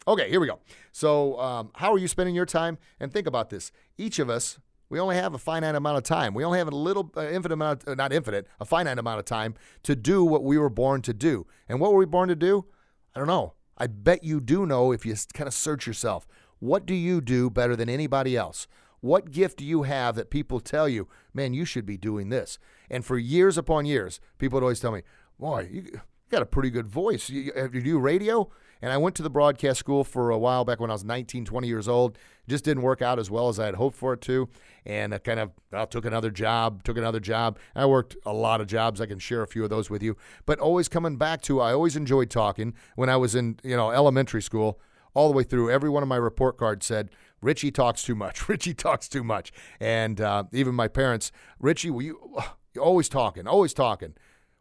Okay, 0.06 0.28
here 0.28 0.40
we 0.40 0.46
go. 0.46 0.58
So, 0.92 1.40
um, 1.40 1.70
how 1.74 1.92
are 1.92 1.98
you 1.98 2.08
spending 2.08 2.34
your 2.34 2.44
time? 2.44 2.76
And 3.00 3.10
think 3.12 3.26
about 3.26 3.48
this. 3.48 3.72
Each 3.96 4.18
of 4.18 4.28
us, 4.28 4.58
we 4.90 5.00
only 5.00 5.16
have 5.16 5.32
a 5.32 5.38
finite 5.38 5.74
amount 5.74 5.96
of 5.96 6.04
time. 6.04 6.34
We 6.34 6.44
only 6.44 6.58
have 6.58 6.68
a 6.68 6.76
little, 6.76 7.10
uh, 7.16 7.22
infinite 7.28 7.54
amount, 7.54 7.82
of, 7.84 7.88
uh, 7.88 7.94
not 7.94 8.12
infinite, 8.12 8.46
a 8.60 8.66
finite 8.66 8.98
amount 8.98 9.18
of 9.18 9.24
time 9.24 9.54
to 9.84 9.96
do 9.96 10.22
what 10.22 10.44
we 10.44 10.58
were 10.58 10.68
born 10.68 11.00
to 11.02 11.14
do. 11.14 11.46
And 11.68 11.80
what 11.80 11.90
were 11.92 11.98
we 11.98 12.04
born 12.04 12.28
to 12.28 12.36
do? 12.36 12.66
I 13.14 13.18
don't 13.18 13.28
know. 13.28 13.54
I 13.78 13.86
bet 13.86 14.22
you 14.22 14.40
do 14.40 14.66
know 14.66 14.92
if 14.92 15.06
you 15.06 15.14
kind 15.32 15.48
of 15.48 15.54
search 15.54 15.86
yourself. 15.86 16.26
What 16.58 16.84
do 16.84 16.94
you 16.94 17.20
do 17.20 17.48
better 17.48 17.74
than 17.74 17.88
anybody 17.88 18.36
else? 18.36 18.66
What 19.00 19.30
gift 19.30 19.58
do 19.58 19.64
you 19.64 19.82
have 19.82 20.16
that 20.16 20.30
people 20.30 20.60
tell 20.60 20.88
you, 20.88 21.08
man, 21.32 21.54
you 21.54 21.64
should 21.64 21.84
be 21.84 21.96
doing 21.96 22.28
this? 22.28 22.58
And 22.90 23.04
for 23.04 23.18
years 23.18 23.58
upon 23.58 23.84
years, 23.86 24.20
people 24.38 24.56
would 24.56 24.62
always 24.62 24.80
tell 24.80 24.92
me, 24.92 25.02
boy, 25.38 25.68
you 25.70 26.00
got 26.30 26.42
a 26.42 26.46
pretty 26.46 26.70
good 26.70 26.86
voice. 26.86 27.28
You, 27.28 27.52
you 27.72 27.82
do 27.82 27.98
radio? 27.98 28.50
And 28.82 28.92
I 28.92 28.98
went 28.98 29.16
to 29.16 29.22
the 29.22 29.30
broadcast 29.30 29.80
school 29.80 30.04
for 30.04 30.28
a 30.28 30.38
while 30.38 30.64
back 30.64 30.78
when 30.78 30.90
I 30.90 30.92
was 30.92 31.04
19, 31.04 31.46
20 31.46 31.66
years 31.66 31.88
old. 31.88 32.18
Just 32.46 32.64
didn't 32.64 32.82
work 32.82 33.00
out 33.00 33.18
as 33.18 33.30
well 33.30 33.48
as 33.48 33.58
I 33.58 33.64
had 33.64 33.76
hoped 33.76 33.96
for 33.96 34.12
it 34.12 34.20
to. 34.22 34.48
And 34.84 35.14
I 35.14 35.18
kind 35.18 35.40
of 35.40 35.88
took 35.88 36.04
another 36.04 36.30
job, 36.30 36.84
took 36.84 36.98
another 36.98 37.20
job. 37.20 37.58
I 37.74 37.86
worked 37.86 38.16
a 38.26 38.32
lot 38.34 38.60
of 38.60 38.66
jobs. 38.66 39.00
I 39.00 39.06
can 39.06 39.18
share 39.18 39.42
a 39.42 39.46
few 39.46 39.64
of 39.64 39.70
those 39.70 39.88
with 39.88 40.02
you. 40.02 40.18
But 40.44 40.58
always 40.58 40.88
coming 40.88 41.16
back 41.16 41.40
to, 41.42 41.62
I 41.62 41.72
always 41.72 41.96
enjoyed 41.96 42.28
talking 42.28 42.74
when 42.94 43.08
I 43.08 43.16
was 43.16 43.34
in, 43.34 43.58
you 43.62 43.74
know, 43.74 43.90
elementary 43.90 44.42
school 44.42 44.78
all 45.14 45.28
the 45.28 45.34
way 45.34 45.44
through. 45.44 45.70
Every 45.70 45.88
one 45.88 46.02
of 46.02 46.08
my 46.08 46.16
report 46.16 46.58
cards 46.58 46.84
said, 46.84 47.08
Richie 47.40 47.70
talks 47.70 48.02
too 48.02 48.14
much. 48.14 48.48
Richie 48.48 48.74
talks 48.74 49.08
too 49.08 49.24
much. 49.24 49.50
And 49.80 50.20
uh, 50.20 50.44
even 50.52 50.74
my 50.74 50.88
parents, 50.88 51.32
Richie, 51.58 51.88
you, 51.88 52.38
you're 52.74 52.84
always 52.84 53.08
talking, 53.08 53.46
always 53.46 53.72
talking. 53.72 54.14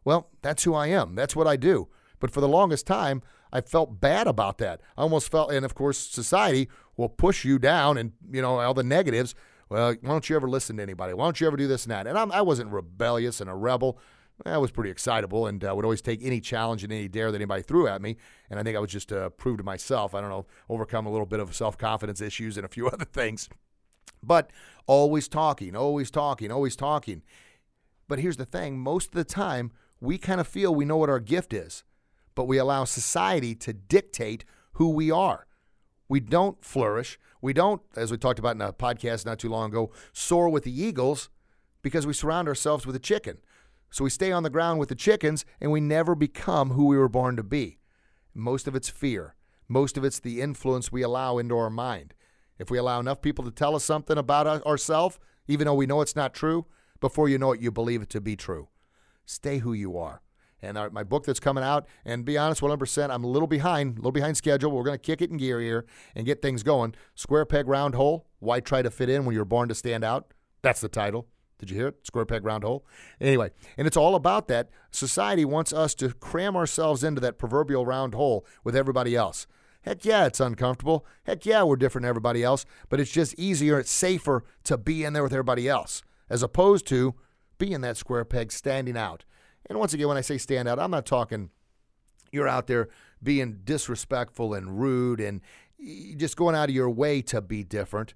Well, 0.04 0.28
that's 0.42 0.64
who 0.64 0.74
I 0.74 0.88
am. 0.88 1.14
That's 1.14 1.34
what 1.34 1.46
I 1.46 1.56
do. 1.56 1.88
But 2.20 2.30
for 2.30 2.40
the 2.40 2.48
longest 2.48 2.86
time, 2.86 3.22
I 3.52 3.60
felt 3.60 4.00
bad 4.00 4.26
about 4.26 4.58
that. 4.58 4.80
I 4.96 5.02
almost 5.02 5.30
felt, 5.30 5.52
and 5.52 5.64
of 5.64 5.74
course, 5.74 5.98
society 5.98 6.68
will 6.96 7.08
push 7.08 7.44
you 7.44 7.58
down 7.58 7.96
and, 7.98 8.12
you 8.30 8.42
know, 8.42 8.60
all 8.60 8.74
the 8.74 8.82
negatives. 8.82 9.34
Well, 9.68 9.94
why 10.00 10.08
don't 10.10 10.28
you 10.28 10.36
ever 10.36 10.48
listen 10.48 10.76
to 10.76 10.82
anybody? 10.82 11.14
Why 11.14 11.24
don't 11.24 11.40
you 11.40 11.46
ever 11.46 11.56
do 11.56 11.66
this 11.66 11.84
and 11.84 11.92
that? 11.92 12.06
And 12.06 12.18
I'm, 12.18 12.30
I 12.32 12.42
was 12.42 12.58
not 12.58 12.70
rebellious 12.70 13.40
and 13.40 13.48
a 13.48 13.54
rebel. 13.54 13.98
I 14.44 14.58
was 14.58 14.72
pretty 14.72 14.90
excitable 14.90 15.46
and 15.46 15.64
uh, 15.64 15.72
would 15.74 15.84
always 15.84 16.02
take 16.02 16.24
any 16.24 16.40
challenge 16.40 16.82
and 16.82 16.92
any 16.92 17.06
dare 17.06 17.30
that 17.30 17.36
anybody 17.36 17.62
threw 17.62 17.86
at 17.86 18.02
me. 18.02 18.16
And 18.50 18.58
I 18.58 18.64
think 18.64 18.76
I 18.76 18.80
was 18.80 18.90
just 18.90 19.12
uh, 19.12 19.30
prove 19.30 19.58
to 19.58 19.64
myself, 19.64 20.14
I 20.14 20.20
don't 20.20 20.30
know, 20.30 20.46
overcome 20.68 21.06
a 21.06 21.10
little 21.10 21.26
bit 21.26 21.40
of 21.40 21.54
self 21.54 21.78
confidence 21.78 22.20
issues 22.20 22.56
and 22.56 22.66
a 22.66 22.68
few 22.68 22.88
other 22.92 23.04
things. 23.04 23.48
But 24.22 24.50
always 24.86 25.28
talking, 25.28 25.76
always 25.76 26.10
talking, 26.10 26.50
always 26.50 26.76
talking. 26.76 27.22
But 28.08 28.18
here's 28.18 28.36
the 28.36 28.44
thing 28.44 28.78
most 28.78 29.08
of 29.08 29.14
the 29.14 29.24
time, 29.24 29.70
we 30.00 30.18
kind 30.18 30.40
of 30.40 30.46
feel 30.46 30.74
we 30.74 30.84
know 30.84 30.96
what 30.96 31.10
our 31.10 31.20
gift 31.20 31.52
is 31.52 31.84
but 32.34 32.44
we 32.44 32.58
allow 32.58 32.84
society 32.84 33.54
to 33.54 33.72
dictate 33.72 34.44
who 34.72 34.90
we 34.90 35.10
are. 35.10 35.46
We 36.08 36.20
don't 36.20 36.62
flourish. 36.64 37.18
We 37.40 37.52
don't, 37.52 37.82
as 37.96 38.10
we 38.10 38.18
talked 38.18 38.38
about 38.38 38.56
in 38.56 38.62
a 38.62 38.72
podcast 38.72 39.26
not 39.26 39.38
too 39.38 39.48
long 39.48 39.70
ago, 39.70 39.92
soar 40.12 40.48
with 40.48 40.64
the 40.64 40.82
eagles 40.82 41.28
because 41.82 42.06
we 42.06 42.12
surround 42.12 42.48
ourselves 42.48 42.86
with 42.86 42.96
a 42.96 43.00
chicken. 43.00 43.38
So 43.90 44.04
we 44.04 44.10
stay 44.10 44.32
on 44.32 44.42
the 44.42 44.50
ground 44.50 44.80
with 44.80 44.88
the 44.88 44.94
chickens 44.94 45.44
and 45.60 45.70
we 45.70 45.80
never 45.80 46.14
become 46.14 46.70
who 46.70 46.86
we 46.86 46.96
were 46.96 47.08
born 47.08 47.36
to 47.36 47.42
be. 47.42 47.78
Most 48.34 48.66
of 48.66 48.74
it's 48.74 48.88
fear. 48.88 49.36
Most 49.68 49.96
of 49.96 50.04
it's 50.04 50.18
the 50.18 50.40
influence 50.40 50.90
we 50.90 51.02
allow 51.02 51.38
into 51.38 51.56
our 51.56 51.70
mind. 51.70 52.14
If 52.58 52.70
we 52.70 52.78
allow 52.78 53.00
enough 53.00 53.22
people 53.22 53.44
to 53.44 53.50
tell 53.50 53.74
us 53.76 53.84
something 53.84 54.18
about 54.18 54.66
ourselves, 54.66 55.18
even 55.46 55.66
though 55.66 55.74
we 55.74 55.86
know 55.86 56.00
it's 56.00 56.16
not 56.16 56.34
true, 56.34 56.66
before 57.00 57.28
you 57.28 57.38
know 57.38 57.52
it, 57.52 57.60
you 57.60 57.70
believe 57.70 58.02
it 58.02 58.10
to 58.10 58.20
be 58.20 58.36
true. 58.36 58.68
Stay 59.26 59.58
who 59.58 59.72
you 59.72 59.96
are. 59.98 60.20
And 60.62 60.78
our, 60.78 60.88
my 60.90 61.02
book 61.02 61.26
that's 61.26 61.40
coming 61.40 61.62
out, 61.62 61.86
and 62.04 62.24
be 62.24 62.38
honest, 62.38 62.62
100%, 62.62 63.10
I'm 63.10 63.24
a 63.24 63.26
little 63.28 63.46
behind, 63.46 63.94
a 63.94 63.96
little 63.96 64.12
behind 64.12 64.36
schedule. 64.36 64.70
We're 64.70 64.84
going 64.84 64.98
to 64.98 65.02
kick 65.02 65.20
it 65.20 65.30
in 65.30 65.36
gear 65.36 65.60
here 65.60 65.84
and 66.14 66.24
get 66.24 66.40
things 66.40 66.62
going. 66.62 66.94
Square 67.14 67.46
peg, 67.46 67.68
round 67.68 67.94
hole. 67.94 68.26
Why 68.38 68.60
try 68.60 68.80
to 68.80 68.90
fit 68.90 69.10
in 69.10 69.24
when 69.24 69.34
you're 69.34 69.44
born 69.44 69.68
to 69.68 69.74
stand 69.74 70.04
out? 70.04 70.32
That's 70.62 70.80
the 70.80 70.88
title. 70.88 71.28
Did 71.58 71.70
you 71.70 71.76
hear 71.76 71.88
it? 71.88 72.06
Square 72.06 72.26
peg, 72.26 72.44
round 72.44 72.64
hole. 72.64 72.86
Anyway, 73.20 73.50
and 73.76 73.86
it's 73.86 73.96
all 73.96 74.14
about 74.14 74.48
that. 74.48 74.70
Society 74.90 75.44
wants 75.44 75.72
us 75.72 75.94
to 75.96 76.10
cram 76.14 76.56
ourselves 76.56 77.04
into 77.04 77.20
that 77.20 77.38
proverbial 77.38 77.84
round 77.84 78.14
hole 78.14 78.46
with 78.64 78.74
everybody 78.74 79.14
else. 79.14 79.46
Heck 79.82 80.04
yeah, 80.04 80.24
it's 80.24 80.40
uncomfortable. 80.40 81.06
Heck 81.24 81.44
yeah, 81.44 81.62
we're 81.62 81.76
different 81.76 82.04
than 82.04 82.08
everybody 82.08 82.42
else, 82.42 82.64
but 82.88 83.00
it's 83.00 83.10
just 83.10 83.38
easier, 83.38 83.78
it's 83.78 83.90
safer 83.90 84.42
to 84.64 84.78
be 84.78 85.04
in 85.04 85.12
there 85.12 85.22
with 85.22 85.32
everybody 85.32 85.68
else 85.68 86.02
as 86.30 86.42
opposed 86.42 86.86
to 86.86 87.14
being 87.58 87.80
that 87.82 87.96
square 87.96 88.24
peg 88.24 88.52
standing 88.52 88.96
out. 88.96 89.24
And 89.66 89.78
once 89.78 89.94
again, 89.94 90.08
when 90.08 90.16
I 90.16 90.22
say 90.22 90.38
stand 90.38 90.68
out, 90.68 90.78
I'm 90.78 90.90
not 90.90 91.06
talking 91.06 91.50
you're 92.34 92.48
out 92.48 92.66
there 92.66 92.88
being 93.22 93.60
disrespectful 93.64 94.54
and 94.54 94.80
rude 94.80 95.20
and 95.20 95.40
just 96.16 96.36
going 96.36 96.54
out 96.54 96.68
of 96.68 96.74
your 96.74 96.90
way 96.90 97.22
to 97.22 97.40
be 97.40 97.62
different. 97.62 98.14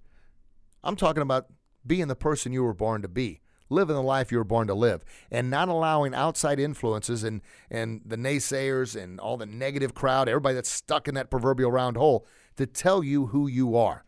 I'm 0.82 0.96
talking 0.96 1.22
about 1.22 1.46
being 1.86 2.08
the 2.08 2.16
person 2.16 2.52
you 2.52 2.62
were 2.62 2.74
born 2.74 3.02
to 3.02 3.08
be, 3.08 3.40
living 3.70 3.94
the 3.94 4.02
life 4.02 4.30
you 4.30 4.38
were 4.38 4.44
born 4.44 4.66
to 4.66 4.74
live, 4.74 5.04
and 5.30 5.50
not 5.50 5.68
allowing 5.68 6.14
outside 6.14 6.58
influences 6.58 7.24
and, 7.24 7.40
and 7.70 8.02
the 8.04 8.16
naysayers 8.16 9.00
and 9.00 9.18
all 9.20 9.36
the 9.36 9.46
negative 9.46 9.94
crowd, 9.94 10.28
everybody 10.28 10.54
that's 10.54 10.70
stuck 10.70 11.08
in 11.08 11.14
that 11.14 11.30
proverbial 11.30 11.70
round 11.70 11.96
hole, 11.96 12.26
to 12.56 12.66
tell 12.66 13.02
you 13.02 13.26
who 13.26 13.46
you 13.46 13.76
are. 13.76 14.04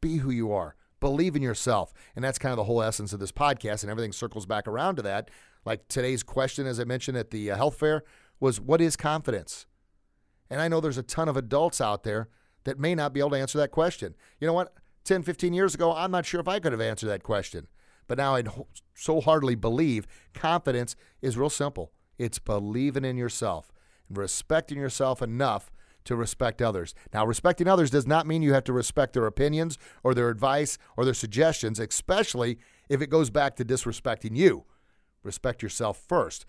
Be 0.00 0.16
who 0.16 0.30
you 0.30 0.52
are. 0.52 0.74
Believe 1.00 1.36
in 1.36 1.42
yourself. 1.42 1.92
And 2.14 2.24
that's 2.24 2.38
kind 2.38 2.52
of 2.52 2.56
the 2.56 2.64
whole 2.64 2.82
essence 2.82 3.12
of 3.12 3.20
this 3.20 3.32
podcast, 3.32 3.82
and 3.82 3.90
everything 3.90 4.12
circles 4.12 4.46
back 4.46 4.66
around 4.66 4.96
to 4.96 5.02
that. 5.02 5.30
Like 5.64 5.88
today's 5.88 6.22
question, 6.22 6.66
as 6.66 6.78
I 6.78 6.84
mentioned 6.84 7.16
at 7.16 7.30
the 7.30 7.50
uh, 7.50 7.56
health 7.56 7.78
fair, 7.78 8.04
was 8.40 8.60
what 8.60 8.80
is 8.80 8.96
confidence? 8.96 9.66
And 10.50 10.60
I 10.60 10.68
know 10.68 10.80
there's 10.80 10.98
a 10.98 11.02
ton 11.02 11.28
of 11.28 11.36
adults 11.36 11.80
out 11.80 12.02
there 12.04 12.28
that 12.64 12.78
may 12.78 12.94
not 12.94 13.12
be 13.12 13.20
able 13.20 13.30
to 13.30 13.36
answer 13.36 13.58
that 13.58 13.70
question. 13.70 14.14
You 14.40 14.46
know 14.46 14.52
what? 14.52 14.74
10, 15.04 15.22
15 15.22 15.52
years 15.52 15.74
ago, 15.74 15.94
I'm 15.94 16.10
not 16.10 16.26
sure 16.26 16.40
if 16.40 16.48
I 16.48 16.58
could 16.58 16.72
have 16.72 16.80
answered 16.80 17.08
that 17.08 17.22
question. 17.22 17.66
But 18.06 18.18
now 18.18 18.36
I 18.36 18.42
so 18.94 19.20
hardly 19.20 19.54
believe 19.54 20.06
confidence 20.34 20.96
is 21.22 21.36
real 21.36 21.50
simple. 21.50 21.92
It's 22.18 22.38
believing 22.38 23.04
in 23.04 23.16
yourself 23.16 23.72
and 24.08 24.16
respecting 24.16 24.78
yourself 24.78 25.22
enough 25.22 25.70
to 26.04 26.16
respect 26.16 26.60
others. 26.62 26.94
Now, 27.12 27.26
respecting 27.26 27.68
others 27.68 27.90
does 27.90 28.06
not 28.06 28.26
mean 28.26 28.42
you 28.42 28.54
have 28.54 28.64
to 28.64 28.72
respect 28.72 29.14
their 29.14 29.26
opinions 29.26 29.78
or 30.02 30.14
their 30.14 30.28
advice 30.28 30.78
or 30.96 31.04
their 31.04 31.14
suggestions, 31.14 31.78
especially 31.78 32.58
if 32.88 33.00
it 33.00 33.08
goes 33.08 33.30
back 33.30 33.56
to 33.56 33.64
disrespecting 33.64 34.36
you 34.36 34.64
respect 35.24 35.62
yourself 35.62 35.98
first. 35.98 36.46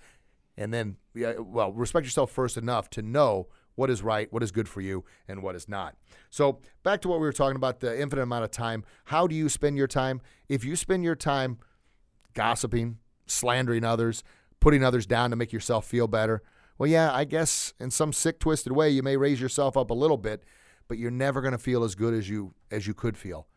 And 0.57 0.73
then, 0.73 0.97
well, 1.15 1.73
respect 1.73 2.05
yourself 2.05 2.31
first 2.31 2.57
enough 2.57 2.89
to 2.91 3.01
know 3.01 3.47
what 3.75 3.89
is 3.89 4.01
right, 4.01 4.31
what 4.31 4.43
is 4.43 4.51
good 4.51 4.69
for 4.69 4.79
you, 4.79 5.03
and 5.27 5.41
what 5.41 5.55
is 5.55 5.67
not. 5.67 5.95
So, 6.29 6.59
back 6.83 7.01
to 7.01 7.09
what 7.09 7.19
we 7.19 7.25
were 7.25 7.33
talking 7.33 7.57
about 7.57 7.81
the 7.81 7.99
infinite 7.99 8.21
amount 8.21 8.45
of 8.45 8.51
time. 8.51 8.85
How 9.05 9.27
do 9.27 9.35
you 9.35 9.49
spend 9.49 9.77
your 9.77 9.87
time? 9.87 10.21
If 10.47 10.63
you 10.63 10.77
spend 10.77 11.03
your 11.03 11.15
time 11.15 11.57
gossiping, 12.33 12.99
slandering 13.27 13.83
others, 13.83 14.23
putting 14.61 14.83
others 14.83 15.05
down 15.05 15.29
to 15.31 15.35
make 15.35 15.51
yourself 15.51 15.85
feel 15.85 16.07
better, 16.07 16.41
well, 16.77 16.89
yeah, 16.89 17.13
I 17.13 17.23
guess 17.23 17.73
in 17.79 17.91
some 17.91 18.11
sick, 18.11 18.39
twisted 18.39 18.73
way, 18.73 18.89
you 18.89 19.01
may 19.01 19.17
raise 19.17 19.39
yourself 19.39 19.77
up 19.77 19.89
a 19.89 19.93
little 19.93 20.17
bit, 20.17 20.43
but 20.87 20.97
you're 20.97 21.11
never 21.11 21.41
going 21.41 21.53
to 21.53 21.57
feel 21.57 21.83
as 21.83 21.95
good 21.95 22.13
as 22.13 22.29
you 22.29 22.53
as 22.71 22.85
you 22.87 22.93
could 22.93 23.17
feel. 23.17 23.47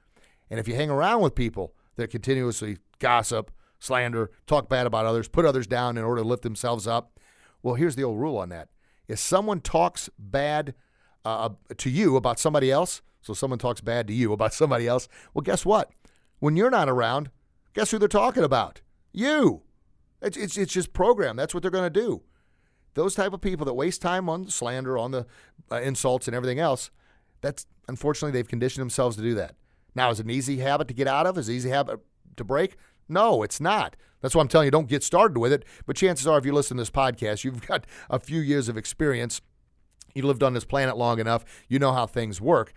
And 0.50 0.58
if 0.58 0.68
you 0.68 0.74
hang 0.74 0.90
around 0.90 1.22
with 1.22 1.34
people 1.34 1.74
that 1.96 2.10
continuously 2.10 2.78
gossip, 2.98 3.50
slander, 3.78 4.30
talk 4.46 4.68
bad 4.68 4.86
about 4.86 5.06
others, 5.06 5.28
put 5.28 5.44
others 5.44 5.66
down 5.66 5.98
in 5.98 6.04
order 6.04 6.22
to 6.22 6.28
lift 6.28 6.42
themselves 6.42 6.86
up. 6.86 7.18
Well, 7.62 7.74
here's 7.74 7.96
the 7.96 8.04
old 8.04 8.18
rule 8.18 8.38
on 8.38 8.48
that. 8.50 8.68
If 9.08 9.18
someone 9.18 9.60
talks 9.60 10.08
bad 10.18 10.74
uh, 11.24 11.50
to 11.76 11.90
you 11.90 12.16
about 12.16 12.38
somebody 12.38 12.70
else, 12.70 13.02
so 13.20 13.34
someone 13.34 13.58
talks 13.58 13.80
bad 13.80 14.06
to 14.06 14.14
you 14.14 14.32
about 14.32 14.54
somebody 14.54 14.86
else, 14.86 15.08
well, 15.34 15.42
guess 15.42 15.66
what? 15.66 15.90
When 16.38 16.56
you're 16.56 16.70
not 16.70 16.88
around, 16.88 17.30
guess 17.74 17.90
who 17.90 17.98
they're 17.98 18.08
talking 18.08 18.44
about? 18.44 18.80
You. 19.12 19.62
It's, 20.22 20.36
it's, 20.36 20.56
it's 20.56 20.72
just 20.72 20.92
programmed. 20.92 21.38
That's 21.38 21.54
what 21.54 21.62
they're 21.62 21.70
going 21.70 21.92
to 21.92 22.00
do. 22.00 22.22
Those 22.98 23.14
type 23.14 23.32
of 23.32 23.40
people 23.40 23.64
that 23.66 23.74
waste 23.74 24.02
time 24.02 24.28
on 24.28 24.48
slander, 24.48 24.98
on 24.98 25.12
the 25.12 25.24
uh, 25.70 25.76
insults, 25.76 26.26
and 26.26 26.34
everything 26.34 26.58
else, 26.58 26.90
that's 27.40 27.64
unfortunately 27.86 28.32
they've 28.32 28.48
conditioned 28.48 28.82
themselves 28.82 29.14
to 29.14 29.22
do 29.22 29.36
that. 29.36 29.54
Now, 29.94 30.10
is 30.10 30.18
it 30.18 30.26
an 30.26 30.30
easy 30.30 30.58
habit 30.58 30.88
to 30.88 30.94
get 30.94 31.06
out 31.06 31.24
of? 31.24 31.38
Is 31.38 31.48
it 31.48 31.52
an 31.52 31.56
easy 31.58 31.68
habit 31.68 32.00
to 32.36 32.42
break? 32.42 32.76
No, 33.08 33.44
it's 33.44 33.60
not. 33.60 33.94
That's 34.20 34.34
why 34.34 34.40
I'm 34.40 34.48
telling 34.48 34.64
you, 34.64 34.72
don't 34.72 34.88
get 34.88 35.04
started 35.04 35.38
with 35.38 35.52
it. 35.52 35.64
But 35.86 35.94
chances 35.94 36.26
are, 36.26 36.38
if 36.38 36.44
you 36.44 36.52
listen 36.52 36.76
to 36.76 36.80
this 36.80 36.90
podcast, 36.90 37.44
you've 37.44 37.64
got 37.68 37.86
a 38.10 38.18
few 38.18 38.40
years 38.40 38.68
of 38.68 38.76
experience. 38.76 39.42
You 40.12 40.24
lived 40.24 40.42
on 40.42 40.54
this 40.54 40.64
planet 40.64 40.96
long 40.96 41.20
enough. 41.20 41.44
You 41.68 41.78
know 41.78 41.92
how 41.92 42.08
things 42.08 42.40
work. 42.40 42.72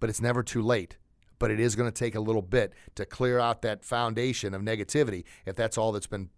But 0.00 0.10
it's 0.10 0.20
never 0.20 0.42
too 0.42 0.62
late. 0.62 0.96
But 1.38 1.52
it 1.52 1.60
is 1.60 1.76
going 1.76 1.88
to 1.88 1.96
take 1.96 2.16
a 2.16 2.20
little 2.20 2.42
bit 2.42 2.72
to 2.96 3.06
clear 3.06 3.38
out 3.38 3.62
that 3.62 3.84
foundation 3.84 4.54
of 4.54 4.62
negativity 4.62 5.22
if 5.46 5.54
that's 5.54 5.78
all 5.78 5.92
that's 5.92 6.08
been 6.08 6.30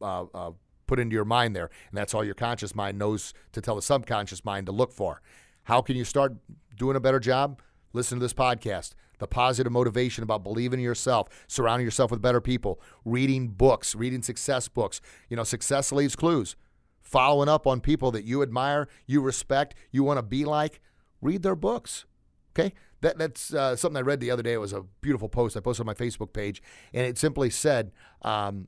uh, 0.00 0.24
uh, 0.34 0.50
put 0.92 1.00
into 1.00 1.14
your 1.14 1.24
mind 1.24 1.56
there. 1.56 1.70
And 1.88 1.96
that's 1.96 2.12
all 2.12 2.22
your 2.22 2.34
conscious 2.34 2.74
mind 2.74 2.98
knows 2.98 3.32
to 3.52 3.62
tell 3.62 3.76
the 3.76 3.80
subconscious 3.80 4.44
mind 4.44 4.66
to 4.66 4.72
look 4.72 4.92
for. 4.92 5.22
How 5.62 5.80
can 5.80 5.96
you 5.96 6.04
start 6.04 6.34
doing 6.76 6.96
a 6.96 7.00
better 7.00 7.18
job? 7.18 7.62
Listen 7.94 8.18
to 8.18 8.22
this 8.22 8.34
podcast 8.34 8.90
the 9.18 9.26
positive 9.26 9.72
motivation 9.72 10.24
about 10.24 10.42
believing 10.42 10.80
in 10.80 10.84
yourself, 10.84 11.28
surrounding 11.46 11.84
yourself 11.84 12.10
with 12.10 12.20
better 12.20 12.40
people, 12.40 12.80
reading 13.04 13.46
books, 13.46 13.94
reading 13.94 14.20
success 14.20 14.66
books. 14.66 15.00
You 15.30 15.36
know, 15.36 15.44
success 15.44 15.92
leaves 15.92 16.16
clues. 16.16 16.56
Following 17.00 17.48
up 17.48 17.66
on 17.66 17.80
people 17.80 18.10
that 18.10 18.24
you 18.24 18.42
admire, 18.42 18.88
you 19.06 19.22
respect, 19.22 19.76
you 19.92 20.02
want 20.02 20.18
to 20.18 20.22
be 20.22 20.44
like, 20.44 20.80
read 21.20 21.42
their 21.42 21.54
books. 21.54 22.04
Okay? 22.50 22.74
That, 23.00 23.16
that's 23.16 23.54
uh, 23.54 23.76
something 23.76 23.96
I 23.96 24.02
read 24.02 24.18
the 24.18 24.32
other 24.32 24.42
day. 24.42 24.54
It 24.54 24.60
was 24.60 24.72
a 24.72 24.82
beautiful 25.00 25.28
post 25.28 25.56
I 25.56 25.60
posted 25.60 25.82
on 25.82 25.86
my 25.86 25.94
Facebook 25.94 26.32
page, 26.32 26.60
and 26.92 27.06
it 27.06 27.16
simply 27.16 27.48
said, 27.48 27.92
um, 28.22 28.66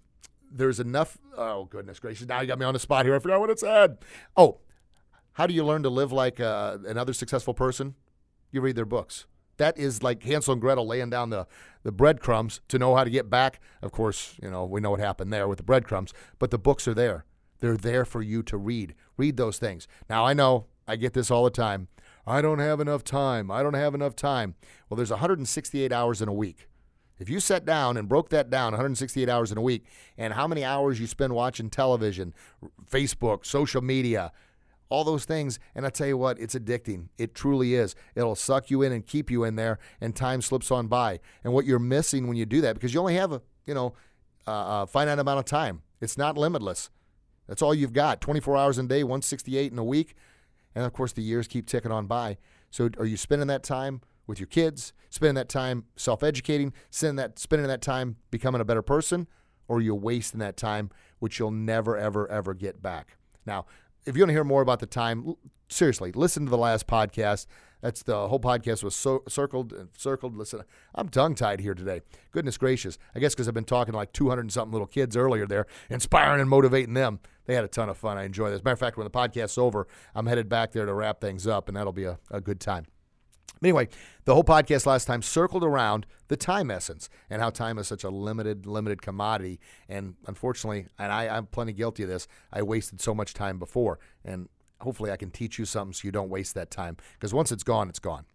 there's 0.55 0.81
enough. 0.81 1.19
Oh, 1.37 1.65
goodness 1.65 1.99
gracious. 1.99 2.27
Now 2.27 2.41
you 2.41 2.47
got 2.47 2.59
me 2.59 2.65
on 2.65 2.75
the 2.75 2.81
spot 2.81 3.05
here. 3.05 3.15
I 3.15 3.19
forgot 3.19 3.41
what 3.41 3.51
it 3.51 3.59
said. 3.59 3.99
Oh, 4.37 4.59
how 5.33 5.47
do 5.47 5.55
you 5.55 5.65
learn 5.65 5.83
to 5.83 5.91
live 5.91 6.13
like 6.13 6.41
uh, 6.41 6.79
another 6.87 7.13
successful 7.13 7.55
person? 7.55 7.95
You 8.53 8.61
read 8.61 8.77
their 8.77 8.85
books. 8.85 9.27
That 9.57 9.79
is 9.79 10.03
like 10.03 10.23
Hansel 10.23 10.53
and 10.53 10.61
Gretel 10.61 10.87
laying 10.87 11.11
down 11.11 11.31
the, 11.31 11.47
the 11.83 11.93
breadcrumbs 11.93 12.61
to 12.69 12.79
know 12.79 12.95
how 12.97 13.05
to 13.05 13.11
get 13.11 13.31
back. 13.31 13.61
Of 13.83 13.93
course, 13.93 14.37
you 14.43 14.51
know, 14.51 14.65
we 14.65 14.81
know 14.81 14.91
what 14.91 15.01
happened 15.01 15.33
there 15.33 15.47
with 15.47 15.59
the 15.59 15.65
breadcrumbs, 15.65 16.13
but 16.39 16.51
the 16.51 16.59
books 16.59 16.89
are 16.89 16.95
there. 16.95 17.25
They're 17.61 17.77
there 17.77 18.05
for 18.05 18.23
you 18.23 18.43
to 18.45 18.57
read. 18.57 18.95
Read 19.17 19.37
those 19.37 19.59
things. 19.59 19.87
Now, 20.09 20.25
I 20.25 20.35
know 20.35 20.67
I 20.87 20.97
get 20.97 21.15
this 21.15 21.31
all 21.31 21.45
the 21.45 21.51
time. 21.51 21.89
I 22.27 22.41
don't 22.41 22.59
have 22.59 22.81
enough 22.81 23.05
time. 23.05 23.51
I 23.51 23.63
don't 23.63 23.75
have 23.75 23.95
enough 23.95 24.17
time. 24.17 24.55
Well, 24.89 24.97
there's 24.97 25.11
168 25.11 25.93
hours 25.93 26.23
in 26.23 26.29
a 26.29 26.33
week. 26.33 26.69
If 27.19 27.29
you 27.29 27.41
sat 27.41 27.65
down 27.65 27.97
and 27.97 28.09
broke 28.09 28.31
that 28.31 28.51
down 28.51 28.73
168 28.73 29.29
hours 29.29 29.53
in 29.53 29.59
a 29.59 29.63
week 29.63 29.87
and 30.19 30.35
how 30.35 30.49
many 30.49 30.65
hours 30.65 30.99
you 31.01 31.07
spend 31.07 31.33
watching 31.33 31.71
television, 31.71 32.35
Facebook, 32.91 33.47
social 33.47 33.83
media, 33.83 34.33
all 34.89 35.05
those 35.05 35.25
things. 35.25 35.59
And 35.75 35.87
I 35.87 35.91
tell 35.91 36.07
you 36.07 36.17
what, 36.17 36.39
it's 36.39 36.55
addicting. 36.55 37.09
It 37.19 37.35
truly 37.35 37.75
is. 37.75 37.95
It'll 38.15 38.35
suck 38.35 38.71
you 38.71 38.83
in 38.83 38.93
and 38.93 39.07
keep 39.07 39.31
you 39.31 39.45
in 39.45 39.57
there, 39.57 39.79
and 40.01 40.15
time 40.15 40.43
slips 40.43 40.71
on 40.71 40.89
by. 40.89 41.21
And 41.43 41.53
what 41.53 41.67
you're 41.67 41.79
missing 41.79 42.29
when 42.29 42.37
you 42.37 42.47
do 42.47 42.61
that, 42.61 42.75
because 42.75 42.95
you 42.95 43.01
only 43.01 43.15
have 43.15 43.33
a 43.33 43.43
you 43.67 43.75
know 43.75 43.95
a 44.47 44.87
finite 44.87 45.19
amount 45.19 45.39
of 45.39 45.45
time. 45.47 45.83
It's 46.01 46.19
not 46.19 46.37
limitless. 46.37 46.91
That's 47.49 47.63
all 47.63 47.75
you've 47.75 47.93
got. 47.93 48.21
24 48.21 48.57
hours 48.57 48.79
a 48.79 48.83
day, 48.83 49.03
168 49.03 49.73
in 49.73 49.79
a 49.79 49.85
week, 49.85 50.15
and 50.75 50.85
of 50.85 50.93
course 50.93 51.13
the 51.13 51.23
years 51.23 51.49
keep 51.49 51.67
ticking 51.67 51.93
on 51.93 52.07
by. 52.07 52.39
So 52.71 52.91
are 52.99 53.07
you 53.07 53.17
spending 53.17 53.49
that 53.49 53.63
time? 53.63 54.01
With 54.27 54.41
your 54.41 54.47
kids, 54.47 54.93
spending 55.11 55.35
that 55.35 55.49
time 55.49 55.85
self-educating, 55.97 56.73
spending 56.91 57.17
that 57.17 57.39
spending 57.39 57.69
that 57.69 57.83
time 57.83 58.17
becoming 58.31 58.61
a 58.61 58.65
better 58.65 58.83
person, 58.83 59.27
or 59.69 59.81
you're 59.81 59.95
wasting 59.95 60.41
that 60.41 60.57
time, 60.57 60.91
which 61.19 61.39
you'll 61.39 61.51
never, 61.51 61.97
ever, 61.97 62.31
ever 62.31 62.55
get 62.55 62.83
back. 62.83 63.17
Now, 63.47 63.67
if 64.07 64.17
you 64.17 64.23
want 64.23 64.31
to 64.31 64.35
hear 64.35 64.45
more 64.45 64.63
about 64.63 64.81
the 64.81 64.87
time, 64.87 65.35
seriously, 65.69 66.13
listen 66.13 66.45
to 66.45 66.51
the 66.51 66.59
last 66.59 66.87
podcast. 66.87 67.47
That's 67.81 68.03
the 68.03 68.29
whole 68.29 68.41
podcast 68.41 68.83
was 68.83 68.97
so, 68.97 69.23
circled 69.29 69.73
and 69.75 69.91
circled. 69.97 70.37
Listen, 70.37 70.63
I'm 70.95 71.11
tongue 71.11 71.35
tied 71.35 71.61
here 71.61 71.75
today. 71.75 72.01
Goodness 72.33 72.57
gracious. 72.57 72.99
I 73.15 73.19
guess 73.19 73.35
because 73.35 73.47
I've 73.47 73.53
been 73.53 73.65
talking 73.65 73.93
to 73.93 73.99
like 73.99 74.13
200 74.15 74.41
and 74.41 74.53
something 74.53 74.73
little 74.73 74.87
kids 74.87 75.19
earlier 75.19 75.47
there, 75.47 75.67
inspiring 75.91 76.41
and 76.41 76.49
motivating 76.49 76.95
them. 76.95 77.21
They 77.45 77.55
had 77.55 77.65
a 77.65 77.69
ton 77.69 77.91
of 77.91 77.99
fun. 77.99 78.17
I 78.17 78.25
enjoy 78.25 78.51
this. 78.51 78.65
Matter 78.65 78.73
of 78.73 78.79
fact, 78.79 78.97
when 78.97 79.05
the 79.05 79.11
podcast's 79.11 79.59
over, 79.59 79.87
I'm 80.15 80.27
headed 80.27 80.49
back 80.49 80.73
there 80.73 80.87
to 80.87 80.95
wrap 80.95 81.21
things 81.21 81.47
up, 81.47 81.69
and 81.69 81.77
that'll 81.77 81.93
be 81.93 82.05
a, 82.05 82.19
a 82.31 82.41
good 82.41 82.59
time. 82.59 82.87
Anyway, 83.65 83.89
the 84.27 84.35
whole 84.35 84.45
podcast 84.45 84.85
last 84.85 85.07
time 85.07 85.23
circled 85.23 85.65
around 85.65 86.05
the 86.29 86.37
time 86.37 86.71
essence 86.71 87.09
and 87.31 87.41
how 87.41 87.49
time 87.49 87.79
is 87.79 87.89
such 87.89 88.05
a 88.05 88.11
limited, 88.11 88.67
limited 88.67 89.01
commodity. 89.01 89.59
And 89.89 90.17
unfortunately, 90.27 90.87
and 90.99 91.11
I, 91.11 91.35
I'm 91.35 91.47
plenty 91.47 91.73
guilty 91.73 92.03
of 92.03 92.11
this, 92.11 92.29
I 92.53 92.61
wasted 92.61 93.01
so 93.01 93.15
much 93.15 93.33
time 93.33 93.59
before. 93.59 93.99
And 94.23 94.51
hopefully, 94.83 95.11
I 95.11 95.17
can 95.17 95.31
teach 95.31 95.59
you 95.59 95.65
something 95.65 95.95
so 95.95 96.05
you 96.05 96.13
don't 96.13 96.29
waste 96.29 96.55
that 96.57 96.71
time. 96.71 96.99
Because 97.15 97.33
once 97.33 97.51
it's 97.51 97.63
gone, 97.63 97.89
it's 97.89 97.99
gone. 97.99 98.27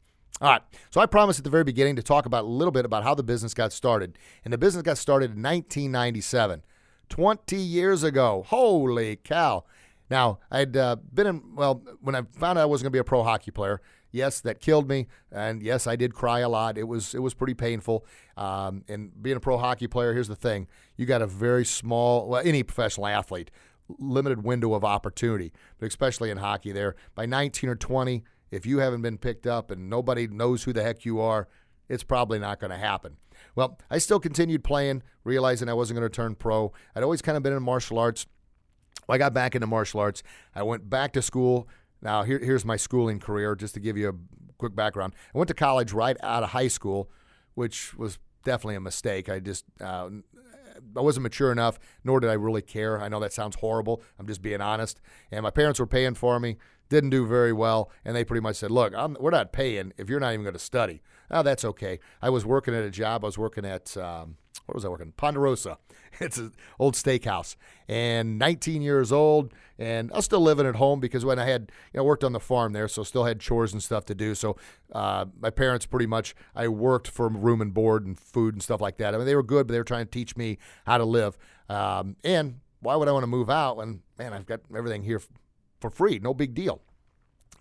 All 0.42 0.50
right. 0.50 0.64
So 0.90 1.00
I 1.00 1.06
promised 1.06 1.40
at 1.40 1.44
the 1.44 1.52
very 1.52 1.64
beginning 1.64 1.96
to 1.98 2.04
talk 2.04 2.26
about 2.26 2.46
a 2.46 2.48
little 2.48 2.72
bit 2.72 2.84
about 2.84 3.04
how 3.04 3.14
the 3.14 3.22
business 3.22 3.54
got 3.54 3.72
started. 3.72 4.18
And 4.44 4.52
the 4.52 4.58
business 4.58 4.82
got 4.82 4.98
started 4.98 5.26
in 5.26 5.44
1997, 5.44 6.64
20 7.10 7.56
years 7.56 8.02
ago. 8.02 8.46
Holy 8.48 9.18
cow. 9.18 9.64
Now, 10.10 10.40
I'd 10.50 10.76
uh, 10.76 10.96
been 11.14 11.28
in, 11.28 11.56
well, 11.56 11.84
when 12.02 12.16
I 12.16 12.24
found 12.38 12.58
out 12.58 12.64
I 12.64 12.66
wasn't 12.66 12.86
going 12.86 12.94
to 12.94 12.96
be 12.96 13.00
a 13.00 13.04
pro 13.04 13.22
hockey 13.22 13.52
player, 13.52 13.80
yes, 14.12 14.42
that 14.42 14.60
killed 14.60 14.88
me, 14.88 15.08
and 15.32 15.62
yes, 15.62 15.88
I 15.88 15.96
did 15.96 16.14
cry 16.14 16.40
a 16.40 16.50
lot. 16.50 16.78
It 16.78 16.88
was 16.88 17.14
it 17.14 17.20
was 17.20 17.34
pretty 17.34 17.54
painful. 17.54 18.06
Um, 18.38 18.84
and 18.88 19.12
being 19.22 19.38
a 19.38 19.40
pro 19.40 19.58
hockey 19.58 19.88
player, 19.88 20.14
here's 20.14 20.28
the 20.28 20.36
thing: 20.36 20.68
you 20.96 21.06
got 21.06 21.22
a 21.22 21.28
very 21.28 21.66
small, 21.66 22.28
well, 22.28 22.42
any 22.44 22.64
professional 22.64 23.08
athlete, 23.08 23.52
limited 23.98 24.44
window 24.44 24.74
of 24.74 24.84
opportunity, 24.84 25.52
but 25.80 25.88
especially 25.88 26.30
in 26.30 26.38
hockey, 26.38 26.72
there 26.72 26.96
by 27.16 27.26
19 27.26 27.70
or 27.70 27.76
20, 27.76 28.24
if 28.52 28.66
you 28.66 28.80
haven't 28.80 29.02
been 29.02 29.18
picked 29.18 29.48
up 29.48 29.72
and 29.72 29.90
nobody 29.90 30.28
knows 30.28 30.64
who 30.64 30.74
the 30.74 30.84
heck 30.84 31.06
you 31.06 31.20
are, 31.20 31.48
it's 31.88 32.04
probably 32.04 32.40
not 32.40 32.60
going 32.60 32.72
to 32.72 32.78
happen. 32.78 33.18
Well, 33.56 33.80
I 33.90 33.98
still 33.98 34.20
continued 34.20 34.64
playing, 34.64 35.04
realizing 35.24 35.70
I 35.70 35.74
wasn't 35.74 36.00
going 36.00 36.10
to 36.10 36.16
turn 36.16 36.36
pro. 36.36 36.72
I'd 36.96 37.04
always 37.04 37.22
kind 37.22 37.38
of 37.38 37.44
been 37.44 37.54
in 37.54 37.64
martial 37.64 37.98
arts. 37.98 38.28
I 39.08 39.18
got 39.18 39.34
back 39.34 39.56
into 39.56 39.66
martial 39.66 40.00
arts. 40.00 40.22
I 40.54 40.64
went 40.64 40.90
back 40.90 41.14
to 41.14 41.22
school 41.22 41.68
now, 42.02 42.24
here, 42.24 42.40
here's 42.40 42.66
my 42.66 42.78
schooling 42.78 43.20
career, 43.20 43.56
just 43.56 43.74
to 43.74 43.80
give 43.80 43.98
you 43.98 44.10
a 44.10 44.14
quick 44.58 44.76
background. 44.76 45.14
I 45.34 45.38
went 45.38 45.48
to 45.50 45.54
college 45.54 45.92
right 45.94 46.18
out 46.22 46.44
of 46.44 46.50
high 46.50 46.68
school, 46.68 47.10
which 47.56 47.96
was 47.96 48.20
definitely 48.44 48.76
a 48.76 48.82
mistake. 48.82 49.30
I 49.30 49.40
just 49.40 49.66
uh, 49.82 50.10
I 50.96 51.02
wasn't 51.02 51.24
mature 51.24 51.52
enough, 51.52 51.80
nor 52.04 52.20
did 52.20 52.30
I 52.30 52.34
really 52.34 52.62
care. 52.62 53.02
I 53.02 53.10
know 53.10 53.20
that 53.20 53.34
sounds 53.34 53.58
horrible. 53.58 54.02
I'm 54.18 54.28
just 54.28 54.42
being 54.42 54.62
honest. 54.62 55.02
And 55.32 55.44
my 55.44 55.50
parents 55.50 55.80
were 55.80 55.88
paying 55.88 56.16
for 56.16 56.40
me, 56.40 56.58
didn't 56.90 57.10
do 57.10 57.26
very 57.28 57.54
well, 57.54 57.92
and 58.06 58.16
they 58.16 58.24
pretty 58.24 58.42
much 58.42 58.58
said, 58.58 58.72
"Look, 58.72 58.94
I'm, 58.96 59.18
we're 59.20 59.32
not 59.32 59.52
paying 59.52 59.94
if 59.98 60.10
you're 60.10 60.20
not 60.20 60.34
even 60.34 60.44
going 60.44 60.54
to 60.54 60.60
study." 60.60 61.02
Oh, 61.32 61.44
that's 61.44 61.66
okay. 61.66 62.00
I 62.22 62.30
was 62.30 62.46
working 62.46 62.74
at 62.74 62.84
a 62.84 62.90
job. 62.90 63.24
I 63.24 63.28
was 63.28 63.38
working 63.38 63.66
at 63.66 63.96
um, 63.98 64.38
where 64.70 64.76
was 64.76 64.86
I 64.86 64.90
working? 64.90 65.14
Ponderosa. 65.18 65.78
It's 66.22 66.38
an 66.38 66.54
old 66.80 66.96
steakhouse. 66.96 67.56
And 67.88 68.38
19 68.40 68.82
years 68.82 69.12
old, 69.12 69.54
and 69.78 70.12
I 70.12 70.18
was 70.18 70.26
still 70.26 70.42
living 70.42 70.66
at 70.66 70.76
home 70.76 71.00
because 71.00 71.24
when 71.24 71.40
I 71.40 71.46
had, 71.46 71.72
you 71.94 72.00
know, 72.00 72.04
worked 72.04 72.24
on 72.24 72.34
the 72.34 72.40
farm 72.40 72.74
there, 72.74 72.88
so 72.88 73.04
still 73.04 73.24
had 73.24 73.40
chores 73.40 73.72
and 73.72 73.82
stuff 73.82 74.06
to 74.06 74.16
do. 74.16 74.36
So 74.36 74.58
uh, 74.92 75.26
my 75.40 75.50
parents 75.50 75.86
pretty 75.86 76.08
much, 76.08 76.36
I 76.56 76.68
worked 76.68 77.08
for 77.08 77.30
room 77.30 77.62
and 77.62 77.74
board 77.74 78.06
and 78.06 78.20
food 78.20 78.56
and 78.56 78.62
stuff 78.62 78.82
like 78.82 78.98
that. 78.98 79.14
I 79.14 79.18
mean, 79.18 79.28
they 79.28 79.36
were 79.36 79.44
good, 79.44 79.68
but 79.68 79.74
they 79.74 79.80
were 79.80 79.86
trying 79.86 80.06
to 80.06 80.12
teach 80.12 80.36
me 80.36 80.58
how 80.86 80.98
to 80.98 81.06
live. 81.06 81.38
Um, 81.70 82.18
and 82.24 82.60
why 82.82 82.96
would 82.96 83.08
I 83.08 83.12
want 83.12 83.24
to 83.24 83.28
move 83.28 83.50
out 83.50 83.78
when, 83.78 84.02
man, 84.18 84.34
I've 84.34 84.48
got 84.48 84.62
everything 84.76 85.04
here 85.04 85.22
for 85.80 85.90
free? 85.90 86.20
No 86.20 86.34
big 86.34 86.54
deal. 86.54 86.82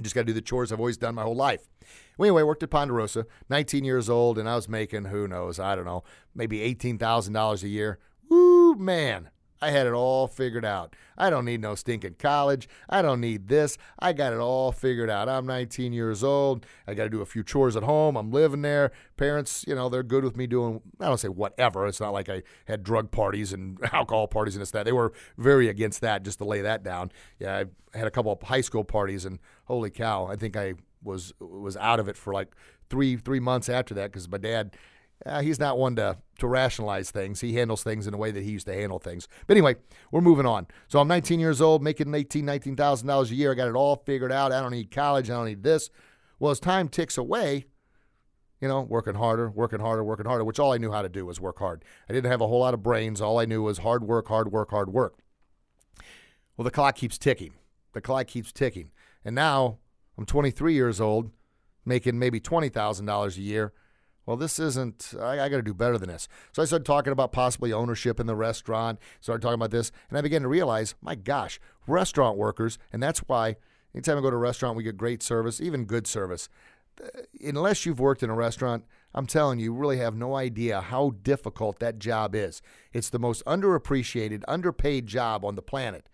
Just 0.00 0.14
got 0.14 0.22
to 0.22 0.26
do 0.26 0.32
the 0.32 0.40
chores 0.40 0.70
I've 0.70 0.78
always 0.78 0.96
done 0.96 1.14
my 1.14 1.22
whole 1.22 1.34
life. 1.34 1.68
Well, 2.16 2.28
anyway, 2.28 2.42
I 2.42 2.44
worked 2.44 2.62
at 2.62 2.70
Ponderosa, 2.70 3.26
19 3.48 3.84
years 3.84 4.08
old, 4.08 4.38
and 4.38 4.48
I 4.48 4.54
was 4.54 4.68
making, 4.68 5.06
who 5.06 5.26
knows, 5.26 5.58
I 5.58 5.74
don't 5.74 5.84
know, 5.84 6.04
maybe 6.34 6.58
$18,000 6.74 7.62
a 7.62 7.68
year. 7.68 7.98
Woo, 8.28 8.74
man. 8.74 9.30
I 9.60 9.70
had 9.70 9.86
it 9.86 9.92
all 9.92 10.26
figured 10.26 10.64
out. 10.64 10.94
I 11.16 11.30
don't 11.30 11.44
need 11.44 11.60
no 11.60 11.74
stinking 11.74 12.16
college. 12.18 12.68
I 12.88 13.02
don't 13.02 13.20
need 13.20 13.48
this. 13.48 13.76
I 13.98 14.12
got 14.12 14.32
it 14.32 14.38
all 14.38 14.70
figured 14.70 15.10
out. 15.10 15.28
I'm 15.28 15.46
19 15.46 15.92
years 15.92 16.22
old. 16.22 16.64
I 16.86 16.94
got 16.94 17.04
to 17.04 17.10
do 17.10 17.20
a 17.20 17.26
few 17.26 17.42
chores 17.42 17.76
at 17.76 17.82
home. 17.82 18.16
I'm 18.16 18.30
living 18.30 18.62
there. 18.62 18.92
Parents, 19.16 19.64
you 19.66 19.74
know, 19.74 19.88
they're 19.88 20.02
good 20.02 20.22
with 20.24 20.36
me 20.36 20.46
doing, 20.46 20.80
I 21.00 21.06
don't 21.06 21.18
say 21.18 21.28
whatever. 21.28 21.86
It's 21.86 22.00
not 22.00 22.12
like 22.12 22.28
I 22.28 22.42
had 22.66 22.84
drug 22.84 23.10
parties 23.10 23.52
and 23.52 23.78
alcohol 23.92 24.28
parties 24.28 24.54
and 24.54 24.62
this, 24.62 24.70
that. 24.70 24.84
They 24.84 24.92
were 24.92 25.12
very 25.36 25.68
against 25.68 26.00
that, 26.02 26.22
just 26.22 26.38
to 26.38 26.44
lay 26.44 26.60
that 26.60 26.84
down. 26.84 27.10
Yeah, 27.38 27.64
I 27.94 27.98
had 27.98 28.06
a 28.06 28.10
couple 28.10 28.32
of 28.32 28.42
high 28.42 28.60
school 28.60 28.84
parties, 28.84 29.24
and 29.24 29.38
holy 29.64 29.90
cow, 29.90 30.26
I 30.26 30.36
think 30.36 30.56
I 30.56 30.74
was 31.02 31.32
was 31.40 31.76
out 31.76 32.00
of 32.00 32.08
it 32.08 32.16
for 32.16 32.32
like 32.32 32.54
three 32.90 33.16
three 33.16 33.40
months 33.40 33.68
after 33.68 33.94
that 33.94 34.10
because 34.10 34.28
my 34.28 34.38
dad 34.38 34.76
uh, 35.26 35.40
he's 35.40 35.58
not 35.58 35.78
one 35.78 35.96
to, 35.96 36.16
to 36.38 36.46
rationalize 36.46 37.10
things. 37.10 37.40
He 37.40 37.54
handles 37.54 37.82
things 37.82 38.06
in 38.06 38.14
a 38.14 38.16
way 38.16 38.30
that 38.30 38.42
he 38.42 38.52
used 38.52 38.66
to 38.66 38.74
handle 38.74 38.98
things. 38.98 39.28
But 39.46 39.56
anyway, 39.56 39.76
we're 40.10 40.20
moving 40.20 40.46
on. 40.46 40.66
So 40.86 41.00
I'm 41.00 41.08
19 41.08 41.40
years 41.40 41.60
old, 41.60 41.82
making 41.82 42.14
18, 42.14 42.44
19,000 42.44 43.06
dollars 43.06 43.30
a 43.30 43.34
year. 43.34 43.52
I 43.52 43.54
got 43.54 43.68
it 43.68 43.74
all 43.74 43.96
figured 43.96 44.32
out. 44.32 44.52
I 44.52 44.60
don't 44.60 44.70
need 44.70 44.90
college. 44.90 45.28
I 45.30 45.34
don't 45.34 45.46
need 45.46 45.62
this. 45.62 45.90
Well, 46.38 46.52
as 46.52 46.60
time 46.60 46.88
ticks 46.88 47.18
away, 47.18 47.66
you 48.60 48.68
know, 48.68 48.82
working 48.82 49.14
harder, 49.14 49.50
working 49.50 49.80
harder, 49.80 50.04
working 50.04 50.26
harder, 50.26 50.44
which 50.44 50.58
all 50.58 50.72
I 50.72 50.78
knew 50.78 50.92
how 50.92 51.02
to 51.02 51.08
do 51.08 51.26
was 51.26 51.40
work 51.40 51.58
hard. 51.58 51.84
I 52.08 52.12
didn't 52.12 52.30
have 52.30 52.40
a 52.40 52.46
whole 52.46 52.60
lot 52.60 52.74
of 52.74 52.82
brains. 52.82 53.20
All 53.20 53.38
I 53.38 53.44
knew 53.44 53.62
was 53.62 53.78
hard 53.78 54.04
work, 54.04 54.28
hard 54.28 54.52
work, 54.52 54.70
hard 54.70 54.92
work. 54.92 55.18
Well, 56.56 56.64
the 56.64 56.70
clock 56.70 56.96
keeps 56.96 57.18
ticking. 57.18 57.52
The 57.92 58.00
clock 58.00 58.26
keeps 58.26 58.52
ticking. 58.52 58.90
And 59.24 59.34
now 59.34 59.78
I'm 60.16 60.26
23 60.26 60.74
years 60.74 61.00
old, 61.00 61.30
making 61.84 62.18
maybe 62.18 62.40
$20,000 62.40 63.36
a 63.36 63.40
year 63.40 63.72
well, 64.28 64.36
this 64.36 64.58
isn't, 64.58 65.14
I, 65.18 65.40
I 65.40 65.48
got 65.48 65.56
to 65.56 65.62
do 65.62 65.72
better 65.72 65.96
than 65.96 66.10
this. 66.10 66.28
So 66.52 66.60
I 66.60 66.66
started 66.66 66.84
talking 66.84 67.14
about 67.14 67.32
possibly 67.32 67.72
ownership 67.72 68.20
in 68.20 68.26
the 68.26 68.36
restaurant, 68.36 68.98
started 69.22 69.40
talking 69.40 69.54
about 69.54 69.70
this, 69.70 69.90
and 70.10 70.18
I 70.18 70.20
began 70.20 70.42
to 70.42 70.48
realize, 70.48 70.94
my 71.00 71.14
gosh, 71.14 71.58
restaurant 71.86 72.36
workers, 72.36 72.78
and 72.92 73.02
that's 73.02 73.20
why 73.20 73.56
anytime 73.94 74.18
I 74.18 74.20
go 74.20 74.28
to 74.28 74.36
a 74.36 74.38
restaurant, 74.38 74.76
we 74.76 74.82
get 74.82 74.98
great 74.98 75.22
service, 75.22 75.62
even 75.62 75.86
good 75.86 76.06
service. 76.06 76.50
Uh, 77.02 77.08
unless 77.42 77.86
you've 77.86 78.00
worked 78.00 78.22
in 78.22 78.28
a 78.28 78.34
restaurant, 78.34 78.84
I'm 79.14 79.26
telling 79.26 79.60
you, 79.60 79.64
you 79.64 79.72
really 79.72 79.96
have 79.96 80.14
no 80.14 80.36
idea 80.36 80.82
how 80.82 81.14
difficult 81.22 81.78
that 81.78 81.98
job 81.98 82.34
is. 82.34 82.60
It's 82.92 83.08
the 83.08 83.18
most 83.18 83.42
underappreciated, 83.46 84.42
underpaid 84.46 85.06
job 85.06 85.42
on 85.42 85.54
the 85.54 85.62
planet. 85.62 86.06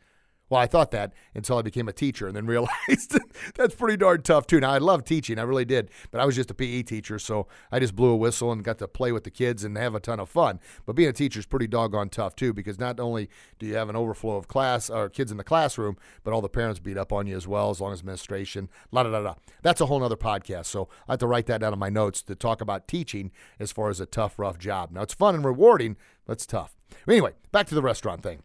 Well, 0.51 0.61
I 0.61 0.67
thought 0.67 0.91
that 0.91 1.13
until 1.35 1.59
I 1.59 1.63
became 1.63 1.89
a 1.89 1.93
teacher 1.93 2.27
and 2.27 2.37
then 2.37 2.47
realized 2.55 3.19
that's 3.55 3.75
pretty 3.75 3.97
darn 3.97 4.23
tough 4.23 4.47
too. 4.47 4.61
Now, 4.61 4.71
I 4.71 4.79
love 4.79 5.05
teaching, 5.05 5.39
I 5.39 5.43
really 5.43 5.65
did, 5.65 5.91
but 6.11 6.21
I 6.21 6.27
was 6.27 6.37
just 6.37 6.51
a 6.51 6.55
PE 6.55 6.83
teacher, 6.83 7.19
so 7.19 7.47
I 7.73 7.79
just 7.81 7.97
blew 7.97 8.11
a 8.11 8.17
whistle 8.17 8.53
and 8.53 8.63
got 8.63 8.79
to 8.79 8.89
play 8.89 9.13
with 9.13 9.25
the 9.25 9.31
kids 9.31 9.65
and 9.65 9.77
have 9.77 9.95
a 9.95 10.01
ton 10.01 10.21
of 10.21 10.29
fun. 10.29 10.61
But 10.87 10.97
being 10.97 11.09
a 11.09 11.13
teacher 11.13 11.41
is 11.41 11.47
pretty 11.47 11.67
doggone 11.67 12.11
tough 12.11 12.37
too 12.37 12.53
because 12.53 12.79
not 12.79 13.01
only 13.01 13.29
do 13.59 13.67
you 13.67 13.75
have 13.75 13.89
an 13.89 13.97
overflow 13.97 14.37
of 14.37 14.49
class 14.49 14.91
or 14.91 15.09
kids 15.09 15.31
in 15.31 15.39
the 15.39 15.45
classroom, 15.45 15.97
but 16.23 16.33
all 16.33 16.43
the 16.43 16.49
parents 16.49 16.81
beat 16.81 16.99
up 16.99 17.13
on 17.13 17.27
you 17.27 17.37
as 17.37 17.49
well, 17.49 17.71
as 17.71 17.81
long 17.81 17.93
as 17.93 18.01
administration, 18.01 18.69
la 18.93 19.03
da 19.03 19.11
da 19.11 19.23
da. 19.23 19.35
That's 19.63 19.81
a 19.81 19.87
whole 19.87 20.03
other 20.03 20.17
podcast. 20.17 20.67
So 20.67 20.89
I 21.09 21.13
have 21.13 21.21
to 21.21 21.27
write 21.27 21.47
that 21.47 21.61
down 21.61 21.73
in 21.73 21.79
my 21.79 21.91
notes 21.91 22.23
to 22.23 22.35
talk 22.35 22.61
about 22.61 22.87
teaching 22.87 23.31
as 23.59 23.73
far 23.73 23.89
as 23.89 24.01
a 24.01 24.07
tough, 24.07 24.39
rough 24.39 24.59
job. 24.59 24.91
Now, 24.91 25.03
it's 25.03 25.15
fun 25.15 25.35
and 25.35 25.45
rewarding, 25.45 25.97
but 26.27 26.35
it's 26.35 26.47
tough. 26.47 26.77
Anyway, 27.09 27.33
back 27.53 27.67
to 27.69 27.75
the 27.75 27.83
restaurant 27.83 28.23
thing. 28.23 28.43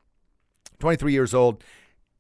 23 0.80 1.12
years 1.12 1.34
old 1.34 1.64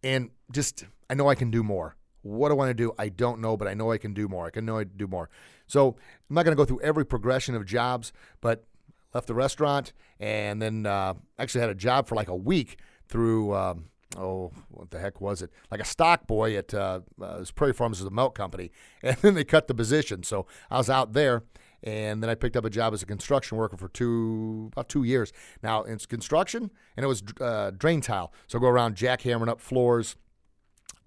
and 0.03 0.29
just 0.51 0.85
I 1.09 1.13
know 1.13 1.27
I 1.27 1.35
can 1.35 1.51
do 1.51 1.63
more. 1.63 1.95
What 2.21 2.49
do 2.49 2.55
I 2.55 2.57
want 2.57 2.69
to 2.69 2.73
do? 2.73 2.93
I 2.99 3.09
don't 3.09 3.39
know, 3.39 3.55
but 3.55 3.67
I 3.67 3.73
know 3.73 3.91
I 3.91 3.97
can 3.97 4.13
do 4.13 4.27
more. 4.27 4.45
I 4.45 4.49
can 4.49 4.65
know 4.65 4.77
I 4.77 4.83
do 4.83 5.07
more. 5.07 5.29
So 5.67 5.95
I'm 6.29 6.35
not 6.35 6.43
going 6.43 6.55
to 6.55 6.61
go 6.61 6.65
through 6.65 6.81
every 6.81 7.05
progression 7.05 7.55
of 7.55 7.65
jobs, 7.65 8.11
but 8.41 8.65
left 9.13 9.27
the 9.27 9.33
restaurant 9.33 9.93
and 10.19 10.61
then 10.61 10.85
uh, 10.85 11.13
actually 11.37 11.61
had 11.61 11.69
a 11.69 11.75
job 11.75 12.07
for 12.07 12.15
like 12.15 12.27
a 12.27 12.35
week 12.35 12.77
through. 13.07 13.55
Um, 13.55 13.85
oh, 14.17 14.51
what 14.69 14.91
the 14.91 14.99
heck 14.99 15.21
was 15.21 15.41
it? 15.41 15.51
Like 15.71 15.79
a 15.79 15.85
stock 15.85 16.27
boy 16.27 16.57
at 16.57 16.73
uh, 16.73 17.01
uh, 17.21 17.43
Prairie 17.55 17.73
Farms 17.73 17.99
is 17.99 18.05
a 18.05 18.11
milk 18.11 18.35
company, 18.35 18.71
and 19.03 19.17
then 19.17 19.33
they 19.33 19.43
cut 19.43 19.67
the 19.67 19.73
position. 19.73 20.23
So 20.23 20.45
I 20.69 20.77
was 20.77 20.89
out 20.89 21.13
there, 21.13 21.43
and 21.83 22.21
then 22.21 22.29
I 22.29 22.35
picked 22.35 22.57
up 22.57 22.65
a 22.65 22.69
job 22.69 22.93
as 22.93 23.01
a 23.01 23.05
construction 23.05 23.57
worker 23.57 23.77
for 23.77 23.89
two 23.89 24.69
about 24.73 24.89
two 24.89 25.03
years. 25.03 25.31
Now 25.63 25.83
it's 25.83 26.05
construction, 26.05 26.71
and 26.97 27.03
it 27.03 27.07
was 27.07 27.23
uh, 27.39 27.71
drain 27.71 28.01
tile. 28.01 28.33
So 28.47 28.59
I 28.59 28.61
go 28.61 28.67
around 28.67 28.95
jackhammering 28.95 29.49
up 29.49 29.61
floors, 29.61 30.15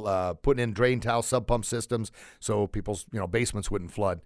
uh, 0.05 0.35
putting 0.35 0.63
in 0.63 0.73
drain 0.73 1.01
tile 1.01 1.23
sump 1.23 1.47
pump 1.47 1.65
systems 1.65 2.11
so 2.41 2.67
people's 2.67 3.07
you 3.13 3.19
know 3.19 3.27
basements 3.27 3.71
wouldn't 3.71 3.93
flood. 3.93 4.21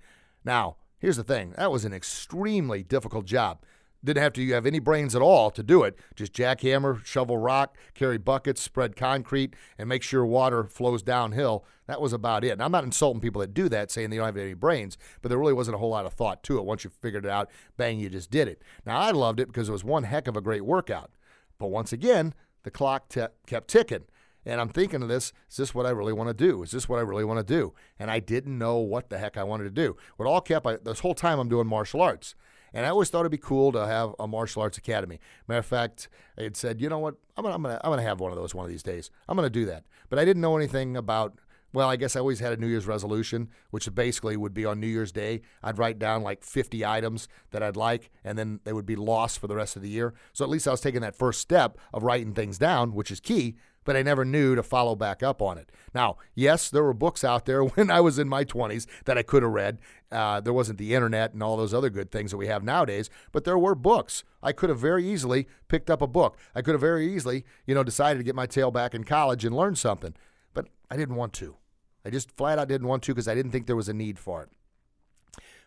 Now 0.45 0.77
here's 0.99 1.17
the 1.17 1.25
thing: 1.25 1.55
that 1.57 1.71
was 1.71 1.85
an 1.85 1.93
extremely 1.93 2.83
difficult 2.83 3.27
job. 3.27 3.59
Didn't 4.07 4.23
have 4.23 4.35
to 4.35 4.49
have 4.53 4.67
any 4.67 4.79
brains 4.79 5.17
at 5.17 5.21
all 5.21 5.51
to 5.51 5.65
do 5.65 5.83
it. 5.83 5.99
Just 6.15 6.33
jackhammer, 6.33 7.05
shovel 7.05 7.39
rock, 7.39 7.77
carry 7.93 8.19
buckets, 8.19 8.63
spread 8.63 8.95
concrete, 8.95 9.55
and 9.77 9.89
make 9.89 10.05
sure 10.05 10.25
water 10.25 10.63
flows 10.63 11.03
downhill. 11.03 11.65
That 11.89 12.01
was 12.01 12.13
about 12.13 12.45
it. 12.45 12.51
And 12.51 12.63
I'm 12.63 12.71
not 12.71 12.85
insulting 12.85 13.21
people 13.21 13.41
that 13.41 13.53
do 13.53 13.69
that, 13.69 13.91
saying 13.91 14.11
they 14.11 14.17
don't 14.17 14.27
have 14.27 14.37
any 14.37 14.55
brains, 14.55 14.97
but 15.23 15.29
there 15.29 15.39
really 15.39 15.53
wasn't 15.53 15.75
a 15.75 15.79
whole 15.79 15.91
lot 15.91 16.07
of 16.07 16.13
thought 16.13 16.45
to 16.45 16.57
it. 16.57 16.65
Once 16.65 16.85
you 16.85 16.91
figured 16.91 17.25
it 17.25 17.31
out, 17.31 17.51
bang, 17.77 17.99
you 17.99 18.09
just 18.09 18.31
did 18.31 18.47
it. 18.47 18.63
Now, 18.87 19.01
I 19.01 19.11
loved 19.11 19.41
it 19.41 19.49
because 19.49 19.69
it 19.69 19.73
was 19.73 19.83
one 19.83 20.05
heck 20.05 20.29
of 20.29 20.37
a 20.37 20.41
great 20.41 20.65
workout. 20.65 21.11
But 21.59 21.69
once 21.69 21.93
again, 21.93 22.33
the 22.63 22.71
clock 22.71 23.09
kept 23.09 23.69
ticking. 23.69 24.05
And 24.45 24.61
I'm 24.61 24.69
thinking 24.69 25.03
of 25.03 25.09
this, 25.09 25.33
is 25.51 25.57
this 25.57 25.75
what 25.75 25.87
I 25.87 25.91
really 25.91 26.13
want 26.13 26.29
to 26.29 26.35
do? 26.35 26.63
Is 26.63 26.71
this 26.71 26.89
what 26.89 27.01
I 27.01 27.03
really 27.03 27.25
want 27.25 27.45
to 27.45 27.55
do? 27.55 27.75
And 27.99 28.09
I 28.09 28.21
didn't 28.21 28.57
know 28.57 28.77
what 28.77 29.11
the 29.11 29.19
heck 29.19 29.37
I 29.37 29.43
wanted 29.43 29.65
to 29.65 29.71
do. 29.71 29.97
What 30.17 30.29
all 30.29 30.41
kept, 30.41 30.65
I, 30.65 30.77
this 30.77 31.01
whole 31.01 31.15
time 31.15 31.41
I'm 31.41 31.49
doing 31.49 31.67
martial 31.67 32.01
arts. 32.01 32.37
And 32.77 32.85
I 32.85 32.91
always 32.91 33.09
thought 33.09 33.21
it'd 33.21 33.33
be 33.33 33.39
cool 33.39 33.73
to 33.73 33.87
have 33.87 34.15
a 34.21 34.29
martial 34.29 34.61
arts 34.61 34.77
academy. 34.77 35.19
Matter 35.49 35.61
of 35.61 35.67
fact, 35.67 36.11
I 36.39 36.43
had 36.43 36.59
said, 36.59 36.79
you 36.79 36.91
know 36.91 36.99
what, 36.99 37.15
I'm 37.35 37.43
gonna, 37.43 37.55
I'm 37.55 37.63
gonna, 37.63 37.81
I'm 37.83 37.91
gonna 37.91 38.03
have 38.03 38.21
one 38.21 38.33
of 38.33 38.37
those 38.37 38.55
one 38.55 38.67
of 38.67 38.71
these 38.71 38.83
days. 38.83 39.11
I'm 39.27 39.35
gonna 39.35 39.49
do 39.49 39.65
that. 39.65 39.85
But 40.11 40.19
I 40.19 40.27
didn't 40.27 40.43
know 40.43 40.59
anything 40.59 40.95
about 40.95 41.39
well, 41.73 41.89
I 41.89 41.97
guess 41.97 42.17
I 42.17 42.21
always 42.21 42.41
had 42.41 42.53
a 42.53 42.57
New 42.59 42.69
Year's 42.69 42.87
resolution, 42.87 43.49
which 43.71 43.93
basically 43.95 44.37
would 44.37 44.55
be 44.55 44.65
on 44.65 44.79
New 44.79 44.87
Year's 44.87 45.13
Day. 45.13 45.43
I'd 45.63 45.79
write 45.79 45.99
down 45.99 46.23
like 46.23 46.43
50 46.45 46.87
items 46.87 47.29
that 47.51 47.63
I'd 47.63 47.77
like, 47.77 48.11
and 48.25 48.39
then 48.39 48.61
they 48.65 48.73
would 48.73 48.87
be 48.87 48.97
lost 48.97 49.39
for 49.39 49.47
the 49.47 49.57
rest 49.57 49.77
of 49.77 49.83
the 49.83 49.91
year. 49.91 50.15
So 50.33 50.45
at 50.45 50.51
least 50.51 50.69
I 50.69 50.71
was 50.71 50.81
taking 50.81 51.01
that 51.01 51.17
first 51.17 51.41
step 51.41 51.77
of 51.93 52.03
writing 52.03 52.33
things 52.33 52.57
down, 52.57 52.95
which 52.95 53.11
is 53.11 53.21
key, 53.21 53.57
but 53.87 53.97
I 53.97 54.03
never 54.03 54.25
knew 54.27 54.55
to 54.55 54.63
follow 54.63 54.95
back 54.95 55.23
up 55.23 55.41
on 55.41 55.57
it. 55.57 55.73
Now, 55.95 56.19
yes, 56.35 56.69
there 56.69 56.83
were 56.83 56.93
books 56.93 57.25
out 57.25 57.47
there 57.47 57.65
when 57.65 57.91
I 57.91 58.01
was 58.01 58.19
in 58.19 58.29
my 58.29 58.45
20s 58.45 58.87
that 59.07 59.17
I 59.17 59.23
could 59.23 59.43
have 59.43 59.53
read. 59.53 59.79
Uh, 60.13 60.41
there 60.41 60.53
wasn't 60.53 60.79
the 60.79 60.95
internet 60.95 61.33
and 61.33 61.43
all 61.43 61.57
those 61.57 61.73
other 61.73 61.89
good 61.89 62.11
things 62.11 62.31
that 62.33 62.37
we 62.37 62.49
have 62.49 62.63
nowadays, 62.63 63.09
but 63.33 63.45
there 63.45 63.57
were 63.57 63.75
books. 63.75 64.25
I 64.43 64.53
could 64.53 64.69
have 64.69 64.79
very 64.79 65.09
easily 65.09 65.49
picked 65.69 65.89
up 65.89 66.03
a 66.03 66.07
book. 66.07 66.37
I 66.55 66.61
could 66.61 66.75
have 66.75 66.81
very 66.81 67.13
easily, 67.13 67.45
you 67.67 67.75
know, 67.75 67.83
decided 67.83 68.19
to 68.19 68.25
get 68.25 68.35
my 68.35 68.47
tail 68.47 68.71
back 68.71 68.95
in 68.95 69.05
college 69.05 69.45
and 69.45 69.57
learn 69.57 69.75
something, 69.75 70.15
but 70.53 70.67
I 70.91 70.97
didn't 70.97 71.17
want 71.17 71.33
to. 71.35 71.57
I 72.05 72.11
just 72.11 72.31
flat 72.37 72.59
out 72.59 72.69
didn't 72.69 72.87
want 72.87 73.03
to 73.05 73.15
because 73.15 73.27
I 73.27 73.35
didn't 73.35 73.51
think 73.51 73.67
there 73.67 73.75
was 73.75 73.89
a 73.89 73.95
need 73.95 74.19
for 74.19 74.43
it. 74.43 74.51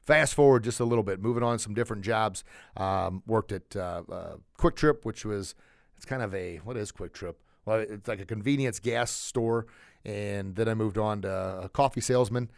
Fast 0.05 0.33
forward 0.33 0.63
just 0.63 0.79
a 0.79 0.85
little 0.85 1.03
bit, 1.03 1.21
moving 1.21 1.43
on 1.43 1.59
some 1.59 1.73
different 1.73 2.03
jobs. 2.03 2.43
Um, 2.77 3.23
worked 3.27 3.51
at 3.51 3.75
uh, 3.75 4.03
uh, 4.09 4.35
Kwik 4.57 4.75
Trip, 4.75 5.05
which 5.05 5.25
was 5.25 5.53
it's 5.97 6.05
kind 6.05 6.23
of 6.23 6.33
a 6.33 6.57
what 6.57 6.77
is 6.77 6.91
Quick 6.91 7.13
Trip? 7.13 7.37
Well, 7.65 7.79
it's 7.79 8.07
like 8.07 8.19
a 8.19 8.25
convenience 8.25 8.79
gas 8.79 9.11
store, 9.11 9.67
and 10.05 10.55
then 10.55 10.67
I 10.67 10.73
moved 10.73 10.97
on 10.97 11.21
to 11.23 11.61
a 11.63 11.69
coffee 11.69 12.01
salesman. 12.01 12.49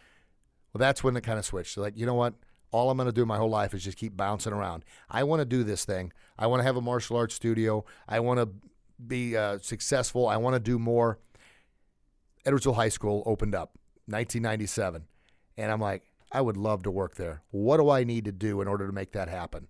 Well, 0.73 0.79
that's 0.79 1.03
when 1.03 1.17
it 1.17 1.21
kind 1.21 1.39
of 1.39 1.45
switched. 1.45 1.77
Like, 1.77 1.97
you 1.97 2.05
know 2.05 2.13
what? 2.13 2.33
All 2.71 2.89
I'm 2.89 2.97
going 2.97 3.07
to 3.07 3.13
do 3.13 3.25
my 3.25 3.37
whole 3.37 3.49
life 3.49 3.73
is 3.73 3.83
just 3.83 3.97
keep 3.97 4.15
bouncing 4.15 4.53
around. 4.53 4.85
I 5.09 5.23
want 5.23 5.41
to 5.41 5.45
do 5.45 5.63
this 5.63 5.83
thing. 5.83 6.13
I 6.39 6.47
want 6.47 6.61
to 6.61 6.63
have 6.63 6.77
a 6.77 6.81
martial 6.81 7.17
arts 7.17 7.35
studio. 7.35 7.83
I 8.07 8.21
want 8.21 8.39
to 8.39 8.49
be 9.05 9.35
uh, 9.35 9.57
successful. 9.61 10.27
I 10.27 10.37
want 10.37 10.53
to 10.53 10.59
do 10.59 10.79
more. 10.79 11.19
Edwardsville 12.45 12.75
High 12.75 12.89
School 12.89 13.23
opened 13.25 13.53
up 13.53 13.77
1997. 14.05 15.05
And 15.57 15.71
I'm 15.71 15.81
like, 15.81 16.03
I 16.31 16.39
would 16.39 16.57
love 16.57 16.83
to 16.83 16.91
work 16.91 17.15
there. 17.15 17.41
What 17.51 17.77
do 17.77 17.89
I 17.89 18.05
need 18.05 18.25
to 18.25 18.31
do 18.31 18.61
in 18.61 18.67
order 18.67 18.87
to 18.87 18.93
make 18.93 19.11
that 19.11 19.27
happen? 19.27 19.67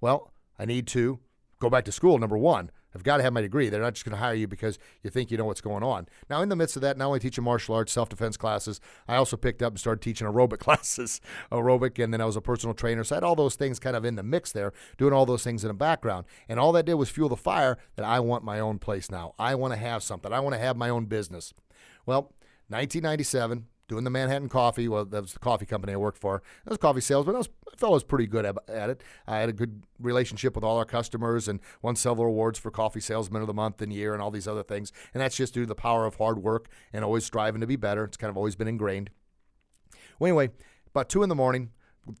Well, 0.00 0.32
I 0.58 0.64
need 0.64 0.88
to 0.88 1.20
go 1.60 1.70
back 1.70 1.84
to 1.84 1.92
school, 1.92 2.18
number 2.18 2.36
one. 2.36 2.70
I've 2.94 3.02
got 3.02 3.18
to 3.18 3.22
have 3.22 3.32
my 3.32 3.40
degree. 3.40 3.68
They're 3.68 3.80
not 3.80 3.94
just 3.94 4.04
going 4.04 4.16
to 4.16 4.22
hire 4.22 4.34
you 4.34 4.46
because 4.46 4.78
you 5.02 5.10
think 5.10 5.30
you 5.30 5.38
know 5.38 5.44
what's 5.44 5.60
going 5.60 5.82
on. 5.82 6.06
Now, 6.28 6.42
in 6.42 6.48
the 6.48 6.56
midst 6.56 6.76
of 6.76 6.82
that, 6.82 6.96
not 6.96 7.06
only 7.06 7.20
teaching 7.20 7.44
martial 7.44 7.74
arts, 7.74 7.92
self 7.92 8.08
defense 8.08 8.36
classes, 8.36 8.80
I 9.08 9.16
also 9.16 9.36
picked 9.36 9.62
up 9.62 9.72
and 9.72 9.80
started 9.80 10.02
teaching 10.02 10.26
aerobic 10.26 10.58
classes, 10.60 11.20
aerobic, 11.50 12.02
and 12.02 12.12
then 12.12 12.20
I 12.20 12.24
was 12.26 12.36
a 12.36 12.40
personal 12.40 12.74
trainer. 12.74 13.04
So 13.04 13.14
I 13.14 13.16
had 13.16 13.24
all 13.24 13.36
those 13.36 13.54
things 13.54 13.78
kind 13.78 13.96
of 13.96 14.04
in 14.04 14.16
the 14.16 14.22
mix 14.22 14.52
there, 14.52 14.72
doing 14.98 15.12
all 15.12 15.26
those 15.26 15.44
things 15.44 15.64
in 15.64 15.68
the 15.68 15.74
background. 15.74 16.26
And 16.48 16.58
all 16.60 16.72
that 16.72 16.86
did 16.86 16.94
was 16.94 17.10
fuel 17.10 17.28
the 17.28 17.36
fire 17.36 17.78
that 17.96 18.04
I 18.04 18.20
want 18.20 18.44
my 18.44 18.60
own 18.60 18.78
place 18.78 19.10
now. 19.10 19.34
I 19.38 19.54
want 19.54 19.72
to 19.72 19.78
have 19.78 20.02
something, 20.02 20.32
I 20.32 20.40
want 20.40 20.54
to 20.54 20.60
have 20.60 20.76
my 20.76 20.88
own 20.88 21.06
business. 21.06 21.54
Well, 22.06 22.32
1997, 22.68 23.66
doing 23.92 24.04
the 24.04 24.10
Manhattan 24.10 24.48
Coffee. 24.48 24.88
Well, 24.88 25.04
that 25.04 25.20
was 25.20 25.34
the 25.34 25.38
coffee 25.38 25.66
company 25.66 25.92
I 25.92 25.96
worked 25.96 26.16
for. 26.16 26.42
I 26.66 26.70
was 26.70 26.78
coffee 26.78 27.02
salesman. 27.02 27.34
I, 27.34 27.38
was, 27.38 27.50
I 27.70 27.76
felt 27.76 27.90
I 27.90 27.94
was 27.94 28.04
pretty 28.04 28.26
good 28.26 28.46
at, 28.46 28.56
it. 28.68 29.02
I 29.26 29.36
had 29.36 29.50
a 29.50 29.52
good 29.52 29.82
relationship 30.00 30.54
with 30.54 30.64
all 30.64 30.78
our 30.78 30.86
customers 30.86 31.46
and 31.46 31.60
won 31.82 31.94
several 31.94 32.28
awards 32.28 32.58
for 32.58 32.70
Coffee 32.70 33.00
Salesman 33.00 33.42
of 33.42 33.48
the 33.48 33.52
Month 33.52 33.82
and 33.82 33.92
Year 33.92 34.14
and 34.14 34.22
all 34.22 34.30
these 34.30 34.48
other 34.48 34.62
things. 34.62 34.92
And 35.12 35.20
that's 35.20 35.36
just 35.36 35.52
due 35.52 35.60
to 35.60 35.66
the 35.66 35.74
power 35.74 36.06
of 36.06 36.14
hard 36.14 36.42
work 36.42 36.68
and 36.90 37.04
always 37.04 37.26
striving 37.26 37.60
to 37.60 37.66
be 37.66 37.76
better. 37.76 38.04
It's 38.04 38.16
kind 38.16 38.30
of 38.30 38.36
always 38.38 38.56
been 38.56 38.66
ingrained. 38.66 39.10
Well, 40.18 40.28
anyway, 40.28 40.48
about 40.88 41.10
two 41.10 41.22
in 41.22 41.28
the 41.28 41.34
morning, 41.34 41.68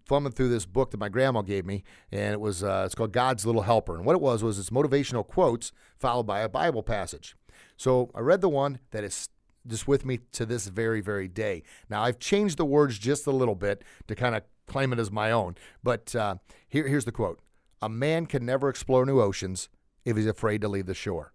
thumbing 0.06 0.32
through 0.32 0.50
this 0.50 0.66
book 0.66 0.90
that 0.90 1.00
my 1.00 1.08
grandma 1.08 1.40
gave 1.40 1.64
me, 1.64 1.84
and 2.10 2.34
it 2.34 2.40
was 2.40 2.62
uh, 2.62 2.82
it's 2.84 2.94
called 2.94 3.12
God's 3.12 3.46
Little 3.46 3.62
Helper. 3.62 3.96
And 3.96 4.04
what 4.04 4.14
it 4.14 4.20
was 4.20 4.42
was 4.42 4.58
it's 4.58 4.68
motivational 4.68 5.26
quotes 5.26 5.72
followed 5.98 6.24
by 6.24 6.40
a 6.40 6.50
Bible 6.50 6.82
passage. 6.82 7.34
So 7.78 8.10
I 8.14 8.20
read 8.20 8.42
the 8.42 8.50
one 8.50 8.78
that 8.90 9.04
is 9.04 9.30
just 9.66 9.86
with 9.86 10.04
me 10.04 10.20
to 10.32 10.46
this 10.46 10.66
very, 10.66 11.00
very 11.00 11.28
day. 11.28 11.62
Now, 11.88 12.02
I've 12.02 12.18
changed 12.18 12.58
the 12.58 12.64
words 12.64 12.98
just 12.98 13.26
a 13.26 13.30
little 13.30 13.54
bit 13.54 13.82
to 14.08 14.14
kind 14.14 14.34
of 14.34 14.42
claim 14.66 14.92
it 14.92 14.98
as 14.98 15.10
my 15.10 15.30
own, 15.30 15.56
but 15.82 16.14
uh, 16.14 16.36
here, 16.68 16.86
here's 16.88 17.04
the 17.04 17.12
quote 17.12 17.40
A 17.80 17.88
man 17.88 18.26
can 18.26 18.44
never 18.44 18.68
explore 18.68 19.04
new 19.06 19.20
oceans 19.20 19.68
if 20.04 20.16
he's 20.16 20.26
afraid 20.26 20.60
to 20.62 20.68
leave 20.68 20.86
the 20.86 20.94
shore. 20.94 21.32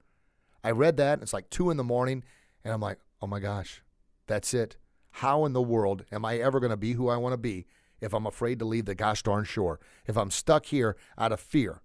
I 0.63 0.71
read 0.71 0.97
that, 0.97 1.21
it's 1.21 1.33
like 1.33 1.49
two 1.49 1.69
in 1.69 1.77
the 1.77 1.83
morning, 1.83 2.23
and 2.63 2.73
I'm 2.73 2.81
like, 2.81 2.99
oh 3.21 3.27
my 3.27 3.39
gosh, 3.39 3.81
that's 4.27 4.53
it. 4.53 4.77
How 5.11 5.45
in 5.45 5.53
the 5.53 5.61
world 5.61 6.03
am 6.11 6.25
I 6.25 6.37
ever 6.37 6.59
going 6.59 6.71
to 6.71 6.77
be 6.77 6.93
who 6.93 7.09
I 7.09 7.17
want 7.17 7.33
to 7.33 7.37
be 7.37 7.65
if 8.01 8.13
I'm 8.13 8.27
afraid 8.27 8.59
to 8.59 8.65
leave 8.65 8.85
the 8.85 8.95
gosh 8.95 9.23
darn 9.23 9.45
shore? 9.45 9.79
If 10.05 10.17
I'm 10.17 10.29
stuck 10.29 10.65
here 10.65 10.97
out 11.17 11.31
of 11.31 11.39
fear? 11.39 11.81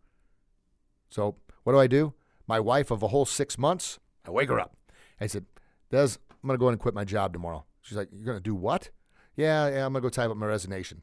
So, 1.08 1.36
what 1.62 1.72
do 1.72 1.78
I 1.78 1.86
do? 1.86 2.14
My 2.46 2.58
wife 2.58 2.90
of 2.90 3.02
a 3.02 3.08
whole 3.08 3.24
six 3.24 3.56
months, 3.56 3.98
I 4.26 4.30
wake 4.30 4.48
her 4.48 4.58
up. 4.58 4.76
I 5.20 5.26
said, 5.26 5.46
Des, 5.90 6.16
I'm 6.42 6.48
going 6.48 6.58
to 6.58 6.60
go 6.60 6.68
in 6.68 6.72
and 6.72 6.80
quit 6.80 6.94
my 6.94 7.04
job 7.04 7.32
tomorrow. 7.32 7.64
She's 7.80 7.96
like, 7.96 8.08
You're 8.12 8.24
going 8.24 8.38
to 8.38 8.42
do 8.42 8.54
what? 8.54 8.90
Yeah, 9.36 9.68
yeah, 9.68 9.86
I'm 9.86 9.92
going 9.92 10.02
to 10.02 10.06
go 10.06 10.10
type 10.10 10.30
up 10.30 10.36
my 10.36 10.46
resignation. 10.46 11.02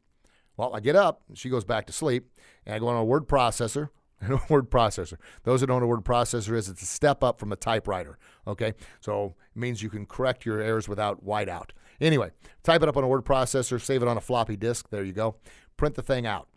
Well, 0.56 0.74
I 0.74 0.80
get 0.80 0.94
up, 0.96 1.22
she 1.34 1.48
goes 1.48 1.64
back 1.64 1.86
to 1.86 1.92
sleep, 1.92 2.28
and 2.66 2.74
I 2.74 2.78
go 2.78 2.88
on 2.88 2.96
a 2.96 3.04
word 3.04 3.28
processor. 3.28 3.90
And 4.22 4.34
a 4.34 4.40
word 4.50 4.70
processor. 4.70 5.16
Those 5.44 5.62
that 5.62 5.68
don't 5.68 5.80
know 5.80 5.86
what 5.86 5.94
a 5.94 5.96
word 5.96 6.04
processor 6.04 6.54
is, 6.54 6.68
it's 6.68 6.82
a 6.82 6.86
step 6.86 7.24
up 7.24 7.40
from 7.40 7.52
a 7.52 7.56
typewriter. 7.56 8.18
Okay, 8.46 8.74
so 9.00 9.34
it 9.54 9.58
means 9.58 9.82
you 9.82 9.88
can 9.88 10.04
correct 10.04 10.44
your 10.44 10.60
errors 10.60 10.86
without 10.86 11.24
whiteout. 11.24 11.70
Anyway, 12.02 12.30
type 12.62 12.82
it 12.82 12.88
up 12.90 12.98
on 12.98 13.04
a 13.04 13.08
word 13.08 13.24
processor, 13.24 13.80
save 13.80 14.02
it 14.02 14.08
on 14.08 14.18
a 14.18 14.20
floppy 14.20 14.56
disk. 14.56 14.90
There 14.90 15.02
you 15.02 15.14
go. 15.14 15.36
Print 15.78 15.94
the 15.94 16.02
thing 16.02 16.26
out. 16.26 16.48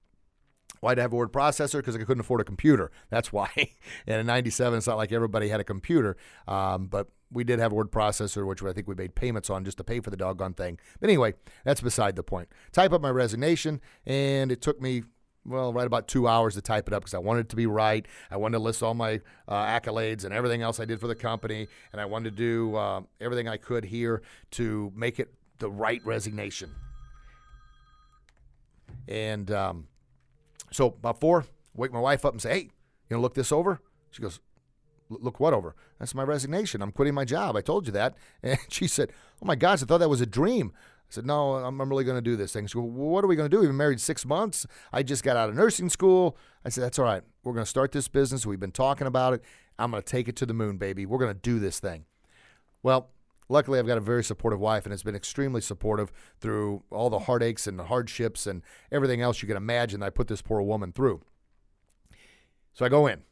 Why'd 0.81 0.99
I 0.99 1.03
have 1.03 1.13
a 1.13 1.15
word 1.15 1.31
processor? 1.31 1.77
Because 1.77 1.95
I 1.95 1.99
couldn't 1.99 2.19
afford 2.19 2.41
a 2.41 2.43
computer. 2.43 2.91
That's 3.09 3.31
why. 3.31 3.49
and 4.07 4.19
in 4.19 4.25
97, 4.25 4.77
it's 4.77 4.87
not 4.87 4.97
like 4.97 5.13
everybody 5.13 5.47
had 5.47 5.61
a 5.61 5.63
computer. 5.63 6.17
Um, 6.45 6.87
but 6.87 7.07
we 7.33 7.43
did 7.43 7.59
have 7.59 7.71
a 7.71 7.75
word 7.75 7.91
processor, 7.91 8.45
which 8.45 8.63
I 8.63 8.73
think 8.73 8.87
we 8.87 8.95
made 8.95 9.15
payments 9.15 9.49
on 9.49 9.65
just 9.65 9.77
to 9.77 9.83
pay 9.83 9.99
for 9.99 10.09
the 10.09 10.17
doggone 10.17 10.53
thing. 10.53 10.79
But 10.99 11.09
anyway, 11.09 11.33
that's 11.65 11.81
beside 11.81 12.15
the 12.15 12.23
point. 12.23 12.49
Type 12.71 12.93
up 12.93 13.01
my 13.01 13.09
resignation, 13.09 13.81
and 14.05 14.51
it 14.51 14.61
took 14.61 14.81
me 14.81 15.03
well, 15.45 15.73
right 15.73 15.85
about 15.85 16.07
two 16.07 16.27
hours 16.27 16.55
to 16.55 16.61
type 16.61 16.87
it 16.87 16.93
up 16.93 17.01
because 17.01 17.13
I 17.13 17.19
wanted 17.19 17.41
it 17.41 17.49
to 17.49 17.55
be 17.55 17.65
right. 17.65 18.05
I 18.31 18.37
wanted 18.37 18.57
to 18.57 18.63
list 18.63 18.81
all 18.81 18.93
my 18.93 19.19
uh, 19.47 19.65
accolades 19.65 20.23
and 20.23 20.33
everything 20.33 20.61
else 20.61 20.79
I 20.79 20.85
did 20.85 20.99
for 20.99 21.07
the 21.07 21.15
company, 21.15 21.67
and 21.91 21.99
I 21.99 22.05
wanted 22.05 22.31
to 22.31 22.35
do 22.35 22.75
uh, 22.75 23.01
everything 23.19 23.47
I 23.47 23.57
could 23.57 23.83
here 23.85 24.21
to 24.51 24.91
make 24.95 25.19
it 25.19 25.33
the 25.59 25.69
right 25.69 26.01
resignation. 26.05 26.71
And 29.07 29.51
um, 29.51 29.87
so 30.71 30.87
about 30.87 31.19
four, 31.19 31.45
wake 31.73 31.91
my 31.91 31.99
wife 31.99 32.23
up 32.23 32.33
and 32.33 32.41
say, 32.41 32.49
"Hey, 32.49 32.61
you 32.61 32.69
gonna 33.09 33.21
look 33.21 33.33
this 33.33 33.51
over?" 33.51 33.81
She 34.11 34.21
goes, 34.21 34.39
look 35.09 35.39
what 35.39 35.53
over? 35.53 35.75
That's 35.99 36.15
my 36.15 36.23
resignation. 36.23 36.81
I'm 36.81 36.91
quitting 36.91 37.13
my 37.13 37.25
job. 37.25 37.55
I 37.55 37.61
told 37.61 37.85
you 37.85 37.93
that. 37.93 38.15
And 38.43 38.59
she 38.69 38.87
said, 38.87 39.11
Oh 39.41 39.45
my 39.45 39.55
gosh, 39.55 39.81
I 39.81 39.85
thought 39.85 39.99
that 39.99 40.09
was 40.09 40.21
a 40.21 40.25
dream. 40.25 40.71
I 40.75 41.09
said, 41.09 41.25
No, 41.25 41.55
I'm, 41.55 41.79
I'm 41.79 41.89
really 41.89 42.03
going 42.03 42.17
to 42.17 42.21
do 42.21 42.35
this 42.35 42.53
thing. 42.53 42.67
She 42.67 42.75
goes, 42.75 42.83
well, 42.83 43.09
What 43.09 43.23
are 43.23 43.27
we 43.27 43.35
going 43.35 43.49
to 43.49 43.55
do? 43.55 43.59
We've 43.59 43.69
been 43.69 43.77
married 43.77 44.01
six 44.01 44.25
months. 44.25 44.65
I 44.91 45.03
just 45.03 45.23
got 45.23 45.37
out 45.37 45.49
of 45.49 45.55
nursing 45.55 45.89
school. 45.89 46.37
I 46.65 46.69
said, 46.69 46.83
That's 46.83 46.99
all 46.99 47.05
right. 47.05 47.23
We're 47.43 47.53
going 47.53 47.65
to 47.65 47.69
start 47.69 47.91
this 47.91 48.07
business. 48.07 48.45
We've 48.45 48.59
been 48.59 48.71
talking 48.71 49.07
about 49.07 49.33
it. 49.33 49.43
I'm 49.79 49.91
going 49.91 50.03
to 50.03 50.09
take 50.09 50.27
it 50.27 50.35
to 50.37 50.45
the 50.45 50.53
moon, 50.53 50.77
baby. 50.77 51.05
We're 51.05 51.17
going 51.17 51.33
to 51.33 51.39
do 51.39 51.59
this 51.59 51.79
thing. 51.79 52.05
Well, 52.83 53.09
luckily, 53.49 53.79
I've 53.79 53.87
got 53.87 53.97
a 53.97 54.01
very 54.01 54.23
supportive 54.23 54.59
wife, 54.59 54.85
and 54.85 54.93
has 54.93 55.03
been 55.03 55.15
extremely 55.15 55.61
supportive 55.61 56.11
through 56.39 56.83
all 56.91 57.09
the 57.09 57.19
heartaches 57.19 57.67
and 57.67 57.79
the 57.79 57.85
hardships 57.85 58.45
and 58.45 58.61
everything 58.91 59.21
else 59.21 59.41
you 59.41 59.47
can 59.47 59.57
imagine 59.57 60.03
I 60.03 60.09
put 60.09 60.27
this 60.27 60.41
poor 60.41 60.61
woman 60.61 60.91
through. 60.91 61.21
So 62.73 62.85
I 62.85 62.89
go 62.89 63.07
in 63.07 63.23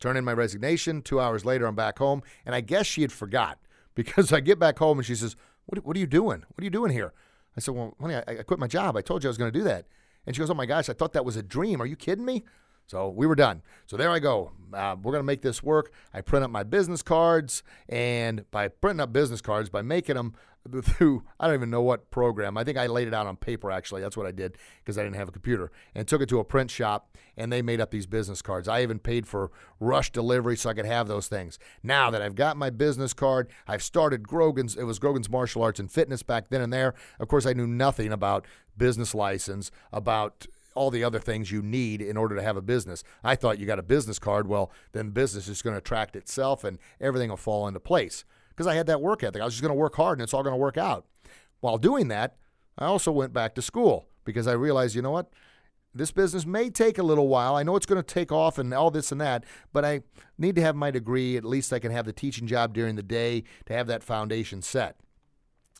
turn 0.00 0.16
in 0.16 0.24
my 0.24 0.32
resignation. 0.32 1.02
Two 1.02 1.20
hours 1.20 1.44
later, 1.44 1.66
I'm 1.66 1.74
back 1.74 1.98
home. 1.98 2.22
And 2.44 2.54
I 2.54 2.60
guess 2.60 2.86
she 2.86 3.02
had 3.02 3.12
forgot 3.12 3.58
because 3.94 4.32
I 4.32 4.40
get 4.40 4.58
back 4.58 4.78
home 4.78 4.98
and 4.98 5.06
she 5.06 5.14
says, 5.14 5.36
What, 5.66 5.84
what 5.84 5.96
are 5.96 6.00
you 6.00 6.06
doing? 6.06 6.40
What 6.48 6.60
are 6.60 6.64
you 6.64 6.70
doing 6.70 6.92
here? 6.92 7.12
I 7.56 7.60
said, 7.60 7.74
Well, 7.74 7.94
honey, 8.00 8.16
I, 8.16 8.24
I 8.26 8.42
quit 8.42 8.58
my 8.58 8.66
job. 8.66 8.96
I 8.96 9.02
told 9.02 9.22
you 9.22 9.28
I 9.28 9.30
was 9.30 9.38
going 9.38 9.52
to 9.52 9.58
do 9.58 9.64
that. 9.64 9.86
And 10.26 10.34
she 10.34 10.40
goes, 10.40 10.50
Oh 10.50 10.54
my 10.54 10.66
gosh, 10.66 10.88
I 10.88 10.92
thought 10.92 11.12
that 11.12 11.24
was 11.24 11.36
a 11.36 11.42
dream. 11.42 11.80
Are 11.80 11.86
you 11.86 11.96
kidding 11.96 12.24
me? 12.24 12.44
So 12.90 13.08
we 13.08 13.24
were 13.28 13.36
done. 13.36 13.62
So 13.86 13.96
there 13.96 14.10
I 14.10 14.18
go. 14.18 14.50
Uh, 14.72 14.96
we're 15.00 15.12
going 15.12 15.22
to 15.22 15.26
make 15.26 15.42
this 15.42 15.62
work. 15.62 15.92
I 16.12 16.22
print 16.22 16.44
up 16.44 16.50
my 16.50 16.64
business 16.64 17.04
cards, 17.04 17.62
and 17.88 18.50
by 18.50 18.66
printing 18.66 19.00
up 19.00 19.12
business 19.12 19.40
cards, 19.40 19.70
by 19.70 19.80
making 19.80 20.16
them 20.16 20.34
through, 20.82 21.22
I 21.38 21.46
don't 21.46 21.54
even 21.54 21.70
know 21.70 21.82
what 21.82 22.10
program. 22.10 22.56
I 22.56 22.64
think 22.64 22.76
I 22.76 22.86
laid 22.86 23.08
it 23.08 23.14
out 23.14 23.26
on 23.26 23.36
paper, 23.36 23.70
actually. 23.70 24.02
That's 24.02 24.16
what 24.16 24.26
I 24.26 24.30
did 24.30 24.58
because 24.78 24.98
I 24.98 25.02
didn't 25.02 25.16
have 25.16 25.28
a 25.28 25.32
computer, 25.32 25.70
and 25.94 26.06
took 26.06 26.20
it 26.20 26.28
to 26.28 26.38
a 26.38 26.44
print 26.44 26.70
shop, 26.70 27.16
and 27.36 27.52
they 27.52 27.62
made 27.62 27.80
up 27.80 27.90
these 27.90 28.06
business 28.06 28.42
cards. 28.42 28.68
I 28.68 28.82
even 28.82 28.98
paid 28.98 29.26
for 29.26 29.50
rush 29.78 30.12
delivery 30.12 30.56
so 30.56 30.70
I 30.70 30.74
could 30.74 30.86
have 30.86 31.08
those 31.08 31.28
things. 31.28 31.58
Now 31.82 32.10
that 32.10 32.22
I've 32.22 32.34
got 32.34 32.56
my 32.56 32.70
business 32.70 33.12
card, 33.12 33.48
I've 33.66 33.82
started 33.82 34.26
Grogan's, 34.26 34.76
it 34.76 34.84
was 34.84 34.98
Grogan's 34.98 35.30
Martial 35.30 35.62
Arts 35.62 35.80
and 35.80 35.90
Fitness 35.90 36.22
back 36.22 36.50
then 36.50 36.60
and 36.60 36.72
there. 36.72 36.94
Of 37.18 37.28
course, 37.28 37.46
I 37.46 37.52
knew 37.52 37.66
nothing 37.66 38.12
about 38.12 38.46
business 38.76 39.14
license, 39.14 39.70
about 39.92 40.46
all 40.74 40.90
the 40.90 41.04
other 41.04 41.18
things 41.18 41.50
you 41.50 41.62
need 41.62 42.00
in 42.00 42.16
order 42.16 42.36
to 42.36 42.42
have 42.42 42.56
a 42.56 42.62
business. 42.62 43.02
I 43.24 43.34
thought 43.34 43.58
you 43.58 43.66
got 43.66 43.78
a 43.78 43.82
business 43.82 44.18
card, 44.18 44.46
well, 44.46 44.70
then 44.92 45.10
business 45.10 45.48
is 45.48 45.62
going 45.62 45.74
to 45.74 45.78
attract 45.78 46.14
itself 46.14 46.64
and 46.64 46.78
everything 47.00 47.30
will 47.30 47.36
fall 47.36 47.66
into 47.66 47.80
place. 47.80 48.24
Because 48.60 48.70
I 48.70 48.74
had 48.74 48.88
that 48.88 49.00
work 49.00 49.24
ethic. 49.24 49.40
I 49.40 49.46
was 49.46 49.54
just 49.54 49.62
going 49.62 49.70
to 49.70 49.74
work 49.74 49.94
hard 49.94 50.18
and 50.18 50.22
it's 50.22 50.34
all 50.34 50.42
going 50.42 50.52
to 50.52 50.58
work 50.58 50.76
out. 50.76 51.06
While 51.60 51.78
doing 51.78 52.08
that, 52.08 52.36
I 52.76 52.84
also 52.84 53.10
went 53.10 53.32
back 53.32 53.54
to 53.54 53.62
school 53.62 54.06
because 54.22 54.46
I 54.46 54.52
realized, 54.52 54.94
you 54.94 55.00
know 55.00 55.12
what? 55.12 55.32
This 55.94 56.12
business 56.12 56.44
may 56.44 56.68
take 56.68 56.98
a 56.98 57.02
little 57.02 57.26
while. 57.26 57.56
I 57.56 57.62
know 57.62 57.74
it's 57.74 57.86
going 57.86 58.02
to 58.02 58.14
take 58.14 58.30
off 58.30 58.58
and 58.58 58.74
all 58.74 58.90
this 58.90 59.12
and 59.12 59.20
that, 59.22 59.44
but 59.72 59.86
I 59.86 60.02
need 60.36 60.56
to 60.56 60.60
have 60.60 60.76
my 60.76 60.90
degree. 60.90 61.38
At 61.38 61.44
least 61.46 61.72
I 61.72 61.78
can 61.78 61.90
have 61.90 62.04
the 62.04 62.12
teaching 62.12 62.46
job 62.46 62.74
during 62.74 62.96
the 62.96 63.02
day 63.02 63.44
to 63.64 63.72
have 63.72 63.86
that 63.86 64.02
foundation 64.02 64.60
set. 64.60 65.00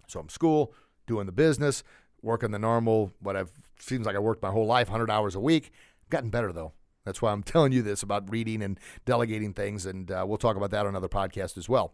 So 0.08 0.18
I'm 0.18 0.30
school, 0.30 0.72
doing 1.06 1.26
the 1.26 1.32
business, 1.32 1.82
working 2.22 2.50
the 2.50 2.58
normal, 2.58 3.12
what 3.20 3.36
I've 3.36 3.52
seems 3.78 4.06
like 4.06 4.16
I 4.16 4.20
worked 4.20 4.42
my 4.42 4.52
whole 4.52 4.66
life, 4.66 4.88
100 4.88 5.10
hours 5.10 5.34
a 5.34 5.40
week. 5.40 5.70
Gotten 6.08 6.30
better 6.30 6.50
though. 6.50 6.72
That's 7.04 7.20
why 7.20 7.32
I'm 7.32 7.42
telling 7.42 7.72
you 7.72 7.82
this 7.82 8.02
about 8.02 8.30
reading 8.30 8.62
and 8.62 8.80
delegating 9.04 9.52
things, 9.52 9.84
and 9.84 10.10
uh, 10.10 10.24
we'll 10.26 10.38
talk 10.38 10.56
about 10.56 10.70
that 10.70 10.86
on 10.86 10.88
another 10.88 11.10
podcast 11.10 11.58
as 11.58 11.68
well. 11.68 11.92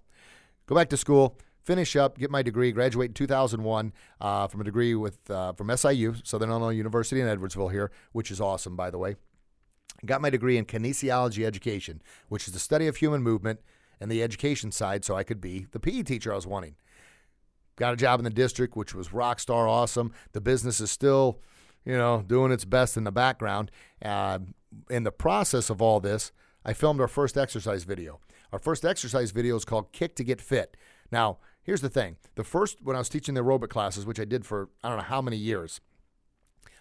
Go 0.66 0.74
back 0.74 0.88
to 0.88 0.96
school, 0.96 1.38
finish 1.62 1.94
up, 1.94 2.18
get 2.18 2.30
my 2.30 2.42
degree, 2.42 2.72
graduate 2.72 3.10
in 3.10 3.14
2001 3.14 3.92
uh, 4.20 4.48
from 4.48 4.60
a 4.60 4.64
degree 4.64 4.94
with 4.94 5.30
uh, 5.30 5.52
from 5.52 5.74
SIU, 5.76 6.14
Southern 6.24 6.50
Illinois 6.50 6.70
University 6.70 7.20
in 7.20 7.26
Edwardsville 7.28 7.70
here, 7.70 7.90
which 8.12 8.30
is 8.30 8.40
awesome, 8.40 8.74
by 8.74 8.90
the 8.90 8.98
way. 8.98 9.14
Got 10.04 10.20
my 10.20 10.30
degree 10.30 10.58
in 10.58 10.66
kinesiology 10.66 11.44
education, 11.44 12.02
which 12.28 12.48
is 12.48 12.52
the 12.52 12.60
study 12.60 12.86
of 12.86 12.96
human 12.96 13.22
movement 13.22 13.60
and 14.00 14.10
the 14.10 14.22
education 14.22 14.72
side, 14.72 15.04
so 15.04 15.16
I 15.16 15.22
could 15.22 15.40
be 15.40 15.66
the 15.70 15.80
PE 15.80 16.02
teacher 16.02 16.32
I 16.32 16.36
was 16.36 16.46
wanting. 16.46 16.74
Got 17.76 17.94
a 17.94 17.96
job 17.96 18.20
in 18.20 18.24
the 18.24 18.30
district, 18.30 18.76
which 18.76 18.94
was 18.94 19.12
rock 19.12 19.38
star 19.38 19.68
awesome. 19.68 20.12
The 20.32 20.40
business 20.40 20.80
is 20.80 20.90
still, 20.90 21.40
you 21.84 21.96
know, 21.96 22.24
doing 22.26 22.50
its 22.52 22.64
best 22.64 22.96
in 22.96 23.04
the 23.04 23.12
background. 23.12 23.70
Uh, 24.04 24.40
in 24.90 25.04
the 25.04 25.12
process 25.12 25.70
of 25.70 25.80
all 25.80 26.00
this, 26.00 26.32
I 26.64 26.72
filmed 26.72 27.00
our 27.00 27.08
first 27.08 27.36
exercise 27.36 27.84
video. 27.84 28.18
Our 28.56 28.60
first 28.60 28.86
exercise 28.86 29.32
video 29.32 29.54
is 29.54 29.66
called 29.66 29.92
Kick 29.92 30.16
to 30.16 30.24
Get 30.24 30.40
Fit. 30.40 30.78
Now, 31.12 31.36
here's 31.62 31.82
the 31.82 31.90
thing. 31.90 32.16
The 32.36 32.42
first, 32.42 32.78
when 32.82 32.96
I 32.96 33.00
was 33.00 33.10
teaching 33.10 33.34
the 33.34 33.44
aerobic 33.44 33.68
classes, 33.68 34.06
which 34.06 34.18
I 34.18 34.24
did 34.24 34.46
for 34.46 34.70
I 34.82 34.88
don't 34.88 34.96
know 34.96 35.04
how 35.04 35.20
many 35.20 35.36
years, 35.36 35.82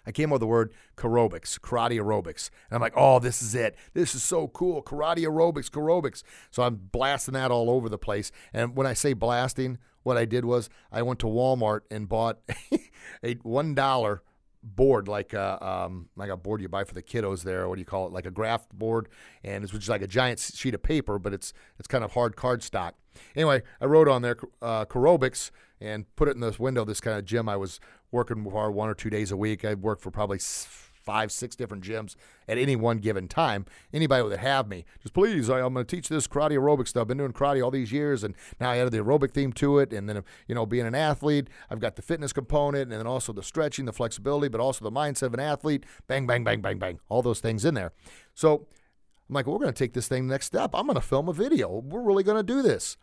I 0.06 0.10
came 0.10 0.30
up 0.30 0.36
with 0.36 0.40
the 0.40 0.46
word 0.46 0.72
aerobics, 0.96 1.60
karate 1.60 2.00
aerobics. 2.00 2.48
And 2.70 2.76
I'm 2.76 2.80
like, 2.80 2.94
oh, 2.96 3.18
this 3.18 3.42
is 3.42 3.54
it. 3.54 3.76
This 3.92 4.14
is 4.14 4.22
so 4.22 4.48
cool. 4.48 4.82
Karate 4.82 5.26
aerobics, 5.26 5.68
aerobics. 5.68 6.22
So 6.50 6.62
I'm 6.62 6.76
blasting 6.76 7.34
that 7.34 7.50
all 7.50 7.68
over 7.68 7.90
the 7.90 7.98
place. 7.98 8.32
And 8.54 8.74
when 8.74 8.86
I 8.86 8.94
say 8.94 9.12
blasting, 9.12 9.76
what 10.02 10.16
I 10.16 10.24
did 10.24 10.46
was 10.46 10.70
I 10.90 11.02
went 11.02 11.18
to 11.18 11.26
Walmart 11.26 11.80
and 11.90 12.08
bought 12.08 12.38
a 13.22 13.34
$1 13.34 14.20
board 14.74 15.06
like 15.06 15.32
a 15.32 15.64
um, 15.64 16.08
like 16.16 16.30
a 16.30 16.36
board 16.36 16.60
you 16.60 16.68
buy 16.68 16.84
for 16.84 16.94
the 16.94 17.02
kiddos 17.02 17.42
there. 17.42 17.68
What 17.68 17.76
do 17.76 17.80
you 17.80 17.86
call 17.86 18.06
it? 18.06 18.12
Like 18.12 18.26
a 18.26 18.30
graph 18.30 18.68
board, 18.70 19.08
and 19.44 19.62
it's 19.62 19.72
just 19.72 19.88
like 19.88 20.02
a 20.02 20.06
giant 20.06 20.40
sheet 20.40 20.74
of 20.74 20.82
paper, 20.82 21.18
but 21.18 21.32
it's 21.32 21.52
it's 21.78 21.86
kind 21.88 22.04
of 22.04 22.12
hard 22.12 22.36
card 22.36 22.62
stock. 22.62 22.94
Anyway, 23.34 23.62
I 23.80 23.86
wrote 23.86 24.08
on 24.08 24.22
there 24.22 24.36
uh, 24.60 24.84
aerobics 24.86 25.50
and 25.80 26.04
put 26.16 26.28
it 26.28 26.34
in 26.34 26.40
this 26.40 26.58
window. 26.58 26.84
This 26.84 27.00
kind 27.00 27.18
of 27.18 27.24
gym 27.24 27.48
I 27.48 27.56
was 27.56 27.80
working 28.10 28.44
for 28.44 28.70
one 28.70 28.88
or 28.88 28.94
two 28.94 29.10
days 29.10 29.30
a 29.30 29.36
week. 29.36 29.64
I 29.64 29.74
worked 29.74 30.02
for 30.02 30.10
probably 30.10 30.38
five, 31.06 31.30
six 31.32 31.56
different 31.56 31.84
gyms 31.84 32.16
at 32.48 32.58
any 32.58 32.76
one 32.76 32.98
given 32.98 33.28
time. 33.28 33.64
Anybody 33.94 34.22
would 34.24 34.38
have 34.38 34.68
me, 34.68 34.84
just 35.00 35.14
please, 35.14 35.48
I, 35.48 35.60
am 35.60 35.72
going 35.72 35.86
to 35.86 35.96
teach 35.96 36.08
this 36.08 36.26
karate 36.26 36.58
aerobic 36.58 36.88
stuff. 36.88 37.02
I've 37.02 37.08
been 37.08 37.18
doing 37.18 37.32
karate 37.32 37.64
all 37.64 37.70
these 37.70 37.92
years, 37.92 38.24
and 38.24 38.34
now 38.60 38.70
I 38.70 38.78
added 38.78 38.92
the 38.92 38.98
aerobic 38.98 39.30
theme 39.30 39.52
to 39.54 39.78
it. 39.78 39.92
And 39.92 40.08
then, 40.08 40.22
you 40.48 40.54
know, 40.54 40.66
being 40.66 40.86
an 40.86 40.94
athlete, 40.94 41.48
I've 41.70 41.80
got 41.80 41.96
the 41.96 42.02
fitness 42.02 42.32
component, 42.32 42.90
and 42.90 42.92
then 42.92 43.06
also 43.06 43.32
the 43.32 43.42
stretching, 43.42 43.84
the 43.84 43.92
flexibility, 43.92 44.48
but 44.48 44.60
also 44.60 44.84
the 44.84 44.92
mindset 44.92 45.22
of 45.22 45.34
an 45.34 45.40
athlete. 45.40 45.84
Bang, 46.08 46.26
bang, 46.26 46.44
bang, 46.44 46.60
bang, 46.60 46.78
bang. 46.78 47.00
All 47.08 47.22
those 47.22 47.40
things 47.40 47.64
in 47.64 47.74
there. 47.74 47.92
So 48.34 48.66
I'm 49.28 49.34
like, 49.34 49.46
well, 49.46 49.54
we're 49.54 49.62
going 49.62 49.72
to 49.72 49.78
take 49.78 49.94
this 49.94 50.08
thing 50.08 50.26
next 50.26 50.46
step. 50.46 50.70
I'm 50.74 50.86
going 50.86 50.96
to 50.96 51.00
film 51.00 51.28
a 51.28 51.32
video. 51.32 51.78
We're 51.78 52.02
really 52.02 52.24
going 52.24 52.36
to 52.36 52.42
do 52.42 52.62
this. 52.62 52.96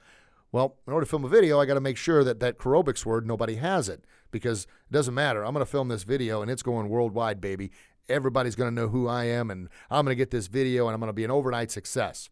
Well, 0.52 0.78
in 0.86 0.94
order 0.94 1.06
to 1.06 1.10
film 1.10 1.26
a 1.26 1.30
video, 1.30 1.60
I 1.60 1.66
got 1.66 1.74
to 1.76 1.82
make 1.82 1.98
sure 1.98 2.24
that 2.24 2.40
that 2.42 2.60
aerobics 2.60 3.06
word, 3.06 3.26
nobody 3.26 3.56
has 3.56 3.90
it 3.90 4.06
because 4.30 4.66
it 4.66 4.94
doesn't 4.94 5.14
matter. 5.14 5.44
I'm 5.44 5.54
going 5.54 5.66
to 5.66 5.72
film 5.72 5.88
this 5.88 6.04
video 6.04 6.44
and 6.44 6.52
it's 6.52 6.62
going 6.62 6.90
worldwide, 6.90 7.42
baby 7.42 7.72
everybody's 8.10 8.56
going 8.56 8.74
to 8.74 8.82
know 8.82 8.90
who 8.90 9.08
I 9.08 9.26
am, 9.26 9.50
and 9.50 9.70
I'm 9.90 10.06
going 10.06 10.16
to 10.16 10.20
get 10.20 10.32
this 10.32 10.48
video, 10.48 10.88
and 10.88 10.94
I'm 10.94 11.00
going 11.00 11.10
to 11.10 11.14
be 11.14 11.24
an 11.24 11.32
overnight 11.32 11.72
success. 11.72 12.30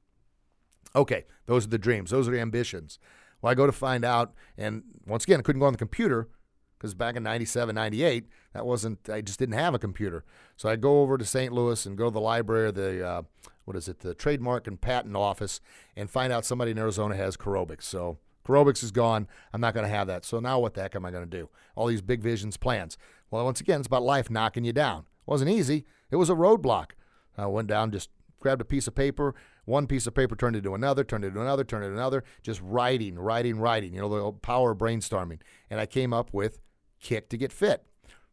Okay, 0.95 1.25
those 1.45 1.65
are 1.65 1.69
the 1.69 1.77
dreams, 1.77 2.11
those 2.11 2.27
are 2.27 2.31
the 2.31 2.39
ambitions. 2.39 2.99
Well, 3.41 3.51
I 3.51 3.55
go 3.55 3.65
to 3.65 3.71
find 3.71 4.03
out, 4.03 4.33
and 4.57 4.83
once 5.05 5.23
again, 5.23 5.39
I 5.39 5.43
couldn't 5.43 5.59
go 5.59 5.65
on 5.65 5.73
the 5.73 5.79
computer 5.79 6.29
because 6.77 6.93
back 6.93 7.15
in 7.15 7.23
97, 7.23 7.75
98, 7.75 8.25
that 8.53 8.65
wasn't, 8.65 9.09
I 9.09 9.21
just 9.21 9.39
didn't 9.39 9.55
have 9.55 9.73
a 9.73 9.79
computer. 9.79 10.25
So 10.57 10.67
I 10.67 10.75
go 10.75 11.01
over 11.01 11.17
to 11.17 11.25
St. 11.25 11.53
Louis 11.53 11.85
and 11.85 11.97
go 11.97 12.05
to 12.05 12.11
the 12.11 12.19
library, 12.19 12.71
the, 12.71 13.07
uh, 13.07 13.21
what 13.65 13.77
is 13.77 13.87
it, 13.87 13.99
the 13.99 14.13
trademark 14.13 14.67
and 14.67 14.81
patent 14.81 15.15
office, 15.15 15.61
and 15.95 16.09
find 16.09 16.33
out 16.33 16.43
somebody 16.43 16.71
in 16.71 16.79
Arizona 16.79 17.15
has 17.15 17.37
aerobics. 17.37 17.83
So 17.83 18.17
aerobics 18.47 18.83
is 18.83 18.91
gone. 18.91 19.27
I'm 19.53 19.61
not 19.61 19.75
going 19.75 19.85
to 19.85 19.95
have 19.95 20.07
that. 20.07 20.25
So 20.25 20.39
now 20.39 20.59
what 20.59 20.73
the 20.73 20.81
heck 20.81 20.95
am 20.95 21.05
I 21.05 21.11
going 21.11 21.29
to 21.29 21.37
do? 21.37 21.49
All 21.75 21.85
these 21.85 22.01
big 22.01 22.21
visions, 22.21 22.57
plans. 22.57 22.97
Well, 23.29 23.45
once 23.45 23.61
again, 23.61 23.79
it's 23.79 23.87
about 23.87 24.01
life 24.01 24.31
knocking 24.31 24.63
you 24.63 24.73
down 24.73 25.05
wasn't 25.25 25.51
easy. 25.51 25.85
It 26.09 26.17
was 26.17 26.29
a 26.29 26.35
roadblock. 26.35 26.91
I 27.37 27.45
went 27.47 27.67
down, 27.67 27.91
just 27.91 28.09
grabbed 28.39 28.61
a 28.61 28.65
piece 28.65 28.87
of 28.87 28.95
paper. 28.95 29.35
One 29.65 29.87
piece 29.87 30.07
of 30.07 30.13
paper 30.13 30.35
turned 30.35 30.55
into 30.55 30.75
another, 30.75 31.03
turned 31.03 31.23
into 31.23 31.41
another, 31.41 31.63
turned 31.63 31.85
into 31.85 31.95
another. 31.95 32.23
Just 32.41 32.61
writing, 32.61 33.17
writing, 33.17 33.59
writing. 33.59 33.93
You 33.93 34.01
know, 34.01 34.09
the 34.09 34.31
power 34.39 34.71
of 34.71 34.79
brainstorming. 34.79 35.39
And 35.69 35.79
I 35.79 35.85
came 35.85 36.13
up 36.13 36.33
with 36.33 36.59
Kick 36.99 37.29
to 37.29 37.37
Get 37.37 37.51
Fit. 37.51 37.85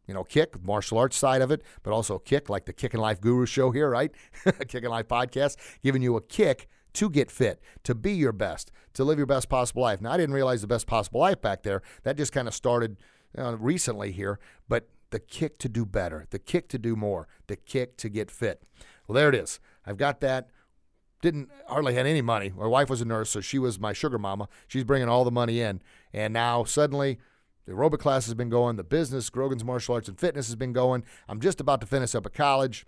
You 0.07 0.15
know, 0.15 0.23
kick, 0.23 0.59
martial 0.63 0.97
arts 0.97 1.17
side 1.17 1.43
of 1.43 1.51
it, 1.51 1.61
but 1.83 1.93
also 1.93 2.17
kick, 2.17 2.49
like 2.49 2.65
the 2.65 2.73
Kickin' 2.73 2.99
Life 2.99 3.21
Guru 3.21 3.45
show 3.45 3.69
here, 3.69 3.91
right? 3.91 4.11
Kickin' 4.67 4.89
Life 4.89 5.07
podcast, 5.07 5.55
giving 5.83 6.01
you 6.01 6.15
a 6.15 6.21
kick 6.21 6.67
to 6.93 7.11
get 7.11 7.29
fit, 7.29 7.61
to 7.83 7.93
be 7.93 8.13
your 8.13 8.31
best, 8.31 8.71
to 8.93 9.03
live 9.03 9.19
your 9.19 9.27
best 9.27 9.49
possible 9.49 9.83
life. 9.83 10.01
Now, 10.01 10.11
I 10.11 10.17
didn't 10.17 10.33
realize 10.33 10.61
the 10.61 10.67
best 10.67 10.87
possible 10.87 11.19
life 11.19 11.39
back 11.41 11.61
there. 11.61 11.83
That 12.01 12.17
just 12.17 12.31
kind 12.31 12.47
of 12.47 12.55
started 12.55 12.97
uh, 13.37 13.55
recently 13.57 14.11
here, 14.11 14.39
but 14.67 14.89
the 15.11 15.19
kick 15.19 15.57
to 15.59 15.69
do 15.69 15.85
better, 15.85 16.25
the 16.29 16.39
kick 16.39 16.67
to 16.69 16.77
do 16.77 16.95
more, 16.95 17.27
the 17.47 17.55
kick 17.55 17.97
to 17.97 18.09
get 18.09 18.29
fit. 18.29 18.63
Well, 19.07 19.15
there 19.15 19.29
it 19.29 19.35
is. 19.35 19.59
I've 19.85 19.97
got 19.97 20.21
that. 20.21 20.49
Didn't 21.21 21.49
hardly 21.67 21.95
had 21.95 22.05
any 22.05 22.21
money. 22.21 22.53
My 22.55 22.67
wife 22.67 22.89
was 22.89 23.01
a 23.01 23.05
nurse, 23.05 23.29
so 23.29 23.41
she 23.41 23.59
was 23.59 23.79
my 23.79 23.91
sugar 23.91 24.17
mama. 24.17 24.47
She's 24.67 24.85
bringing 24.85 25.09
all 25.09 25.25
the 25.25 25.31
money 25.31 25.59
in, 25.59 25.81
and 26.13 26.33
now 26.33 26.63
suddenly 26.63 27.19
the 27.65 27.73
aerobic 27.73 27.99
class 27.99 28.25
has 28.25 28.33
been 28.33 28.49
going, 28.49 28.77
the 28.77 28.83
business, 28.83 29.29
Grogan's 29.29 29.63
Martial 29.63 29.95
Arts 29.95 30.07
and 30.07 30.19
Fitness 30.19 30.47
has 30.47 30.55
been 30.55 30.73
going. 30.73 31.03
I'm 31.27 31.39
just 31.39 31.59
about 31.59 31.81
to 31.81 31.87
finish 31.87 32.15
up 32.15 32.25
at 32.25 32.33
college. 32.33 32.85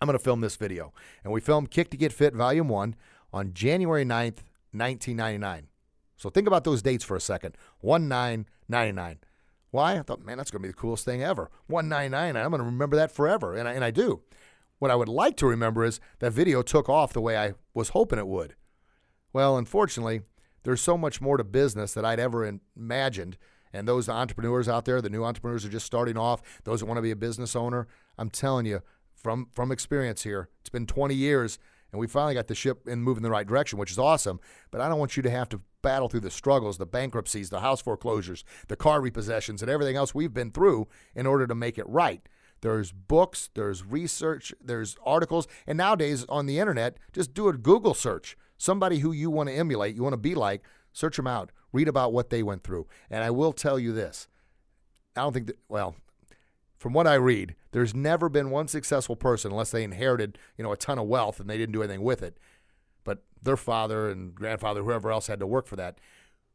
I'm 0.00 0.06
going 0.06 0.18
to 0.18 0.22
film 0.22 0.40
this 0.40 0.56
video. 0.56 0.92
And 1.22 1.32
we 1.32 1.40
filmed 1.40 1.70
Kick 1.70 1.90
to 1.90 1.96
Get 1.96 2.12
Fit 2.12 2.34
Volume 2.34 2.68
1 2.68 2.96
on 3.32 3.54
January 3.54 4.04
9th, 4.04 4.42
1999. 4.72 5.68
So 6.16 6.28
think 6.28 6.46
about 6.46 6.64
those 6.64 6.82
dates 6.82 7.04
for 7.04 7.16
a 7.16 7.20
second 7.20 7.56
1 7.80 8.08
9 8.08 8.46
99. 8.68 9.18
Why? 9.74 9.98
I 9.98 10.02
thought, 10.02 10.24
man, 10.24 10.38
that's 10.38 10.52
going 10.52 10.62
to 10.62 10.68
be 10.68 10.70
the 10.70 10.78
coolest 10.78 11.04
thing 11.04 11.20
ever. 11.20 11.50
199. 11.66 12.36
I'm 12.40 12.50
going 12.52 12.60
to 12.60 12.64
remember 12.64 12.94
that 12.94 13.10
forever. 13.10 13.56
And 13.56 13.66
I, 13.66 13.72
and 13.72 13.82
I 13.82 13.90
do. 13.90 14.22
What 14.78 14.92
I 14.92 14.94
would 14.94 15.08
like 15.08 15.36
to 15.38 15.48
remember 15.48 15.84
is 15.84 15.98
that 16.20 16.32
video 16.32 16.62
took 16.62 16.88
off 16.88 17.12
the 17.12 17.20
way 17.20 17.36
I 17.36 17.54
was 17.74 17.88
hoping 17.88 18.20
it 18.20 18.28
would. 18.28 18.54
Well, 19.32 19.58
unfortunately, 19.58 20.20
there's 20.62 20.80
so 20.80 20.96
much 20.96 21.20
more 21.20 21.36
to 21.38 21.42
business 21.42 21.92
that 21.94 22.04
I'd 22.04 22.20
ever 22.20 22.60
imagined. 22.76 23.36
And 23.72 23.88
those 23.88 24.08
entrepreneurs 24.08 24.68
out 24.68 24.84
there, 24.84 25.02
the 25.02 25.10
new 25.10 25.24
entrepreneurs 25.24 25.64
are 25.64 25.70
just 25.70 25.86
starting 25.86 26.16
off, 26.16 26.40
those 26.62 26.78
that 26.78 26.86
want 26.86 26.98
to 26.98 27.02
be 27.02 27.10
a 27.10 27.16
business 27.16 27.56
owner, 27.56 27.88
I'm 28.16 28.30
telling 28.30 28.66
you 28.66 28.80
from, 29.12 29.48
from 29.50 29.72
experience 29.72 30.22
here, 30.22 30.50
it's 30.60 30.70
been 30.70 30.86
20 30.86 31.16
years 31.16 31.58
and 31.94 32.00
we 32.00 32.08
finally 32.08 32.34
got 32.34 32.48
the 32.48 32.56
ship 32.56 32.88
in 32.88 33.04
moving 33.04 33.18
in 33.18 33.22
the 33.22 33.30
right 33.30 33.46
direction, 33.46 33.78
which 33.78 33.92
is 33.92 34.00
awesome. 34.00 34.40
But 34.72 34.80
I 34.80 34.88
don't 34.88 34.98
want 34.98 35.16
you 35.16 35.22
to 35.22 35.30
have 35.30 35.48
to 35.50 35.60
battle 35.80 36.08
through 36.08 36.20
the 36.20 36.30
struggles, 36.30 36.76
the 36.76 36.86
bankruptcies, 36.86 37.50
the 37.50 37.60
house 37.60 37.80
foreclosures, 37.80 38.44
the 38.66 38.74
car 38.74 39.00
repossessions, 39.00 39.62
and 39.62 39.70
everything 39.70 39.94
else 39.94 40.12
we've 40.12 40.34
been 40.34 40.50
through 40.50 40.88
in 41.14 41.24
order 41.24 41.46
to 41.46 41.54
make 41.54 41.78
it 41.78 41.88
right. 41.88 42.28
There's 42.62 42.90
books, 42.90 43.48
there's 43.54 43.84
research, 43.84 44.52
there's 44.60 44.96
articles, 45.06 45.46
and 45.68 45.78
nowadays 45.78 46.26
on 46.28 46.46
the 46.46 46.58
internet, 46.58 46.96
just 47.12 47.32
do 47.32 47.46
a 47.46 47.52
Google 47.52 47.94
search. 47.94 48.36
Somebody 48.58 48.98
who 48.98 49.12
you 49.12 49.30
want 49.30 49.48
to 49.48 49.54
emulate, 49.54 49.94
you 49.94 50.02
want 50.02 50.14
to 50.14 50.16
be 50.16 50.34
like, 50.34 50.64
search 50.92 51.16
them 51.16 51.28
out, 51.28 51.52
read 51.72 51.86
about 51.86 52.12
what 52.12 52.30
they 52.30 52.42
went 52.42 52.64
through. 52.64 52.88
And 53.08 53.22
I 53.22 53.30
will 53.30 53.52
tell 53.52 53.78
you 53.78 53.92
this 53.92 54.26
I 55.14 55.20
don't 55.20 55.32
think 55.32 55.46
that, 55.46 55.58
well, 55.68 55.94
from 56.76 56.92
what 56.92 57.06
I 57.06 57.14
read, 57.14 57.54
there's 57.74 57.92
never 57.92 58.28
been 58.28 58.50
one 58.50 58.68
successful 58.68 59.16
person 59.16 59.50
unless 59.50 59.72
they 59.72 59.82
inherited, 59.82 60.38
you 60.56 60.62
know, 60.62 60.70
a 60.70 60.76
ton 60.76 60.96
of 60.96 61.08
wealth 61.08 61.40
and 61.40 61.50
they 61.50 61.58
didn't 61.58 61.72
do 61.72 61.82
anything 61.82 62.04
with 62.04 62.22
it. 62.22 62.38
But 63.02 63.24
their 63.42 63.56
father 63.56 64.08
and 64.08 64.32
grandfather, 64.32 64.84
whoever 64.84 65.10
else 65.10 65.26
had 65.26 65.40
to 65.40 65.46
work 65.46 65.66
for 65.66 65.74
that, 65.74 65.98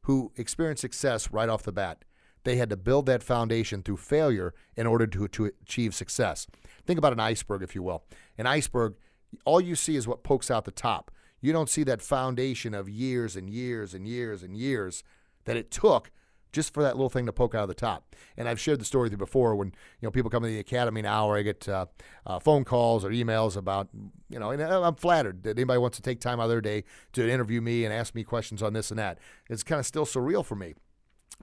who 0.03 0.32
experienced 0.38 0.80
success 0.80 1.30
right 1.30 1.49
off 1.49 1.63
the 1.63 1.74
bat. 1.74 2.05
They 2.45 2.55
had 2.55 2.70
to 2.70 2.78
build 2.78 3.05
that 3.07 3.22
foundation 3.22 3.84
through 3.84 3.97
failure 3.97 4.53
in 4.78 4.88
order 4.88 5.05
to, 5.07 5.28
to 5.28 5.51
achieve 5.61 5.93
success. 5.93 6.47
Think 6.88 6.97
about 6.97 7.11
an 7.11 7.20
iceberg, 7.20 7.63
if 7.63 7.76
you 7.76 7.84
will. 7.84 8.05
An 8.38 8.47
iceberg, 8.47 8.95
all 9.43 9.59
you 9.59 9.76
see 9.76 9.97
is 9.97 10.07
what 10.07 10.24
pokes 10.24 10.49
out 10.49 10.63
the 10.63 10.72
top. 10.72 11.11
You 11.41 11.51
don't 11.51 11.70
see 11.70 11.84
that 11.84 12.01
foundation 12.01 12.74
of 12.74 12.88
years 12.88 13.36
and 13.36 13.49
years 13.49 13.93
and 13.93 14.07
years 14.07 14.41
and 14.41 14.55
years 14.55 15.03
that 15.43 15.57
it 15.57 15.70
took 15.70 16.11
just 16.51 16.73
for 16.73 16.83
that 16.83 16.95
little 16.95 17.09
thing 17.09 17.25
to 17.25 17.33
poke 17.33 17.53
out 17.53 17.63
of 17.63 17.67
the 17.67 17.73
top. 17.73 18.15
And 18.37 18.47
I've 18.47 18.59
shared 18.59 18.79
the 18.79 18.85
story 18.85 19.03
with 19.03 19.13
you 19.13 19.17
before 19.17 19.55
when 19.55 19.67
you 19.67 20.07
know 20.07 20.11
people 20.11 20.29
come 20.29 20.43
to 20.43 20.49
the 20.49 20.59
academy 20.59 21.01
now, 21.01 21.27
or 21.27 21.37
I 21.37 21.41
get 21.41 21.67
uh, 21.67 21.85
uh, 22.25 22.39
phone 22.39 22.63
calls 22.63 23.05
or 23.05 23.09
emails 23.09 23.55
about 23.55 23.89
you 24.29 24.39
know, 24.39 24.51
and 24.51 24.61
I'm 24.61 24.95
flattered 24.95 25.43
that 25.43 25.57
anybody 25.57 25.79
wants 25.79 25.97
to 25.97 26.03
take 26.03 26.19
time 26.19 26.39
out 26.39 26.43
of 26.43 26.49
their 26.49 26.61
day 26.61 26.83
to 27.13 27.29
interview 27.29 27.61
me 27.61 27.85
and 27.85 27.93
ask 27.93 28.15
me 28.15 28.23
questions 28.23 28.61
on 28.63 28.73
this 28.73 28.91
and 28.91 28.99
that. 28.99 29.19
It's 29.49 29.63
kind 29.63 29.79
of 29.79 29.85
still 29.85 30.05
surreal 30.05 30.45
for 30.45 30.55
me, 30.55 30.73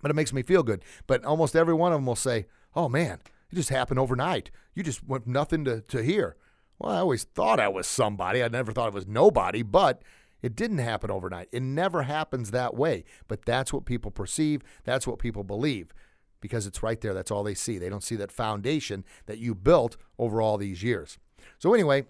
but 0.03 0.11
it 0.11 0.15
makes 0.15 0.33
me 0.33 0.43
feel 0.43 0.63
good. 0.63 0.83
But 1.07 1.25
almost 1.25 1.57
every 1.57 1.75
one 1.75 1.93
of 1.93 1.99
them 1.99 2.07
will 2.07 2.17
say, 2.17 2.47
"Oh 2.75 2.89
man, 2.89 3.21
it 3.51 3.57
just 3.57 3.71
happened 3.71 4.01
overnight. 4.01 4.51
You 4.75 4.83
just 4.83 5.07
went 5.07 5.27
nothing 5.27 5.65
to 5.65 5.81
to 5.83 6.03
hear." 6.03 6.37
Well, 6.79 6.93
I 6.93 6.99
always 6.99 7.25
thought 7.25 7.59
I 7.59 7.69
was 7.69 7.87
somebody. 7.87 8.43
I 8.43 8.49
never 8.49 8.71
thought 8.71 8.93
I 8.93 8.95
was 8.95 9.07
nobody, 9.07 9.63
but 9.63 10.03
It 10.43 10.55
didn't 10.55 10.79
happen 10.79 11.11
overnight. 11.11 11.49
It 11.53 11.63
never 11.63 12.03
happens 12.03 12.51
that 12.51 12.75
way. 12.75 13.05
But 13.29 13.45
that's 13.45 13.73
what 13.73 13.85
people 13.85 14.11
perceive. 14.11 14.63
That's 14.85 15.07
what 15.07 15.19
people 15.19 15.45
believe 15.45 15.93
because 16.41 16.67
it's 16.67 16.83
right 16.83 17.01
there. 17.01 17.15
That's 17.15 17.31
all 17.31 17.43
they 17.43 17.55
see. 17.55 17.79
They 17.79 17.89
don't 17.89 18.03
see 18.03 18.17
that 18.17 18.31
foundation 18.31 19.05
that 19.27 19.39
you 19.39 19.55
built 19.55 19.97
over 20.19 20.41
all 20.41 20.59
these 20.59 20.83
years. 20.83 21.19
So, 21.59 21.75
anyway, 21.75 22.05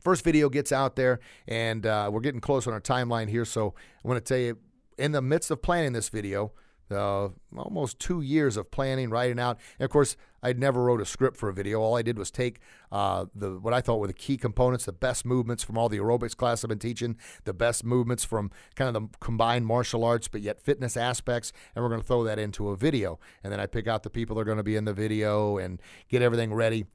first 0.00 0.24
video 0.24 0.48
gets 0.48 0.72
out 0.72 0.96
there, 0.96 1.20
and 1.46 1.84
uh, 1.84 2.10
we're 2.12 2.20
getting 2.20 2.40
close 2.40 2.66
on 2.66 2.72
our 2.72 2.80
timeline 2.80 3.28
here. 3.28 3.44
So, 3.44 3.74
I 4.04 4.08
want 4.08 4.24
to 4.24 4.34
tell 4.34 4.42
you, 4.42 4.58
in 4.98 5.12
the 5.12 5.22
midst 5.22 5.50
of 5.50 5.62
planning 5.62 5.92
this 5.92 6.08
video, 6.08 6.52
uh, 6.92 7.28
almost 7.56 7.98
two 7.98 8.20
years 8.20 8.56
of 8.56 8.70
planning, 8.70 9.10
writing 9.10 9.38
out. 9.38 9.58
And 9.78 9.84
of 9.84 9.90
course, 9.90 10.16
I 10.42 10.52
never 10.52 10.82
wrote 10.82 11.00
a 11.00 11.04
script 11.04 11.36
for 11.36 11.48
a 11.48 11.52
video. 11.52 11.80
All 11.80 11.96
I 11.96 12.02
did 12.02 12.18
was 12.18 12.30
take 12.30 12.60
uh, 12.90 13.26
the 13.34 13.58
what 13.58 13.72
I 13.72 13.80
thought 13.80 14.00
were 14.00 14.08
the 14.08 14.12
key 14.12 14.36
components, 14.36 14.84
the 14.84 14.92
best 14.92 15.24
movements 15.24 15.62
from 15.62 15.78
all 15.78 15.88
the 15.88 15.98
aerobics 15.98 16.36
class 16.36 16.64
I've 16.64 16.68
been 16.68 16.78
teaching, 16.78 17.16
the 17.44 17.52
best 17.52 17.84
movements 17.84 18.24
from 18.24 18.50
kind 18.74 18.94
of 18.94 19.02
the 19.02 19.18
combined 19.20 19.66
martial 19.66 20.04
arts, 20.04 20.28
but 20.28 20.40
yet 20.40 20.60
fitness 20.60 20.96
aspects, 20.96 21.52
and 21.74 21.82
we're 21.82 21.88
going 21.88 22.00
to 22.00 22.06
throw 22.06 22.24
that 22.24 22.38
into 22.38 22.70
a 22.70 22.76
video. 22.76 23.20
And 23.44 23.52
then 23.52 23.60
I 23.60 23.66
pick 23.66 23.86
out 23.86 24.02
the 24.02 24.10
people 24.10 24.36
that 24.36 24.42
are 24.42 24.46
going 24.46 24.56
to 24.56 24.64
be 24.64 24.76
in 24.76 24.84
the 24.84 24.94
video 24.94 25.58
and 25.58 25.80
get 26.08 26.22
everything 26.22 26.52
ready. 26.52 26.86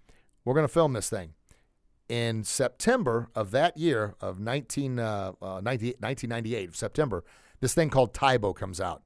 We're 0.44 0.54
going 0.54 0.68
to 0.68 0.74
film 0.74 0.94
this 0.94 1.10
thing. 1.10 1.34
In 2.10 2.46
September 2.46 3.30
of 3.36 3.52
that 3.52 3.78
year 3.78 4.16
of 4.22 4.40
19, 4.40 4.98
uh, 4.98 5.34
uh, 5.42 5.62
90, 5.62 5.96
1998, 6.00 6.74
September, 6.74 7.24
this 7.60 7.74
thing 7.74 7.90
called 7.90 8.14
Tae 8.14 8.38
Bo 8.38 8.54
comes 8.54 8.80
out. 8.80 9.04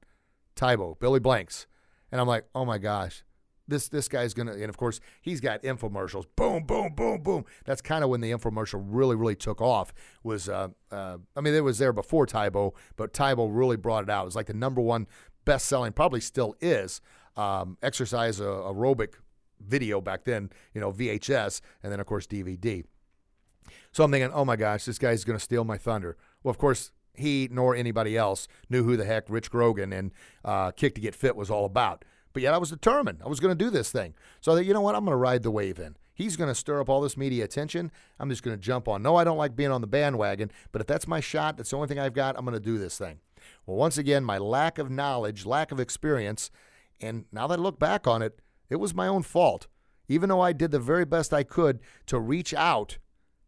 Tae 0.54 0.76
Bo, 0.76 0.96
Billy 1.00 1.20
Blanks. 1.20 1.66
And 2.10 2.20
I'm 2.20 2.26
like, 2.26 2.44
oh 2.54 2.64
my 2.64 2.78
gosh, 2.78 3.24
this 3.68 3.88
this 3.88 4.08
guy's 4.08 4.34
gonna 4.34 4.52
and 4.52 4.64
of 4.64 4.76
course 4.76 5.00
he's 5.20 5.40
got 5.40 5.62
infomercials. 5.62 6.26
Boom 6.36 6.64
boom 6.64 6.94
boom 6.94 7.22
boom. 7.22 7.44
That's 7.64 7.80
kind 7.80 8.04
of 8.04 8.10
when 8.10 8.20
the 8.20 8.30
infomercial 8.30 8.84
really 8.84 9.16
really 9.16 9.36
took 9.36 9.60
off 9.60 9.92
was 10.22 10.48
uh, 10.48 10.68
uh, 10.90 11.18
i 11.36 11.40
mean 11.40 11.54
it 11.54 11.64
was 11.64 11.78
there 11.78 11.92
before 11.92 12.26
Tae 12.26 12.48
Bo, 12.48 12.74
but 12.96 13.12
Tae 13.12 13.34
Bo 13.34 13.46
really 13.46 13.76
brought 13.76 14.04
it 14.04 14.10
out. 14.10 14.22
It 14.22 14.26
was 14.26 14.36
like 14.36 14.46
the 14.46 14.54
number 14.54 14.80
one 14.80 15.06
best 15.44 15.66
selling 15.66 15.92
probably 15.92 16.20
still 16.20 16.54
is 16.60 17.00
um, 17.36 17.78
exercise 17.82 18.40
uh, 18.40 18.44
aerobic 18.44 19.14
video 19.60 20.00
back 20.00 20.24
then 20.24 20.50
you 20.74 20.80
know 20.80 20.92
vhs 20.92 21.60
and 21.82 21.92
then 21.92 22.00
of 22.00 22.06
course 22.06 22.26
dvd 22.26 22.84
so 23.92 24.02
i'm 24.02 24.10
thinking 24.10 24.30
oh 24.34 24.44
my 24.44 24.56
gosh 24.56 24.84
this 24.84 24.98
guy's 24.98 25.24
gonna 25.24 25.38
steal 25.38 25.64
my 25.64 25.78
thunder. 25.78 26.16
Well 26.42 26.50
of 26.50 26.58
course 26.58 26.90
he 27.14 27.48
nor 27.50 27.74
anybody 27.74 28.16
else 28.16 28.48
knew 28.68 28.84
who 28.84 28.96
the 28.96 29.04
heck 29.04 29.28
Rich 29.28 29.50
Grogan 29.50 29.92
and 29.92 30.12
uh, 30.44 30.70
Kick 30.70 30.94
to 30.94 31.00
Get 31.00 31.14
Fit 31.14 31.36
was 31.36 31.50
all 31.50 31.64
about. 31.64 32.04
But 32.32 32.42
yet 32.42 32.54
I 32.54 32.58
was 32.58 32.70
determined. 32.70 33.20
I 33.24 33.28
was 33.28 33.40
going 33.40 33.56
to 33.56 33.64
do 33.64 33.70
this 33.70 33.90
thing. 33.90 34.14
So 34.40 34.52
I 34.52 34.56
thought, 34.56 34.64
you 34.64 34.72
know 34.72 34.80
what? 34.80 34.94
I'm 34.94 35.04
going 35.04 35.12
to 35.12 35.18
ride 35.18 35.42
the 35.42 35.50
wave 35.50 35.78
in. 35.78 35.96
He's 36.14 36.36
going 36.36 36.48
to 36.48 36.54
stir 36.54 36.80
up 36.80 36.88
all 36.88 37.00
this 37.00 37.16
media 37.16 37.44
attention. 37.44 37.90
I'm 38.18 38.30
just 38.30 38.42
going 38.42 38.56
to 38.56 38.62
jump 38.62 38.88
on. 38.88 39.02
No, 39.02 39.16
I 39.16 39.24
don't 39.24 39.38
like 39.38 39.56
being 39.56 39.70
on 39.70 39.80
the 39.80 39.86
bandwagon, 39.86 40.50
but 40.70 40.80
if 40.80 40.86
that's 40.86 41.08
my 41.08 41.20
shot, 41.20 41.56
that's 41.56 41.70
the 41.70 41.76
only 41.76 41.88
thing 41.88 41.98
I've 41.98 42.12
got, 42.14 42.36
I'm 42.36 42.44
going 42.44 42.54
to 42.54 42.60
do 42.60 42.78
this 42.78 42.98
thing. 42.98 43.20
Well, 43.66 43.76
once 43.76 43.98
again, 43.98 44.24
my 44.24 44.38
lack 44.38 44.78
of 44.78 44.90
knowledge, 44.90 45.46
lack 45.46 45.72
of 45.72 45.80
experience, 45.80 46.50
and 47.00 47.24
now 47.32 47.46
that 47.48 47.58
I 47.58 47.62
look 47.62 47.78
back 47.78 48.06
on 48.06 48.22
it, 48.22 48.40
it 48.70 48.76
was 48.76 48.94
my 48.94 49.06
own 49.06 49.22
fault. 49.22 49.66
Even 50.08 50.28
though 50.28 50.40
I 50.40 50.52
did 50.52 50.70
the 50.70 50.78
very 50.78 51.04
best 51.04 51.32
I 51.32 51.42
could 51.42 51.80
to 52.06 52.18
reach 52.18 52.52
out 52.54 52.98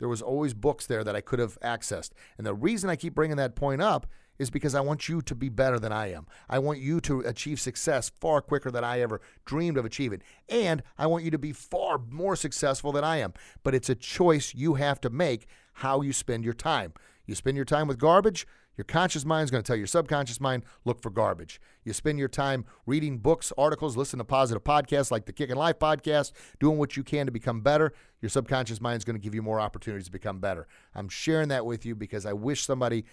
there 0.05 0.09
was 0.11 0.21
always 0.21 0.53
books 0.53 0.87
there 0.87 1.03
that 1.03 1.17
I 1.17 1.23
could 1.23 1.39
have 1.39 1.59
accessed. 1.61 2.11
And 2.37 2.47
the 2.47 2.53
reason 2.53 2.91
I 2.91 2.95
keep 2.95 3.15
bringing 3.15 3.39
that 3.39 3.55
point 3.55 3.81
up 3.81 4.07
is 4.39 4.51
because 4.51 4.75
I 4.75 4.83
want 4.83 5.09
you 5.09 5.23
to 5.23 5.35
be 5.35 5.49
better 5.49 5.79
than 5.79 5.93
I 5.93 6.13
am. 6.13 6.27
I 6.47 6.59
want 6.59 6.79
you 6.79 7.01
to 7.01 7.21
achieve 7.21 7.59
success 7.59 8.11
far 8.21 8.43
quicker 8.43 8.71
than 8.71 8.85
I 8.85 9.01
ever 9.01 9.23
dreamed 9.47 9.79
of 9.79 9.87
achieving. 9.87 10.21
And 10.47 10.83
I 10.99 11.07
want 11.07 11.25
you 11.25 11.31
to 11.31 11.39
be 11.39 11.55
far 11.55 11.97
more 12.11 12.37
successful 12.37 12.93
than 12.93 13.03
I 13.03 13.17
am. 13.17 13.33
But 13.63 13.75
it's 13.75 13.89
a 13.89 13.95
choice 13.95 14.55
you 14.55 14.75
have 14.75 15.01
to 15.01 15.09
make 15.09 15.47
how 15.73 16.03
you 16.03 16.13
spend 16.13 16.45
your 16.45 16.53
time. 16.53 16.93
You 17.25 17.35
spend 17.35 17.57
your 17.57 17.65
time 17.65 17.89
with 17.89 17.97
garbage, 17.97 18.47
your 18.77 18.85
conscious 18.85 19.25
mind 19.25 19.45
is 19.45 19.51
going 19.51 19.63
to 19.63 19.67
tell 19.67 19.77
your 19.77 19.87
subconscious 19.87 20.41
mind, 20.41 20.65
look 20.85 21.01
for 21.01 21.11
garbage. 21.11 21.61
You 21.85 21.93
spend 21.93 22.19
your 22.19 22.29
time 22.29 22.65
reading 22.87 23.19
books, 23.19 23.53
articles, 23.57 23.97
listening 23.97 24.21
to 24.21 24.25
positive 24.25 24.65
podcasts 24.65 25.11
like 25.11 25.27
the 25.27 25.33
Kickin' 25.33 25.57
Life 25.57 25.79
podcast, 25.79 26.33
doing 26.59 26.79
what 26.79 26.97
you 26.97 27.05
can 27.05 27.27
to 27.27 27.33
become 27.33 27.61
better. 27.61 27.93
Your 28.21 28.31
subconscious 28.31 28.81
mind 28.81 28.99
is 28.99 29.05
going 29.05 29.17
to 29.17 29.23
give 29.23 29.35
you 29.35 29.43
more 29.43 29.61
opportunities 29.61 30.07
to 30.07 30.13
become 30.13 30.41
better. 30.41 30.67
I'm 30.95 31.09
sharing 31.09 31.49
that 31.49 31.67
with 31.67 31.87
you 31.87 31.95
because 31.95 32.27
I 32.27 32.33
wish 32.33 32.65
somebody 32.65 33.05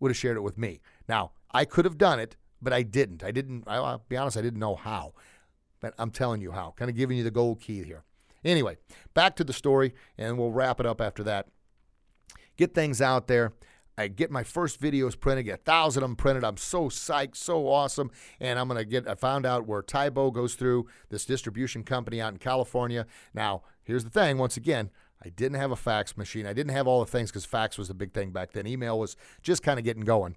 would 0.00 0.10
have 0.10 0.16
shared 0.16 0.36
it 0.36 0.42
with 0.42 0.58
me. 0.58 0.80
Now, 1.08 1.32
I 1.50 1.64
could 1.64 1.84
have 1.84 1.98
done 1.98 2.20
it, 2.20 2.36
but 2.62 2.72
I 2.72 2.82
didn't. 2.82 3.24
I 3.24 3.30
didn't, 3.30 3.64
I'll 3.66 4.04
be 4.08 4.16
honest, 4.16 4.36
I 4.36 4.42
didn't 4.42 4.60
know 4.60 4.76
how. 4.76 5.14
But 5.80 5.94
I'm 5.98 6.10
telling 6.10 6.40
you 6.40 6.52
how, 6.52 6.74
kind 6.76 6.90
of 6.90 6.96
giving 6.96 7.16
you 7.16 7.24
the 7.24 7.30
gold 7.30 7.60
key 7.60 7.82
here. 7.82 8.04
Anyway, 8.44 8.76
back 9.14 9.36
to 9.36 9.44
the 9.44 9.52
story, 9.52 9.94
and 10.16 10.38
we'll 10.38 10.52
wrap 10.52 10.80
it 10.80 10.86
up 10.86 11.00
after 11.00 11.22
that. 11.24 11.48
Get 12.56 12.74
things 12.74 13.00
out 13.00 13.28
there. 13.28 13.52
I 13.98 14.08
get 14.08 14.30
my 14.30 14.44
first 14.44 14.80
videos 14.80 15.18
printed, 15.18 15.46
get 15.46 15.60
a 15.60 15.62
thousand 15.62 16.04
of 16.04 16.10
them 16.10 16.16
printed. 16.16 16.44
I'm 16.44 16.56
so 16.56 16.84
psyched, 16.88 17.36
so 17.36 17.66
awesome. 17.68 18.10
And 18.38 18.58
I'm 18.58 18.68
going 18.68 18.78
to 18.78 18.84
get, 18.84 19.08
I 19.08 19.14
found 19.14 19.44
out 19.44 19.66
where 19.66 19.82
Tae 19.82 20.08
Bo 20.08 20.30
goes 20.30 20.54
through 20.54 20.86
this 21.08 21.24
distribution 21.24 21.82
company 21.82 22.20
out 22.20 22.32
in 22.32 22.38
California. 22.38 23.06
Now, 23.34 23.62
here's 23.82 24.04
the 24.04 24.10
thing 24.10 24.38
once 24.38 24.56
again, 24.56 24.90
I 25.24 25.30
didn't 25.30 25.58
have 25.58 25.72
a 25.72 25.76
fax 25.76 26.16
machine. 26.16 26.46
I 26.46 26.52
didn't 26.52 26.72
have 26.72 26.86
all 26.86 27.00
the 27.00 27.10
things 27.10 27.30
because 27.30 27.44
fax 27.44 27.76
was 27.76 27.88
the 27.88 27.94
big 27.94 28.12
thing 28.12 28.30
back 28.30 28.52
then. 28.52 28.68
Email 28.68 28.98
was 28.98 29.16
just 29.42 29.64
kind 29.64 29.78
of 29.78 29.84
getting 29.84 30.04
going. 30.04 30.36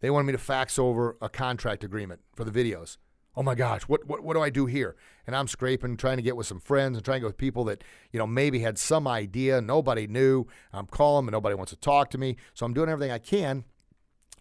They 0.00 0.10
wanted 0.10 0.26
me 0.26 0.32
to 0.32 0.38
fax 0.38 0.78
over 0.78 1.16
a 1.20 1.28
contract 1.28 1.82
agreement 1.82 2.20
for 2.36 2.44
the 2.44 2.52
videos 2.52 2.96
oh 3.38 3.42
my 3.44 3.54
gosh, 3.54 3.82
what, 3.82 4.04
what, 4.04 4.24
what 4.24 4.34
do 4.34 4.42
I 4.42 4.50
do 4.50 4.66
here? 4.66 4.96
And 5.24 5.36
I'm 5.36 5.46
scraping, 5.46 5.96
trying 5.96 6.16
to 6.16 6.24
get 6.24 6.36
with 6.36 6.48
some 6.48 6.58
friends 6.58 6.96
and 6.96 7.04
trying 7.04 7.18
to 7.18 7.20
get 7.20 7.26
with 7.28 7.38
people 7.38 7.62
that, 7.66 7.84
you 8.10 8.18
know, 8.18 8.26
maybe 8.26 8.58
had 8.58 8.78
some 8.78 9.06
idea. 9.06 9.60
Nobody 9.60 10.08
knew. 10.08 10.46
I'm 10.72 10.86
calling 10.86 11.26
and 11.26 11.32
nobody 11.32 11.54
wants 11.54 11.70
to 11.70 11.76
talk 11.76 12.10
to 12.10 12.18
me. 12.18 12.36
So 12.52 12.66
I'm 12.66 12.74
doing 12.74 12.88
everything 12.88 13.12
I 13.12 13.18
can, 13.18 13.62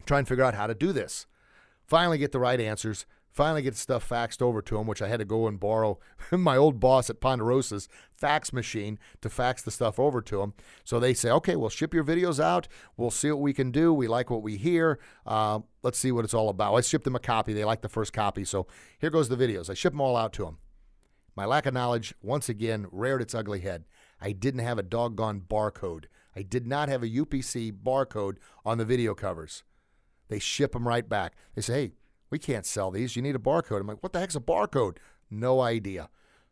trying 0.08 0.24
to 0.24 0.30
figure 0.30 0.44
out 0.44 0.56
how 0.56 0.66
to 0.66 0.74
do 0.74 0.92
this. 0.94 1.28
Finally 1.86 2.18
get 2.18 2.32
the 2.32 2.40
right 2.40 2.60
answers. 2.60 3.06
Finally, 3.38 3.62
get 3.62 3.76
stuff 3.76 4.10
faxed 4.10 4.42
over 4.42 4.64
to 4.64 4.80
him, 4.80 4.88
which 4.88 5.00
I 5.00 5.08
had 5.08 5.20
to 5.20 5.26
go 5.26 5.46
and 5.46 5.60
borrow 5.60 6.00
my 6.32 6.58
old 6.58 6.80
boss 6.80 7.08
at 7.12 7.22
Ponderosa's 7.22 7.88
fax 8.16 8.52
machine 8.52 8.98
to 9.22 9.30
fax 9.30 9.62
the 9.62 9.70
stuff 9.70 10.00
over 10.00 10.24
to 10.24 10.42
him. 10.42 10.56
So 10.84 11.00
they 11.00 11.14
say, 11.14 11.30
okay, 11.30 11.56
we'll 11.56 11.70
ship 11.70 11.94
your 11.94 12.04
videos 12.04 12.44
out. 12.44 12.68
We'll 12.98 13.12
see 13.12 13.30
what 13.30 13.42
we 13.42 13.54
can 13.54 13.70
do. 13.70 13.94
We 13.94 14.08
like 14.08 14.32
what 14.32 14.42
we 14.42 14.58
hear. 14.58 14.98
Uh, 15.24 15.60
let's 15.88 15.98
see 15.98 16.12
what 16.12 16.26
it's 16.26 16.34
all 16.34 16.50
about. 16.50 16.76
I 16.76 16.82
shipped 16.82 17.06
them 17.06 17.16
a 17.16 17.20
copy. 17.20 17.54
They 17.54 17.64
like 17.64 17.82
the 17.82 17.88
first 17.88 18.12
copy. 18.12 18.44
So 18.44 18.68
here 19.00 19.10
goes 19.10 19.30
the 19.30 19.38
videos. 19.38 19.70
I 19.70 19.74
ship 19.74 19.94
them 19.94 20.02
all 20.02 20.18
out 20.18 20.34
to 20.34 20.44
them. 20.44 20.58
My 21.34 21.46
lack 21.46 21.66
of 21.66 21.74
knowledge, 21.74 22.14
once 22.22 22.50
again, 22.50 22.88
reared 22.92 23.22
its 23.22 23.34
ugly 23.34 23.62
head. 23.62 23.86
I 24.20 24.34
didn't 24.34 24.66
have 24.66 24.78
a 24.78 24.84
doggone 24.84 25.44
barcode. 25.48 26.06
I 26.36 26.42
did 26.42 26.68
not 26.68 26.90
have 26.90 27.04
a 27.04 27.10
UPC 27.10 27.72
barcode 27.72 28.36
on 28.66 28.78
the 28.78 28.84
video 28.84 29.16
covers. 29.16 29.64
They 30.28 30.40
ship 30.40 30.74
them 30.74 30.86
right 30.86 31.08
back. 31.08 31.38
They 31.56 31.62
say, 31.62 31.74
hey, 31.74 31.92
we 32.30 32.38
can't 32.38 32.66
sell 32.66 32.92
these. 32.92 33.16
You 33.16 33.22
need 33.22 33.38
a 33.38 33.40
barcode. 33.40 33.80
I'm 33.80 33.88
like, 33.88 34.04
what 34.04 34.12
the 34.12 34.20
heck's 34.20 34.36
a 34.36 34.42
barcode? 34.42 34.98
No 35.32 35.62
idea. 35.62 36.10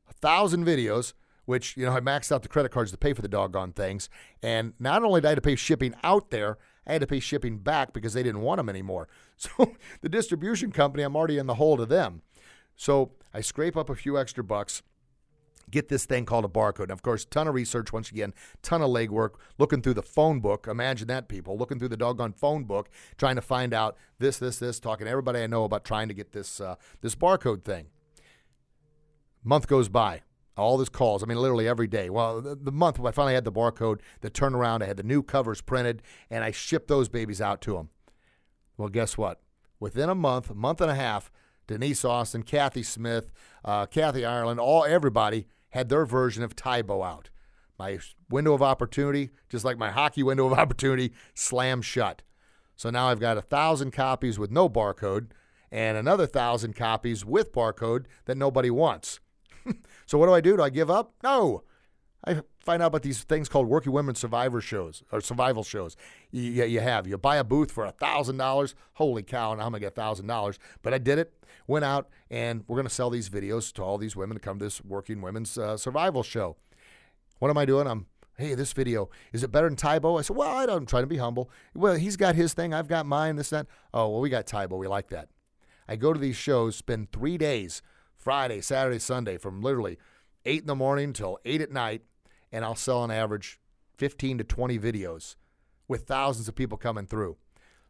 A 0.09 0.13
thousand 0.13 0.65
videos, 0.65 1.11
which, 1.43 1.75
you 1.75 1.86
know, 1.86 1.91
I 1.91 1.99
maxed 1.99 2.31
out 2.31 2.41
the 2.41 2.47
credit 2.47 2.71
cards 2.71 2.91
to 2.91 2.97
pay 2.97 3.11
for 3.11 3.21
the 3.21 3.27
doggone 3.27 3.73
things. 3.73 4.07
And 4.41 4.75
not 4.79 5.03
only 5.03 5.19
did 5.19 5.27
I 5.27 5.29
have 5.31 5.38
to 5.38 5.41
pay 5.41 5.57
shipping 5.57 5.93
out 6.03 6.29
there, 6.29 6.57
I 6.88 6.93
had 6.93 7.01
to 7.01 7.07
pay 7.07 7.19
shipping 7.19 7.57
back 7.57 7.93
because 7.93 8.13
they 8.13 8.23
didn't 8.23 8.41
want 8.41 8.57
them 8.57 8.69
anymore. 8.69 9.07
So 9.38 9.73
the 9.99 10.07
distribution 10.07 10.71
company, 10.71 11.03
I'm 11.03 11.13
already 11.13 11.38
in 11.38 11.45
the 11.45 11.55
hole 11.55 11.75
to 11.75 11.86
them. 11.86 12.21
So 12.77 13.11
I 13.33 13.41
scrape 13.41 13.75
up 13.75 13.89
a 13.89 13.95
few 13.95 14.17
extra 14.17 14.45
bucks 14.45 14.81
get 15.69 15.89
this 15.89 16.05
thing 16.05 16.25
called 16.25 16.45
a 16.45 16.49
barcode. 16.49 16.83
And 16.83 16.91
of 16.91 17.01
course, 17.01 17.25
ton 17.25 17.47
of 17.47 17.53
research, 17.53 17.91
once 17.91 18.11
again, 18.11 18.33
ton 18.61 18.81
of 18.81 18.89
legwork, 18.89 19.31
looking 19.57 19.81
through 19.81 19.95
the 19.95 20.03
phone 20.03 20.39
book. 20.39 20.67
Imagine 20.69 21.07
that, 21.07 21.27
people, 21.27 21.57
looking 21.57 21.79
through 21.79 21.89
the 21.89 21.97
doggone 21.97 22.33
phone 22.33 22.63
book, 22.63 22.89
trying 23.17 23.36
to 23.36 23.41
find 23.41 23.73
out 23.73 23.97
this, 24.19 24.38
this, 24.38 24.59
this, 24.59 24.79
talking 24.79 25.05
to 25.05 25.11
everybody 25.11 25.41
I 25.41 25.47
know 25.47 25.63
about 25.63 25.86
trying 25.86 26.07
to 26.07 26.13
get 26.13 26.31
this, 26.31 26.61
uh, 26.61 26.75
this 27.01 27.15
barcode 27.15 27.63
thing. 27.63 27.88
Month 29.43 29.67
goes 29.67 29.89
by. 29.89 30.21
All 30.58 30.78
these 30.78 30.89
calls, 30.89 31.22
I 31.22 31.26
mean, 31.26 31.38
literally 31.38 31.68
every 31.68 31.88
day. 31.88 32.10
Well, 32.10 32.41
the, 32.41 32.56
the 32.56 32.72
month 32.72 32.99
I 33.03 33.12
finally 33.12 33.34
had 33.34 33.43
the 33.43 33.51
barcode, 33.51 33.99
the 34.22 34.32
turnaround, 34.32 34.82
I 34.82 34.86
had 34.86 34.97
the 34.97 35.03
new 35.03 35.22
covers 35.22 35.62
printed, 35.62 36.01
and 36.30 36.43
I 36.43 36.51
shipped 36.51 36.88
those 36.88 37.10
babies 37.10 37.41
out 37.41 37.62
to 37.62 37.74
them. 37.74 37.89
Well, 38.78 38.89
guess 38.89 39.18
what? 39.18 39.41
Within 39.80 40.10
a 40.10 40.16
month, 40.16 40.49
a 40.49 40.56
month 40.56 40.80
and 40.80 40.89
a 40.89 40.95
half, 40.95 41.30
Denise 41.68 42.06
Austin, 42.06 42.43
Kathy 42.43 42.84
Smith, 42.84 43.32
uh, 43.64 43.86
Kathy 43.86 44.24
Ireland, 44.24 44.60
all 44.60 44.86
everybody 44.86 45.47
had 45.70 45.89
their 45.89 46.06
version 46.06 46.43
of 46.43 46.56
Tae 46.56 46.82
Bo 46.82 47.03
out. 47.03 47.30
My 47.78 47.99
window 48.30 48.53
of 48.53 48.62
opportunity, 48.62 49.32
just 49.49 49.66
like 49.66 49.78
my 49.78 49.91
hockey 49.91 50.24
window 50.24 50.45
of 50.45 50.53
opportunity, 50.58 51.14
slammed 51.34 51.84
shut. 51.84 52.22
So 52.76 52.89
now 52.89 53.08
I've 53.08 53.20
got 53.20 53.38
a 53.38 53.41
thousand 53.41 53.91
copies 53.91 54.38
with 54.38 54.51
no 54.51 54.70
barcode 54.70 55.32
and 55.72 55.97
another 55.97 56.28
thousand 56.28 56.76
copies 56.76 57.26
with 57.26 57.51
barcode 57.51 58.06
that 58.26 58.38
nobody 58.38 58.70
wants. 58.70 59.20
so 60.06 60.18
what 60.18 60.28
do 60.28 60.34
I 60.34 60.41
do? 60.41 60.58
Do 60.58 60.64
I 60.64 60.70
give 60.70 60.89
up? 60.89 61.14
No. 61.24 61.64
I 62.28 62.41
find 62.60 62.82
out 62.82 62.88
about 62.88 63.03
these 63.03 63.24
things 63.24 63.47
called 63.47 63.68
working 63.68 63.91
women 63.91 64.16
survivor 64.16 64.60
shows 64.60 65.03
or 65.12 65.22
survival 65.22 65.64
shows. 65.64 65.95
You, 66.32 66.66
you 66.66 66.80
have 66.80 67.06
you 67.06 67.18
buy 67.18 67.38
a 67.38 67.43
booth 67.43 67.72
for 67.72 67.89
thousand 67.91 68.38
dollars. 68.38 68.74
Holy 68.93 69.22
cow! 69.22 69.53
Now 69.53 69.66
I'm 69.66 69.72
gonna 69.72 69.80
get 69.80 69.95
thousand 69.95 70.28
dollars. 70.28 70.58
But 70.82 70.93
I 70.93 70.97
did 70.97 71.20
it. 71.20 71.34
Went 71.68 71.86
out 71.86 72.10
and 72.32 72.64
we're 72.68 72.78
gonna 72.78 72.89
sell 72.89 73.12
these 73.12 73.30
videos 73.30 73.72
to 73.74 73.84
all 73.84 73.97
these 73.97 74.16
women 74.16 74.36
to 74.38 74.41
come 74.41 74.58
to 74.58 74.66
this 74.66 74.84
working 74.84 75.22
women's 75.22 75.58
uh, 75.58 75.78
survival 75.78 76.24
show. 76.24 76.58
What 77.39 77.49
am 77.49 77.58
I 77.58 77.66
doing? 77.66 77.86
I'm 77.86 78.08
Hey, 78.38 78.53
this 78.53 78.74
video, 78.74 79.10
is 79.32 79.43
it 79.43 79.51
better 79.53 79.70
than 79.70 79.78
Tae 79.78 79.97
Bo? 79.97 80.18
I 80.18 80.22
said, 80.22 80.36
Well, 80.36 80.49
I 80.49 80.66
don't 80.66 80.89
try 80.89 80.99
to 80.99 81.08
be 81.08 81.16
humble. 81.16 81.49
Well, 81.74 81.95
he's 81.95 82.18
got 82.18 82.36
his 82.36 82.53
thing, 82.53 82.74
I've 82.74 82.89
got 82.89 83.06
mine, 83.06 83.38
this, 83.38 83.51
that. 83.51 83.66
Oh, 83.93 84.10
well, 84.10 84.20
we 84.20 84.30
got 84.30 84.45
Tae 84.45 84.66
Bo. 84.66 84.76
We 84.76 84.88
like 84.88 85.08
that. 85.10 85.30
I 85.88 85.95
go 85.95 86.12
to 86.12 86.20
these 86.20 86.36
shows, 86.36 86.76
spend 86.76 87.14
three 87.14 87.38
days, 87.38 87.82
Friday, 88.26 88.59
Saturday, 88.59 88.97
Sunday, 88.97 89.38
from 89.38 89.61
literally 89.61 89.99
8 90.45 90.61
in 90.61 90.65
the 90.65 90.73
morning 90.73 91.13
till 91.13 91.38
8 91.45 91.61
at 91.61 91.71
night, 91.71 92.01
and 92.51 92.65
I'll 92.65 92.73
sell 92.73 92.97
on 92.97 93.11
average 93.11 93.59
15 93.99 94.39
to 94.39 94.43
20 94.43 94.80
videos 94.80 95.36
with 95.88 96.07
thousands 96.07 96.47
of 96.47 96.55
people 96.55 96.76
coming 96.76 97.05
through. 97.05 97.38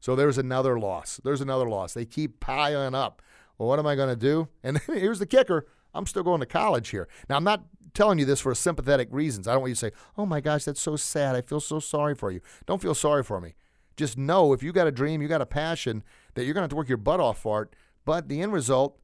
So 0.01 0.13
there's 0.13 0.37
another 0.37 0.77
loss. 0.77 1.21
There's 1.23 1.39
another 1.39 1.69
loss. 1.69 1.93
They 1.93 2.03
keep 2.03 2.41
piling 2.41 2.93
up. 2.93 3.21
Well, 3.57 3.69
what 3.69 3.79
am 3.79 3.87
I 3.87 3.95
going 3.95 4.09
to 4.09 4.17
do? 4.17 4.49
And 4.61 4.77
here's 4.87 5.19
the 5.19 5.25
kicker 5.25 5.67
I'm 5.93 6.05
still 6.05 6.23
going 6.23 6.41
to 6.41 6.45
college 6.45 6.89
here. 6.89 7.07
Now, 7.29 7.37
I'm 7.37 7.45
not 7.45 7.63
telling 7.93 8.19
you 8.19 8.25
this 8.25 8.41
for 8.41 8.53
sympathetic 8.53 9.07
reasons. 9.11 9.47
I 9.47 9.53
don't 9.53 9.61
want 9.61 9.69
you 9.69 9.75
to 9.75 9.79
say, 9.79 9.91
oh 10.17 10.25
my 10.25 10.41
gosh, 10.41 10.65
that's 10.65 10.81
so 10.81 10.97
sad. 10.97 11.37
I 11.37 11.43
feel 11.43 11.61
so 11.61 11.79
sorry 11.79 12.13
for 12.13 12.29
you. 12.29 12.41
Don't 12.65 12.81
feel 12.81 12.93
sorry 12.93 13.23
for 13.23 13.39
me. 13.39 13.55
Just 13.95 14.17
know 14.17 14.51
if 14.51 14.61
you 14.61 14.73
got 14.73 14.85
a 14.85 14.91
dream, 14.91 15.21
you 15.21 15.29
got 15.29 15.39
a 15.39 15.45
passion, 15.45 16.03
that 16.33 16.43
you're 16.43 16.53
going 16.53 16.63
to 16.63 16.65
have 16.65 16.71
to 16.71 16.75
work 16.75 16.89
your 16.89 16.97
butt 16.97 17.21
off 17.21 17.37
for 17.37 17.61
it. 17.61 17.69
But 18.03 18.27
the 18.27 18.41
end 18.41 18.51
result, 18.51 18.99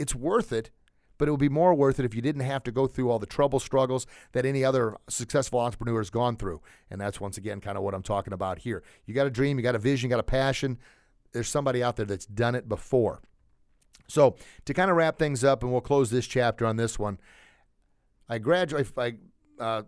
it's 0.00 0.14
worth 0.14 0.52
it. 0.52 0.70
But 1.18 1.28
it 1.28 1.32
would 1.32 1.40
be 1.40 1.50
more 1.50 1.74
worth 1.74 2.00
it 2.00 2.06
if 2.06 2.14
you 2.14 2.22
didn't 2.22 2.40
have 2.40 2.62
to 2.62 2.72
go 2.72 2.86
through 2.86 3.10
all 3.10 3.18
the 3.18 3.26
trouble, 3.26 3.60
struggles 3.60 4.06
that 4.32 4.46
any 4.46 4.64
other 4.64 4.96
successful 5.06 5.60
entrepreneur 5.60 5.98
has 5.98 6.08
gone 6.08 6.36
through. 6.36 6.62
And 6.90 6.98
that's 6.98 7.20
once 7.20 7.36
again 7.36 7.60
kind 7.60 7.76
of 7.76 7.84
what 7.84 7.92
I'm 7.92 8.02
talking 8.02 8.32
about 8.32 8.60
here. 8.60 8.82
You 9.04 9.12
got 9.12 9.26
a 9.26 9.30
dream, 9.30 9.58
you 9.58 9.62
got 9.62 9.74
a 9.74 9.78
vision, 9.78 10.08
you 10.08 10.16
got 10.16 10.20
a 10.20 10.22
passion. 10.22 10.78
There's 11.32 11.48
somebody 11.48 11.82
out 11.82 11.96
there 11.96 12.06
that's 12.06 12.24
done 12.24 12.54
it 12.54 12.70
before. 12.70 13.20
So 14.08 14.36
to 14.64 14.72
kind 14.72 14.90
of 14.90 14.96
wrap 14.96 15.18
things 15.18 15.44
up, 15.44 15.62
and 15.62 15.70
we'll 15.70 15.82
close 15.82 16.10
this 16.10 16.26
chapter 16.26 16.64
on 16.64 16.76
this 16.76 16.98
one. 16.98 17.18
I 18.26 18.38
graduated. 18.38 18.92
I 18.96 19.14
uh, 19.60 19.82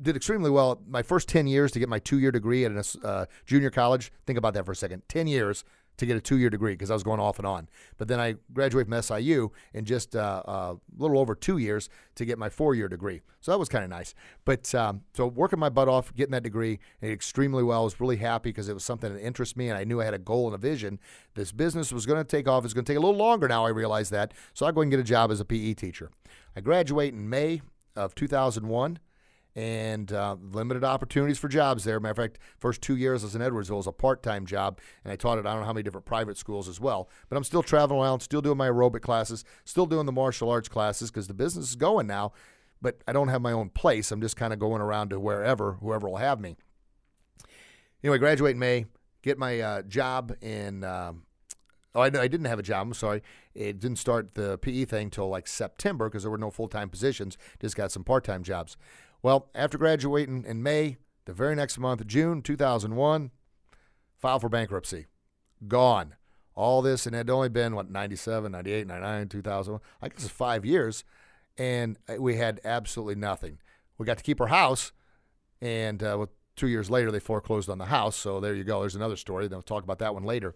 did 0.00 0.14
extremely 0.14 0.50
well 0.50 0.82
my 0.86 1.02
first 1.02 1.28
10 1.28 1.46
years 1.46 1.72
to 1.72 1.78
get 1.78 1.88
my 1.88 1.98
two 1.98 2.18
year 2.18 2.30
degree 2.30 2.64
at 2.64 2.72
a 2.72 2.84
uh, 3.02 3.26
junior 3.46 3.70
college. 3.70 4.12
Think 4.26 4.38
about 4.38 4.54
that 4.54 4.66
for 4.66 4.72
a 4.72 4.76
second. 4.76 5.02
10 5.08 5.26
years 5.26 5.64
to 5.96 6.06
get 6.06 6.16
a 6.16 6.20
two 6.20 6.38
year 6.38 6.50
degree 6.50 6.72
because 6.72 6.90
I 6.90 6.94
was 6.94 7.02
going 7.02 7.20
off 7.20 7.38
and 7.38 7.46
on. 7.46 7.68
But 7.98 8.08
then 8.08 8.20
I 8.20 8.36
graduated 8.52 8.88
from 8.88 9.02
SIU 9.02 9.50
in 9.74 9.84
just 9.84 10.14
uh, 10.14 10.42
uh, 10.46 10.74
a 10.76 11.02
little 11.02 11.18
over 11.18 11.34
two 11.34 11.58
years 11.58 11.88
to 12.16 12.24
get 12.24 12.38
my 12.38 12.48
four 12.48 12.74
year 12.74 12.88
degree. 12.88 13.22
So 13.40 13.52
that 13.52 13.58
was 13.58 13.68
kind 13.68 13.84
of 13.84 13.90
nice. 13.90 14.14
But 14.44 14.74
um, 14.74 15.02
so 15.14 15.26
working 15.26 15.58
my 15.58 15.68
butt 15.68 15.88
off, 15.88 16.14
getting 16.14 16.32
that 16.32 16.42
degree 16.42 16.78
extremely 17.02 17.62
well. 17.62 17.82
I 17.82 17.84
was 17.84 18.00
really 18.00 18.16
happy 18.16 18.50
because 18.50 18.68
it 18.68 18.74
was 18.74 18.84
something 18.84 19.12
that 19.12 19.20
interested 19.20 19.56
me 19.56 19.68
and 19.68 19.78
I 19.78 19.84
knew 19.84 20.00
I 20.00 20.04
had 20.04 20.14
a 20.14 20.18
goal 20.18 20.46
and 20.46 20.54
a 20.54 20.58
vision. 20.58 20.98
This 21.34 21.52
business 21.52 21.92
was 21.92 22.06
going 22.06 22.18
to 22.18 22.24
take 22.24 22.48
off. 22.48 22.64
It's 22.64 22.74
going 22.74 22.84
to 22.84 22.92
take 22.92 22.98
a 22.98 23.04
little 23.04 23.16
longer 23.16 23.48
now. 23.48 23.64
I 23.64 23.70
realize 23.70 24.10
that. 24.10 24.32
So 24.54 24.66
I'll 24.66 24.72
go 24.72 24.80
and 24.80 24.90
get 24.90 25.00
a 25.00 25.04
job 25.04 25.30
as 25.30 25.40
a 25.40 25.44
PE 25.44 25.74
teacher. 25.74 26.10
I 26.56 26.60
graduate 26.60 27.12
in 27.12 27.28
May 27.28 27.62
of 27.94 28.14
2001 28.14 28.98
and 29.56 30.12
uh, 30.12 30.36
limited 30.52 30.84
opportunities 30.84 31.38
for 31.38 31.48
jobs 31.48 31.82
there. 31.82 31.98
Matter 31.98 32.10
of 32.10 32.16
fact, 32.18 32.38
first 32.58 32.82
two 32.82 32.94
years 32.94 33.24
I 33.24 33.26
was 33.26 33.34
in 33.34 33.40
Edwardsville 33.40 33.78
was 33.78 33.86
a 33.86 33.92
part-time 33.92 34.44
job, 34.44 34.78
and 35.02 35.10
I 35.10 35.16
taught 35.16 35.38
at 35.38 35.46
I 35.46 35.52
don't 35.52 35.60
know 35.60 35.66
how 35.66 35.72
many 35.72 35.82
different 35.82 36.04
private 36.04 36.36
schools 36.36 36.68
as 36.68 36.78
well. 36.78 37.08
But 37.30 37.36
I'm 37.36 37.44
still 37.44 37.62
traveling 37.62 38.02
around, 38.02 38.20
still 38.20 38.42
doing 38.42 38.58
my 38.58 38.68
aerobic 38.68 39.00
classes, 39.00 39.44
still 39.64 39.86
doing 39.86 40.04
the 40.04 40.12
martial 40.12 40.50
arts 40.50 40.68
classes 40.68 41.10
because 41.10 41.26
the 41.26 41.34
business 41.34 41.70
is 41.70 41.76
going 41.76 42.06
now. 42.06 42.32
But 42.82 43.02
I 43.08 43.14
don't 43.14 43.28
have 43.28 43.40
my 43.40 43.52
own 43.52 43.70
place. 43.70 44.12
I'm 44.12 44.20
just 44.20 44.36
kind 44.36 44.52
of 44.52 44.58
going 44.58 44.82
around 44.82 45.08
to 45.08 45.18
wherever, 45.18 45.72
whoever 45.80 46.06
will 46.06 46.18
have 46.18 46.38
me. 46.38 46.56
Anyway, 48.04 48.18
graduate 48.18 48.52
in 48.52 48.58
May, 48.58 48.84
get 49.22 49.38
my 49.38 49.58
uh, 49.58 49.82
job 49.82 50.36
in. 50.42 50.84
Um, 50.84 51.22
oh, 51.94 52.02
I, 52.02 52.06
I 52.06 52.28
didn't 52.28 52.44
have 52.44 52.58
a 52.58 52.62
job. 52.62 52.86
I'm 52.88 52.94
sorry. 52.94 53.22
It 53.54 53.80
didn't 53.80 53.96
start 53.96 54.34
the 54.34 54.58
PE 54.58 54.84
thing 54.84 55.08
till 55.08 55.30
like 55.30 55.46
September 55.46 56.10
because 56.10 56.24
there 56.24 56.30
were 56.30 56.36
no 56.36 56.50
full 56.50 56.68
time 56.68 56.90
positions. 56.90 57.38
Just 57.58 57.74
got 57.74 57.90
some 57.90 58.04
part 58.04 58.22
time 58.22 58.42
jobs. 58.42 58.76
Well, 59.22 59.48
after 59.54 59.78
graduating 59.78 60.44
in 60.46 60.62
May, 60.62 60.96
the 61.24 61.32
very 61.32 61.54
next 61.54 61.78
month, 61.78 62.06
June 62.06 62.42
2001, 62.42 63.30
filed 64.18 64.40
for 64.40 64.48
bankruptcy. 64.48 65.06
Gone. 65.66 66.14
All 66.54 66.80
this, 66.80 67.06
and 67.06 67.14
it 67.14 67.18
had 67.18 67.30
only 67.30 67.48
been, 67.48 67.74
what, 67.74 67.90
97, 67.90 68.52
98, 68.52 68.86
99, 68.86 69.28
2000. 69.28 69.80
I 70.00 70.08
guess 70.08 70.24
it's 70.24 70.28
five 70.28 70.64
years. 70.64 71.04
And 71.58 71.98
we 72.18 72.36
had 72.36 72.60
absolutely 72.64 73.14
nothing. 73.16 73.58
We 73.98 74.06
got 74.06 74.18
to 74.18 74.24
keep 74.24 74.40
our 74.40 74.46
house, 74.46 74.92
and 75.60 76.02
uh, 76.02 76.16
well, 76.18 76.30
two 76.54 76.68
years 76.68 76.90
later, 76.90 77.10
they 77.10 77.20
foreclosed 77.20 77.68
on 77.68 77.78
the 77.78 77.86
house. 77.86 78.16
So 78.16 78.40
there 78.40 78.54
you 78.54 78.64
go. 78.64 78.80
There's 78.80 78.96
another 78.96 79.16
story. 79.16 79.48
Then 79.48 79.56
we'll 79.56 79.62
talk 79.62 79.84
about 79.84 79.98
that 80.00 80.14
one 80.14 80.24
later. 80.24 80.54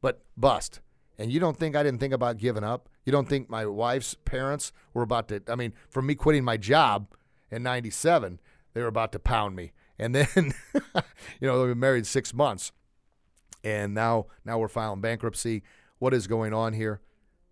But 0.00 0.22
bust. 0.36 0.80
And 1.18 1.32
you 1.32 1.40
don't 1.40 1.56
think 1.56 1.74
I 1.74 1.82
didn't 1.82 1.98
think 1.98 2.14
about 2.14 2.38
giving 2.38 2.62
up? 2.62 2.88
You 3.04 3.12
don't 3.12 3.28
think 3.28 3.50
my 3.50 3.66
wife's 3.66 4.14
parents 4.14 4.72
were 4.94 5.02
about 5.02 5.28
to, 5.28 5.42
I 5.48 5.56
mean, 5.56 5.72
from 5.90 6.06
me 6.06 6.14
quitting 6.14 6.44
my 6.44 6.56
job, 6.56 7.08
in 7.50 7.62
97, 7.62 8.40
they 8.74 8.80
were 8.80 8.88
about 8.88 9.12
to 9.12 9.18
pound 9.18 9.56
me. 9.56 9.72
And 9.98 10.14
then, 10.14 10.26
you 11.40 11.48
know, 11.48 11.58
they've 11.58 11.72
been 11.72 11.80
married 11.80 12.06
six 12.06 12.32
months. 12.32 12.72
And 13.64 13.94
now, 13.94 14.26
now 14.44 14.58
we're 14.58 14.68
filing 14.68 15.00
bankruptcy. 15.00 15.62
What 15.98 16.14
is 16.14 16.26
going 16.26 16.54
on 16.54 16.72
here? 16.72 17.00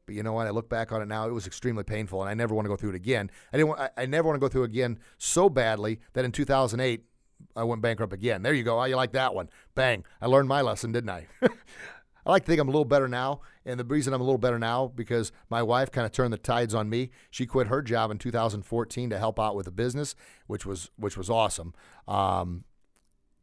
But 0.07 0.15
you 0.15 0.23
know 0.23 0.33
what? 0.33 0.47
I 0.47 0.51
look 0.51 0.69
back 0.69 0.93
on 0.93 1.03
it 1.03 1.07
now. 1.07 1.27
It 1.29 1.33
was 1.33 1.49
extremely 1.49 1.83
painful, 1.83 2.23
and 2.23 2.31
I 2.31 2.35
never 2.35 2.55
want 2.55 2.65
to 2.67 2.69
go 2.69 2.77
through 2.77 2.91
it 2.91 2.97
again. 2.97 3.29
I 3.53 3.57
didn't. 3.57 3.71
Want, 3.71 3.81
I, 3.81 3.91
I 4.03 4.07
never 4.07 4.29
want 4.29 4.37
to 4.37 4.41
go 4.41 4.49
through 4.49 4.63
it 4.63 4.67
again 4.67 5.01
so 5.19 5.49
badly 5.49 5.99
that 6.13 6.25
in 6.25 6.31
2008 6.31 7.05
I 7.57 7.65
went 7.65 7.83
bankrupt 7.83 8.13
again. 8.13 8.43
There 8.43 8.55
you 8.55 8.63
go. 8.63 8.79
How 8.79 8.85
you 8.85 8.95
like 8.95 9.13
that 9.13 9.35
one? 9.35 9.51
Bang! 9.75 10.05
I 10.21 10.27
learned 10.27 10.49
my 10.49 10.61
lesson, 10.61 10.93
didn't 10.93 11.11
I? 11.11 11.27
I 12.27 12.31
like 12.31 12.45
to 12.45 12.51
think 12.51 12.61
I'm 12.61 12.69
a 12.69 12.73
little 12.73 12.85
better 12.85 13.07
now. 13.07 13.41
And 13.65 13.79
the 13.79 13.85
reason 13.85 14.13
I'm 14.13 14.21
a 14.21 14.25
little 14.25 14.39
better 14.39 14.59
now 14.59 14.93
because 14.95 15.31
my 15.49 15.63
wife 15.63 15.93
kind 15.93 16.05
of 16.05 16.11
turned 16.13 16.33
the 16.33 16.39
tides 16.39 16.75
on 16.75 16.91
me. 16.91 17.11
She 17.31 17.47
quit 17.47 17.69
her 17.69 17.83
job 17.83 18.11
in 18.11 18.19
2014 18.19 19.11
to 19.11 19.19
help 19.19 19.39
out 19.39 19.55
with 19.55 19.67
the 19.67 19.71
business, 19.71 20.17
which 20.49 20.67
was 20.67 20.91
which 20.97 21.17
was 21.17 21.31
awesome. 21.31 21.73
Um, 22.09 22.65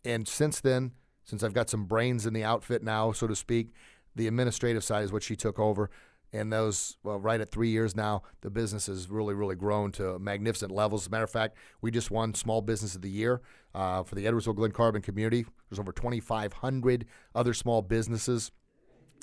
and 0.03 0.27
since 0.27 0.59
then, 0.59 0.91
since 1.23 1.43
I've 1.43 1.53
got 1.53 1.69
some 1.69 1.85
brains 1.85 2.25
in 2.25 2.33
the 2.33 2.43
outfit 2.43 2.83
now, 2.83 3.13
so 3.13 3.25
to 3.25 3.35
speak, 3.35 3.71
the 4.15 4.27
administrative 4.27 4.83
side 4.83 5.03
is 5.03 5.13
what 5.13 5.23
she 5.23 5.37
took 5.37 5.57
over. 5.59 5.89
And 6.33 6.51
those, 6.51 6.97
well, 7.03 7.19
right 7.19 7.39
at 7.39 7.51
three 7.51 7.69
years 7.69 7.95
now, 7.95 8.23
the 8.41 8.49
business 8.49 8.87
has 8.87 9.07
really, 9.07 9.35
really 9.35 9.55
grown 9.55 9.91
to 9.93 10.17
magnificent 10.17 10.71
levels. 10.71 11.03
As 11.03 11.07
a 11.07 11.11
matter 11.11 11.23
of 11.23 11.29
fact, 11.29 11.55
we 11.81 11.91
just 11.91 12.09
won 12.09 12.33
Small 12.33 12.59
Business 12.59 12.95
of 12.95 13.03
the 13.03 13.09
Year 13.09 13.41
uh, 13.75 14.01
for 14.01 14.15
the 14.15 14.25
Edwardsville 14.25 14.55
Glen 14.55 14.71
Carbon 14.71 15.03
community. 15.03 15.45
There's 15.69 15.79
over 15.79 15.91
2,500 15.91 17.05
other 17.35 17.53
small 17.53 17.83
businesses 17.83 18.51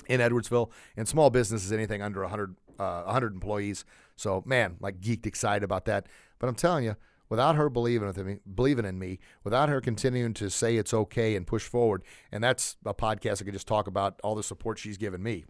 in 0.09 0.21
Edwardsville. 0.21 0.71
And 0.97 1.07
small 1.07 1.31
business 1.31 1.65
is 1.65 1.73
anything 1.73 2.03
under 2.03 2.21
100, 2.23 2.57
uh, 2.79 3.03
100 3.03 3.35
employees. 3.35 3.85
So, 4.17 4.43
man, 4.47 4.77
like 4.81 5.01
geeked 5.01 5.27
excited 5.27 5.65
about 5.65 5.85
that. 5.87 6.07
But 6.39 6.49
I'm 6.49 6.55
telling 6.55 6.85
you, 6.85 6.97
without 7.29 7.57
her 7.57 7.71
believing 7.71 8.13
in 8.15 8.27
me, 8.27 8.39
believing 8.55 8.85
in 8.85 8.99
me, 8.99 9.19
without 9.45 9.69
her 9.69 9.81
continuing 9.81 10.35
to 10.35 10.51
say 10.51 10.77
it's 10.77 10.93
okay 10.93 11.37
and 11.37 11.47
push 11.47 11.67
forward, 11.67 12.03
and 12.31 12.45
that's 12.45 12.77
a 12.85 12.93
podcast 12.93 13.41
I 13.41 13.45
could 13.45 13.55
just 13.55 13.69
talk 13.69 13.87
about 13.87 14.21
all 14.23 14.35
the 14.35 14.43
support 14.43 14.79
she's 14.79 14.99
given 14.99 15.23
me. 15.23 15.45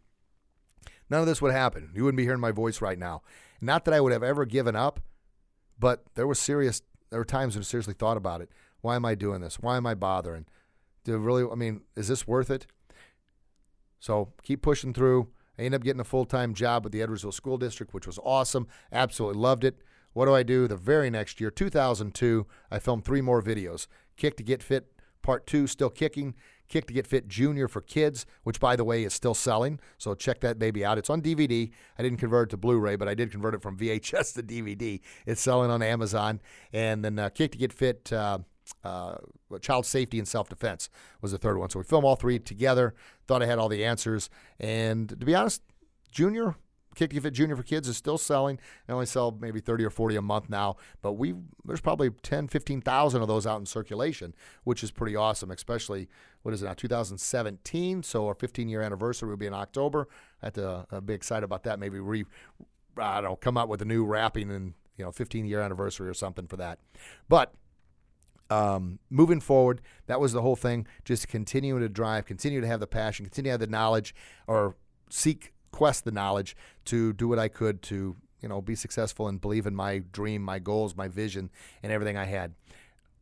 None 1.08 1.20
of 1.20 1.26
this 1.26 1.42
would 1.42 1.52
happen. 1.52 1.90
You 1.94 2.04
wouldn't 2.04 2.18
be 2.18 2.24
hearing 2.24 2.40
my 2.40 2.52
voice 2.52 2.80
right 2.80 2.98
now. 2.98 3.22
Not 3.60 3.84
that 3.84 3.94
I 3.94 4.00
would 4.00 4.12
have 4.12 4.22
ever 4.22 4.44
given 4.44 4.76
up, 4.76 5.00
but 5.78 6.04
there 6.14 6.26
was 6.26 6.38
serious. 6.38 6.82
There 7.10 7.18
were 7.18 7.24
times 7.24 7.56
when 7.56 7.62
I 7.62 7.64
seriously 7.64 7.94
thought 7.94 8.16
about 8.16 8.40
it. 8.40 8.50
Why 8.80 8.96
am 8.96 9.04
I 9.04 9.14
doing 9.14 9.40
this? 9.40 9.58
Why 9.58 9.76
am 9.76 9.86
I 9.86 9.94
bothering? 9.94 10.46
Do 11.04 11.16
really? 11.18 11.44
I 11.50 11.54
mean, 11.56 11.82
is 11.96 12.08
this 12.08 12.26
worth 12.26 12.50
it? 12.50 12.66
So 14.00 14.32
keep 14.42 14.62
pushing 14.62 14.92
through. 14.92 15.28
I 15.58 15.62
ended 15.62 15.80
up 15.80 15.84
getting 15.84 16.00
a 16.00 16.04
full 16.04 16.24
time 16.24 16.54
job 16.54 16.84
with 16.84 16.92
the 16.92 17.00
Edwardsville 17.00 17.34
School 17.34 17.58
District, 17.58 17.94
which 17.94 18.06
was 18.06 18.18
awesome. 18.24 18.66
Absolutely 18.90 19.40
loved 19.40 19.62
it. 19.62 19.82
What 20.12 20.26
do 20.26 20.34
I 20.34 20.42
do? 20.42 20.66
The 20.66 20.76
very 20.76 21.08
next 21.10 21.40
year, 21.40 21.50
2002, 21.50 22.46
I 22.70 22.78
filmed 22.80 23.04
three 23.04 23.20
more 23.20 23.40
videos. 23.40 23.86
Kick 24.16 24.36
to 24.38 24.42
Get 24.42 24.62
Fit 24.62 24.92
Part 25.22 25.46
2, 25.46 25.66
still 25.66 25.90
kicking. 25.90 26.34
Kick 26.68 26.86
to 26.86 26.94
Get 26.94 27.06
Fit 27.06 27.28
Junior 27.28 27.68
for 27.68 27.80
kids, 27.80 28.26
which, 28.42 28.60
by 28.60 28.74
the 28.76 28.84
way, 28.84 29.04
is 29.04 29.12
still 29.12 29.34
selling. 29.34 29.80
So 29.98 30.14
check 30.14 30.40
that 30.40 30.58
baby 30.58 30.84
out. 30.84 30.98
It's 30.98 31.10
on 31.10 31.20
DVD. 31.20 31.70
I 31.98 32.02
didn't 32.02 32.18
convert 32.18 32.48
it 32.48 32.50
to 32.50 32.56
Blu 32.56 32.78
ray, 32.78 32.96
but 32.96 33.08
I 33.08 33.14
did 33.14 33.30
convert 33.30 33.54
it 33.54 33.62
from 33.62 33.76
VHS 33.78 34.34
to 34.34 34.42
DVD. 34.42 35.00
It's 35.26 35.40
selling 35.40 35.70
on 35.70 35.82
Amazon. 35.82 36.40
And 36.72 37.04
then 37.04 37.18
uh, 37.18 37.28
Kick 37.28 37.52
to 37.52 37.58
Get 37.58 37.72
Fit. 37.72 38.12
Uh, 38.12 38.38
uh, 38.84 39.16
child 39.60 39.86
safety 39.86 40.18
and 40.18 40.26
self 40.26 40.48
defense 40.48 40.88
was 41.20 41.32
the 41.32 41.38
third 41.38 41.58
one. 41.58 41.70
So 41.70 41.78
we 41.78 41.84
filmed 41.84 42.04
all 42.04 42.16
three 42.16 42.38
together. 42.38 42.94
Thought 43.26 43.42
I 43.42 43.46
had 43.46 43.58
all 43.58 43.68
the 43.68 43.84
answers. 43.84 44.30
And 44.58 45.08
to 45.08 45.16
be 45.16 45.34
honest, 45.34 45.62
Junior, 46.10 46.56
Kick 46.94 47.12
Fit 47.12 47.32
Junior 47.32 47.56
for 47.56 47.62
kids 47.62 47.88
is 47.88 47.96
still 47.96 48.18
selling. 48.18 48.58
I 48.88 48.92
only 48.92 49.06
sell 49.06 49.36
maybe 49.38 49.60
30 49.60 49.84
or 49.84 49.90
40 49.90 50.16
a 50.16 50.22
month 50.22 50.50
now, 50.50 50.76
but 51.02 51.12
we 51.12 51.34
there's 51.64 51.80
probably 51.80 52.10
10, 52.10 52.48
15,000 52.48 53.22
of 53.22 53.28
those 53.28 53.46
out 53.46 53.60
in 53.60 53.66
circulation, 53.66 54.34
which 54.64 54.82
is 54.82 54.90
pretty 54.90 55.14
awesome, 55.14 55.50
especially 55.50 56.08
what 56.42 56.52
is 56.52 56.62
it 56.62 56.66
now, 56.66 56.74
2017. 56.74 58.02
So 58.02 58.26
our 58.26 58.34
15 58.34 58.68
year 58.68 58.82
anniversary 58.82 59.28
will 59.28 59.36
be 59.36 59.46
in 59.46 59.54
October. 59.54 60.08
I 60.42 60.46
have 60.46 60.54
to 60.54 60.86
uh, 60.90 61.00
be 61.00 61.14
excited 61.14 61.44
about 61.44 61.62
that. 61.64 61.78
Maybe 61.78 62.00
re, 62.00 62.24
I 62.96 63.20
don't 63.20 63.30
know, 63.30 63.36
come 63.36 63.56
out 63.56 63.68
with 63.68 63.82
a 63.82 63.86
new 63.86 64.04
wrapping 64.04 64.50
and 64.50 64.74
you 64.96 65.04
know 65.04 65.12
15 65.12 65.46
year 65.46 65.60
anniversary 65.60 66.08
or 66.08 66.14
something 66.14 66.46
for 66.48 66.56
that. 66.56 66.80
But 67.28 67.54
um, 68.50 68.98
moving 69.08 69.40
forward, 69.40 69.80
that 70.06 70.20
was 70.20 70.32
the 70.32 70.42
whole 70.42 70.56
thing. 70.56 70.86
Just 71.04 71.28
continue 71.28 71.78
to 71.78 71.88
drive, 71.88 72.26
continue 72.26 72.60
to 72.60 72.66
have 72.66 72.80
the 72.80 72.86
passion, 72.86 73.24
continue 73.24 73.48
to 73.48 73.52
have 73.52 73.60
the 73.60 73.66
knowledge, 73.66 74.14
or 74.46 74.76
seek, 75.08 75.52
quest 75.70 76.04
the 76.04 76.10
knowledge 76.10 76.56
to 76.86 77.12
do 77.12 77.28
what 77.28 77.38
I 77.38 77.48
could 77.48 77.80
to, 77.82 78.16
you 78.40 78.48
know, 78.48 78.60
be 78.60 78.74
successful 78.74 79.28
and 79.28 79.40
believe 79.40 79.66
in 79.66 79.74
my 79.74 79.98
dream, 79.98 80.42
my 80.42 80.58
goals, 80.58 80.96
my 80.96 81.08
vision, 81.08 81.50
and 81.82 81.92
everything 81.92 82.16
I 82.16 82.24
had. 82.24 82.54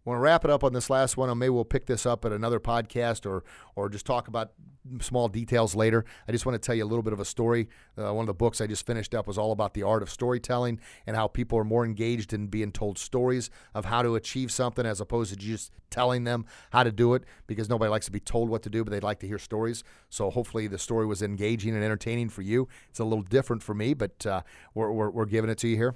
Want 0.04 0.18
to 0.18 0.20
wrap 0.22 0.44
it 0.44 0.50
up 0.50 0.64
on 0.64 0.72
this 0.72 0.90
last 0.90 1.16
one, 1.16 1.28
and 1.28 1.38
maybe 1.38 1.50
we'll 1.50 1.64
pick 1.64 1.86
this 1.86 2.06
up 2.06 2.24
at 2.24 2.32
another 2.32 2.60
podcast 2.60 3.26
or 3.26 3.44
or 3.76 3.88
just 3.88 4.06
talk 4.06 4.28
about 4.28 4.52
small 5.00 5.28
details 5.28 5.74
later. 5.74 6.04
I 6.26 6.32
just 6.32 6.46
want 6.46 6.54
to 6.54 6.64
tell 6.64 6.74
you 6.74 6.84
a 6.84 6.86
little 6.86 7.02
bit 7.02 7.12
of 7.12 7.20
a 7.20 7.24
story. 7.24 7.68
Uh, 7.96 8.14
one 8.14 8.22
of 8.22 8.26
the 8.26 8.34
books 8.34 8.60
I 8.60 8.66
just 8.66 8.86
finished 8.86 9.14
up 9.14 9.26
was 9.26 9.38
all 9.38 9.52
about 9.52 9.74
the 9.74 9.82
art 9.82 10.02
of 10.02 10.10
storytelling 10.10 10.80
and 11.06 11.16
how 11.16 11.28
people 11.28 11.58
are 11.58 11.64
more 11.64 11.84
engaged 11.84 12.32
in 12.32 12.46
being 12.46 12.72
told 12.72 12.98
stories 12.98 13.50
of 13.74 13.84
how 13.84 14.02
to 14.02 14.14
achieve 14.14 14.50
something 14.50 14.86
as 14.86 15.00
opposed 15.00 15.30
to 15.30 15.36
just 15.36 15.72
telling 15.90 16.24
them 16.24 16.46
how 16.70 16.82
to 16.82 16.92
do 16.92 17.14
it 17.14 17.24
because 17.46 17.68
nobody 17.68 17.90
likes 17.90 18.06
to 18.06 18.12
be 18.12 18.20
told 18.20 18.48
what 18.48 18.62
to 18.62 18.70
do, 18.70 18.84
but 18.84 18.90
they'd 18.90 19.02
like 19.02 19.20
to 19.20 19.26
hear 19.26 19.38
stories. 19.38 19.84
So 20.10 20.30
hopefully 20.30 20.66
the 20.66 20.78
story 20.78 21.06
was 21.06 21.22
engaging 21.22 21.74
and 21.74 21.84
entertaining 21.84 22.28
for 22.28 22.42
you. 22.42 22.68
It's 22.90 23.00
a 23.00 23.04
little 23.04 23.22
different 23.22 23.62
for 23.62 23.74
me, 23.74 23.94
but 23.94 24.24
uh, 24.26 24.42
we're, 24.74 24.90
we're, 24.90 25.10
we're 25.10 25.26
giving 25.26 25.50
it 25.50 25.58
to 25.58 25.68
you 25.68 25.76
here. 25.76 25.94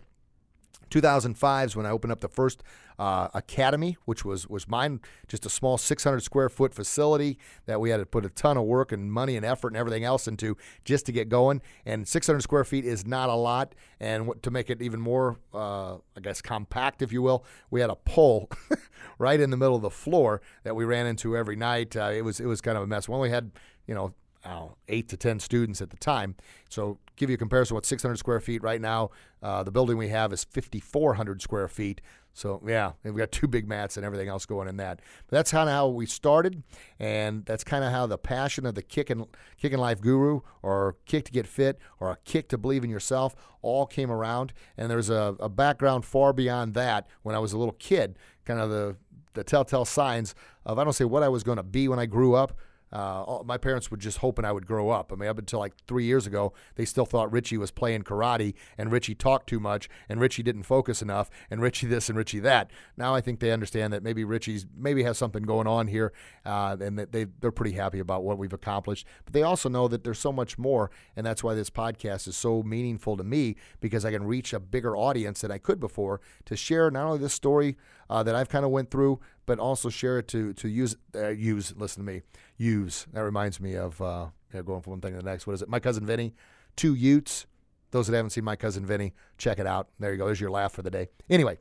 2005 0.90 1.66
is 1.66 1.76
when 1.76 1.86
I 1.86 1.90
opened 1.90 2.12
up 2.12 2.20
the 2.20 2.28
first 2.28 2.62
uh, 2.98 3.28
academy, 3.34 3.96
which 4.04 4.24
was 4.24 4.46
was 4.48 4.68
mine, 4.68 5.00
just 5.26 5.46
a 5.46 5.48
small 5.48 5.78
600 5.78 6.20
square 6.22 6.48
foot 6.48 6.74
facility 6.74 7.38
that 7.66 7.80
we 7.80 7.90
had 7.90 7.98
to 7.98 8.06
put 8.06 8.24
a 8.24 8.28
ton 8.28 8.56
of 8.56 8.64
work 8.64 8.92
and 8.92 9.12
money 9.12 9.36
and 9.36 9.44
effort 9.44 9.68
and 9.68 9.76
everything 9.76 10.04
else 10.04 10.28
into 10.28 10.56
just 10.84 11.06
to 11.06 11.12
get 11.12 11.28
going. 11.28 11.62
And 11.84 12.06
600 12.06 12.40
square 12.42 12.64
feet 12.64 12.84
is 12.84 13.06
not 13.06 13.28
a 13.28 13.34
lot. 13.34 13.74
And 13.98 14.30
to 14.42 14.50
make 14.50 14.70
it 14.70 14.82
even 14.82 15.00
more, 15.00 15.38
uh, 15.54 15.94
I 15.94 16.20
guess, 16.20 16.42
compact, 16.42 17.02
if 17.02 17.12
you 17.12 17.22
will, 17.22 17.44
we 17.70 17.80
had 17.80 17.90
a 17.90 17.96
pole 17.96 18.50
right 19.18 19.40
in 19.40 19.50
the 19.50 19.56
middle 19.56 19.76
of 19.76 19.82
the 19.82 19.90
floor 19.90 20.40
that 20.64 20.76
we 20.76 20.84
ran 20.84 21.06
into 21.06 21.36
every 21.36 21.56
night. 21.56 21.96
Uh, 21.96 22.10
it 22.12 22.22
was 22.22 22.40
it 22.40 22.46
was 22.46 22.60
kind 22.60 22.76
of 22.76 22.84
a 22.84 22.86
mess. 22.86 23.08
We 23.08 23.14
only 23.14 23.30
had 23.30 23.52
you 23.86 23.94
know 23.94 24.14
know, 24.50 24.76
eight 24.88 25.08
to 25.08 25.16
10 25.16 25.40
students 25.40 25.80
at 25.80 25.90
the 25.90 25.96
time. 25.96 26.34
So, 26.68 26.98
give 27.16 27.30
you 27.30 27.34
a 27.34 27.38
comparison, 27.38 27.74
what 27.74 27.86
600 27.86 28.16
square 28.16 28.40
feet 28.40 28.62
right 28.62 28.80
now, 28.80 29.10
uh, 29.42 29.62
the 29.62 29.70
building 29.70 29.96
we 29.96 30.08
have 30.08 30.32
is 30.32 30.44
5,400 30.44 31.42
square 31.42 31.68
feet. 31.68 32.00
So, 32.34 32.62
yeah, 32.66 32.92
we've 33.04 33.16
got 33.16 33.30
two 33.30 33.46
big 33.46 33.68
mats 33.68 33.96
and 33.96 34.06
everything 34.06 34.28
else 34.28 34.46
going 34.46 34.66
in 34.66 34.78
that. 34.78 35.00
But 35.26 35.36
that's 35.36 35.50
kind 35.50 35.68
of 35.68 35.74
how 35.74 35.88
we 35.88 36.06
started, 36.06 36.62
and 36.98 37.44
that's 37.44 37.62
kind 37.62 37.84
of 37.84 37.92
how 37.92 38.06
the 38.06 38.16
passion 38.16 38.64
of 38.64 38.74
the 38.74 38.82
kick 38.82 39.10
and, 39.10 39.26
kick 39.58 39.76
life 39.76 40.00
guru 40.00 40.40
or 40.62 40.96
kick 41.04 41.26
to 41.26 41.32
get 41.32 41.46
fit 41.46 41.78
or 42.00 42.10
a 42.10 42.16
kick 42.24 42.48
to 42.48 42.58
believe 42.58 42.84
in 42.84 42.90
yourself 42.90 43.36
all 43.60 43.86
came 43.86 44.10
around. 44.10 44.54
And 44.78 44.90
there's 44.90 45.10
a, 45.10 45.36
a 45.40 45.48
background 45.48 46.04
far 46.06 46.32
beyond 46.32 46.74
that 46.74 47.06
when 47.22 47.34
I 47.34 47.38
was 47.38 47.52
a 47.52 47.58
little 47.58 47.76
kid, 47.78 48.18
kind 48.46 48.60
of 48.60 48.70
the, 48.70 48.96
the 49.34 49.44
telltale 49.44 49.84
signs 49.84 50.34
of 50.64 50.78
I 50.78 50.84
don't 50.84 50.94
say 50.94 51.04
what 51.04 51.22
I 51.22 51.28
was 51.28 51.42
going 51.42 51.56
to 51.56 51.62
be 51.62 51.86
when 51.86 51.98
I 51.98 52.06
grew 52.06 52.34
up 52.34 52.56
uh, 52.92 53.38
my 53.44 53.56
parents 53.56 53.90
were 53.90 53.96
just 53.96 54.18
hoping 54.18 54.44
I 54.44 54.52
would 54.52 54.66
grow 54.66 54.90
up. 54.90 55.12
I 55.12 55.16
mean, 55.16 55.28
up 55.28 55.38
until 55.38 55.58
like 55.58 55.72
three 55.86 56.04
years 56.04 56.26
ago, 56.26 56.52
they 56.74 56.84
still 56.84 57.06
thought 57.06 57.32
Richie 57.32 57.56
was 57.56 57.70
playing 57.70 58.02
karate 58.02 58.54
and 58.76 58.92
Richie 58.92 59.14
talked 59.14 59.48
too 59.48 59.60
much 59.60 59.88
and 60.08 60.20
Richie 60.20 60.42
didn't 60.42 60.64
focus 60.64 61.00
enough 61.00 61.30
and 61.50 61.62
Richie 61.62 61.86
this 61.88 62.08
and 62.08 62.18
Richie 62.18 62.40
that. 62.40 62.70
Now 62.96 63.14
I 63.14 63.20
think 63.20 63.40
they 63.40 63.50
understand 63.50 63.92
that 63.92 64.02
maybe 64.02 64.24
Richie's 64.24 64.66
maybe 64.76 65.02
has 65.04 65.16
something 65.16 65.42
going 65.42 65.66
on 65.66 65.86
here 65.86 66.12
uh, 66.44 66.76
and 66.80 66.98
that 66.98 67.12
they, 67.12 67.24
they're 67.40 67.50
pretty 67.50 67.76
happy 67.76 67.98
about 67.98 68.24
what 68.24 68.38
we've 68.38 68.52
accomplished. 68.52 69.06
But 69.24 69.32
they 69.32 69.42
also 69.42 69.68
know 69.68 69.88
that 69.88 70.04
there's 70.04 70.18
so 70.18 70.32
much 70.32 70.58
more. 70.58 70.90
And 71.16 71.24
that's 71.24 71.42
why 71.42 71.54
this 71.54 71.70
podcast 71.70 72.28
is 72.28 72.36
so 72.36 72.62
meaningful 72.62 73.16
to 73.16 73.24
me 73.24 73.56
because 73.80 74.04
I 74.04 74.10
can 74.10 74.24
reach 74.24 74.52
a 74.52 74.60
bigger 74.60 74.96
audience 74.96 75.40
than 75.40 75.50
I 75.50 75.58
could 75.58 75.80
before 75.80 76.20
to 76.44 76.56
share 76.56 76.90
not 76.90 77.06
only 77.06 77.18
this 77.18 77.34
story 77.34 77.76
uh, 78.10 78.22
that 78.22 78.34
I've 78.34 78.48
kind 78.48 78.64
of 78.64 78.70
went 78.70 78.90
through, 78.90 79.20
but 79.46 79.58
also 79.58 79.88
share 79.88 80.18
it 80.18 80.28
to 80.28 80.52
to 80.54 80.68
use 80.68 80.96
uh, 81.14 81.28
use. 81.28 81.74
Listen 81.76 82.04
to 82.04 82.12
me, 82.12 82.22
use. 82.56 83.06
That 83.12 83.24
reminds 83.24 83.60
me 83.60 83.74
of 83.74 84.00
uh, 84.00 84.26
going 84.52 84.82
from 84.82 84.92
one 84.92 85.00
thing 85.00 85.12
to 85.12 85.18
the 85.18 85.24
next. 85.24 85.46
What 85.46 85.54
is 85.54 85.62
it? 85.62 85.68
My 85.68 85.80
cousin 85.80 86.06
Vinny, 86.06 86.34
two 86.76 86.94
Utes. 86.94 87.46
Those 87.90 88.06
that 88.06 88.16
haven't 88.16 88.30
seen 88.30 88.44
my 88.44 88.56
cousin 88.56 88.86
Vinny, 88.86 89.12
check 89.36 89.58
it 89.58 89.66
out. 89.66 89.88
There 89.98 90.12
you 90.12 90.18
go. 90.18 90.24
There's 90.24 90.40
your 90.40 90.50
laugh 90.50 90.72
for 90.72 90.80
the 90.80 90.90
day. 90.90 91.08
Anyway, 91.28 91.58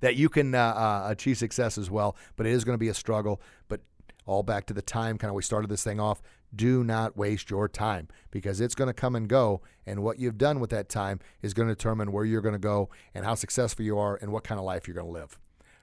that 0.00 0.16
you 0.16 0.28
can 0.28 0.54
uh, 0.56 0.58
uh, 0.58 1.06
achieve 1.08 1.38
success 1.38 1.78
as 1.78 1.88
well, 1.88 2.16
but 2.34 2.46
it 2.46 2.52
is 2.52 2.64
going 2.64 2.74
to 2.74 2.80
be 2.80 2.88
a 2.88 2.94
struggle. 2.94 3.40
But 3.68 3.80
all 4.26 4.42
back 4.42 4.66
to 4.66 4.74
the 4.74 4.82
time 4.82 5.18
kind 5.18 5.30
of 5.30 5.34
we 5.34 5.42
started 5.42 5.70
this 5.70 5.84
thing 5.84 6.00
off. 6.00 6.20
Do 6.54 6.82
not 6.82 7.16
waste 7.16 7.50
your 7.50 7.68
time 7.68 8.08
because 8.30 8.60
it's 8.60 8.74
going 8.74 8.88
to 8.88 8.94
come 8.94 9.14
and 9.14 9.28
go. 9.28 9.62
And 9.86 10.02
what 10.02 10.18
you've 10.18 10.38
done 10.38 10.60
with 10.60 10.70
that 10.70 10.88
time 10.88 11.20
is 11.42 11.54
going 11.54 11.68
to 11.68 11.74
determine 11.74 12.12
where 12.12 12.24
you're 12.24 12.40
going 12.40 12.54
to 12.54 12.58
go 12.58 12.90
and 13.14 13.24
how 13.24 13.34
successful 13.34 13.84
you 13.84 13.98
are 13.98 14.18
and 14.20 14.32
what 14.32 14.44
kind 14.44 14.58
of 14.58 14.64
life 14.64 14.86
you're 14.86 14.94
going 14.94 15.06
to 15.06 15.12
live. 15.12 15.38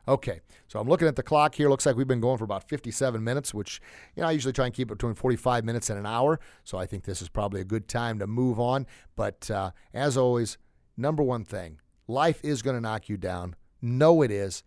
Okay, 0.08 0.40
so 0.70 0.80
I'm 0.80 0.88
looking 0.88 1.08
at 1.08 1.18
the 1.18 1.24
clock 1.24 1.56
here. 1.56 1.70
Looks 1.70 1.86
like 1.86 1.98
we've 1.98 2.08
been 2.08 2.22
going 2.22 2.38
for 2.38 2.46
about 2.46 2.70
57 2.70 3.22
minutes, 3.22 3.54
which 3.54 3.82
you 4.16 4.22
know 4.22 4.30
I 4.30 4.32
usually 4.32 4.54
try 4.54 4.66
and 4.66 4.74
keep 4.74 4.90
it 4.90 4.96
between 4.96 5.16
45 5.16 5.66
minutes 5.66 5.90
and 5.90 6.00
an 6.00 6.06
hour. 6.06 6.40
So 6.64 6.78
I 6.78 6.86
think 6.86 7.04
this 7.04 7.22
is 7.22 7.28
probably 7.28 7.60
a 7.60 7.66
good 7.66 7.90
time 7.90 8.20
to 8.20 8.28
move 8.28 8.58
on. 8.58 8.88
But 9.18 9.52
uh, 9.52 9.72
as 9.94 10.16
always, 10.16 10.58
number 10.96 11.24
one 11.24 11.44
thing: 11.44 11.82
life 12.08 12.40
is 12.42 12.62
going 12.62 12.78
to 12.78 12.82
knock 12.82 13.10
you 13.10 13.18
down. 13.18 13.56
Know 13.82 14.22
it 14.22 14.32
is. 14.32 14.64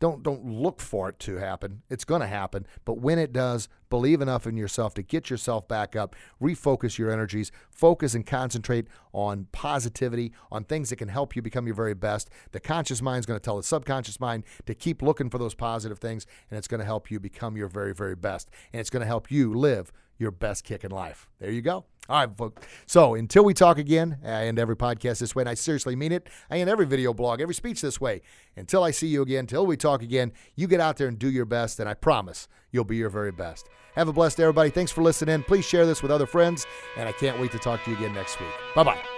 Don't 0.00 0.22
don't 0.22 0.44
look 0.44 0.80
for 0.80 1.08
it 1.08 1.18
to 1.20 1.36
happen. 1.36 1.82
It's 1.90 2.04
going 2.04 2.20
to 2.20 2.26
happen, 2.26 2.66
but 2.84 3.00
when 3.00 3.18
it 3.18 3.32
does, 3.32 3.68
believe 3.90 4.20
enough 4.20 4.46
in 4.46 4.56
yourself 4.56 4.94
to 4.94 5.02
get 5.02 5.30
yourself 5.30 5.66
back 5.66 5.96
up, 5.96 6.14
refocus 6.40 6.98
your 6.98 7.10
energies, 7.10 7.50
focus 7.70 8.14
and 8.14 8.24
concentrate 8.24 8.86
on 9.12 9.48
positivity, 9.50 10.32
on 10.52 10.64
things 10.64 10.90
that 10.90 10.96
can 10.96 11.08
help 11.08 11.34
you 11.34 11.42
become 11.42 11.66
your 11.66 11.74
very 11.74 11.94
best. 11.94 12.30
The 12.52 12.60
conscious 12.60 13.02
mind 13.02 13.20
is 13.20 13.26
going 13.26 13.40
to 13.40 13.44
tell 13.44 13.56
the 13.56 13.62
subconscious 13.62 14.20
mind 14.20 14.44
to 14.66 14.74
keep 14.74 15.02
looking 15.02 15.30
for 15.30 15.38
those 15.38 15.54
positive 15.54 15.98
things, 15.98 16.26
and 16.50 16.58
it's 16.58 16.68
going 16.68 16.80
to 16.80 16.84
help 16.84 17.10
you 17.10 17.18
become 17.18 17.56
your 17.56 17.68
very 17.68 17.94
very 17.94 18.14
best, 18.14 18.48
and 18.72 18.80
it's 18.80 18.90
going 18.90 19.02
to 19.02 19.06
help 19.06 19.30
you 19.30 19.52
live 19.52 19.92
your 20.18 20.30
best 20.30 20.64
kick 20.64 20.84
in 20.84 20.90
life. 20.90 21.28
There 21.40 21.50
you 21.50 21.62
go. 21.62 21.84
All 22.08 22.26
right, 22.26 22.36
folks. 22.36 22.66
So 22.86 23.14
until 23.14 23.44
we 23.44 23.52
talk 23.52 23.76
again, 23.76 24.18
I 24.24 24.46
end 24.46 24.58
every 24.58 24.76
podcast 24.76 25.18
this 25.18 25.34
way, 25.34 25.42
and 25.42 25.48
I 25.48 25.54
seriously 25.54 25.94
mean 25.94 26.10
it. 26.10 26.28
I 26.50 26.58
end 26.58 26.70
every 26.70 26.86
video 26.86 27.12
blog, 27.12 27.40
every 27.40 27.54
speech 27.54 27.82
this 27.82 28.00
way. 28.00 28.22
Until 28.56 28.82
I 28.82 28.92
see 28.92 29.08
you 29.08 29.20
again, 29.22 29.40
until 29.40 29.66
we 29.66 29.76
talk 29.76 30.02
again, 30.02 30.32
you 30.56 30.66
get 30.66 30.80
out 30.80 30.96
there 30.96 31.08
and 31.08 31.18
do 31.18 31.30
your 31.30 31.44
best, 31.44 31.80
and 31.80 31.88
I 31.88 31.94
promise 31.94 32.48
you'll 32.72 32.84
be 32.84 32.96
your 32.96 33.10
very 33.10 33.32
best. 33.32 33.68
Have 33.94 34.08
a 34.08 34.12
blessed 34.12 34.38
day, 34.38 34.44
everybody. 34.44 34.70
Thanks 34.70 34.92
for 34.92 35.02
listening. 35.02 35.42
Please 35.42 35.66
share 35.66 35.84
this 35.84 36.02
with 36.02 36.10
other 36.10 36.26
friends, 36.26 36.66
and 36.96 37.08
I 37.08 37.12
can't 37.12 37.38
wait 37.40 37.52
to 37.52 37.58
talk 37.58 37.84
to 37.84 37.90
you 37.90 37.96
again 37.98 38.14
next 38.14 38.40
week. 38.40 38.48
Bye 38.74 38.84
bye. 38.84 39.17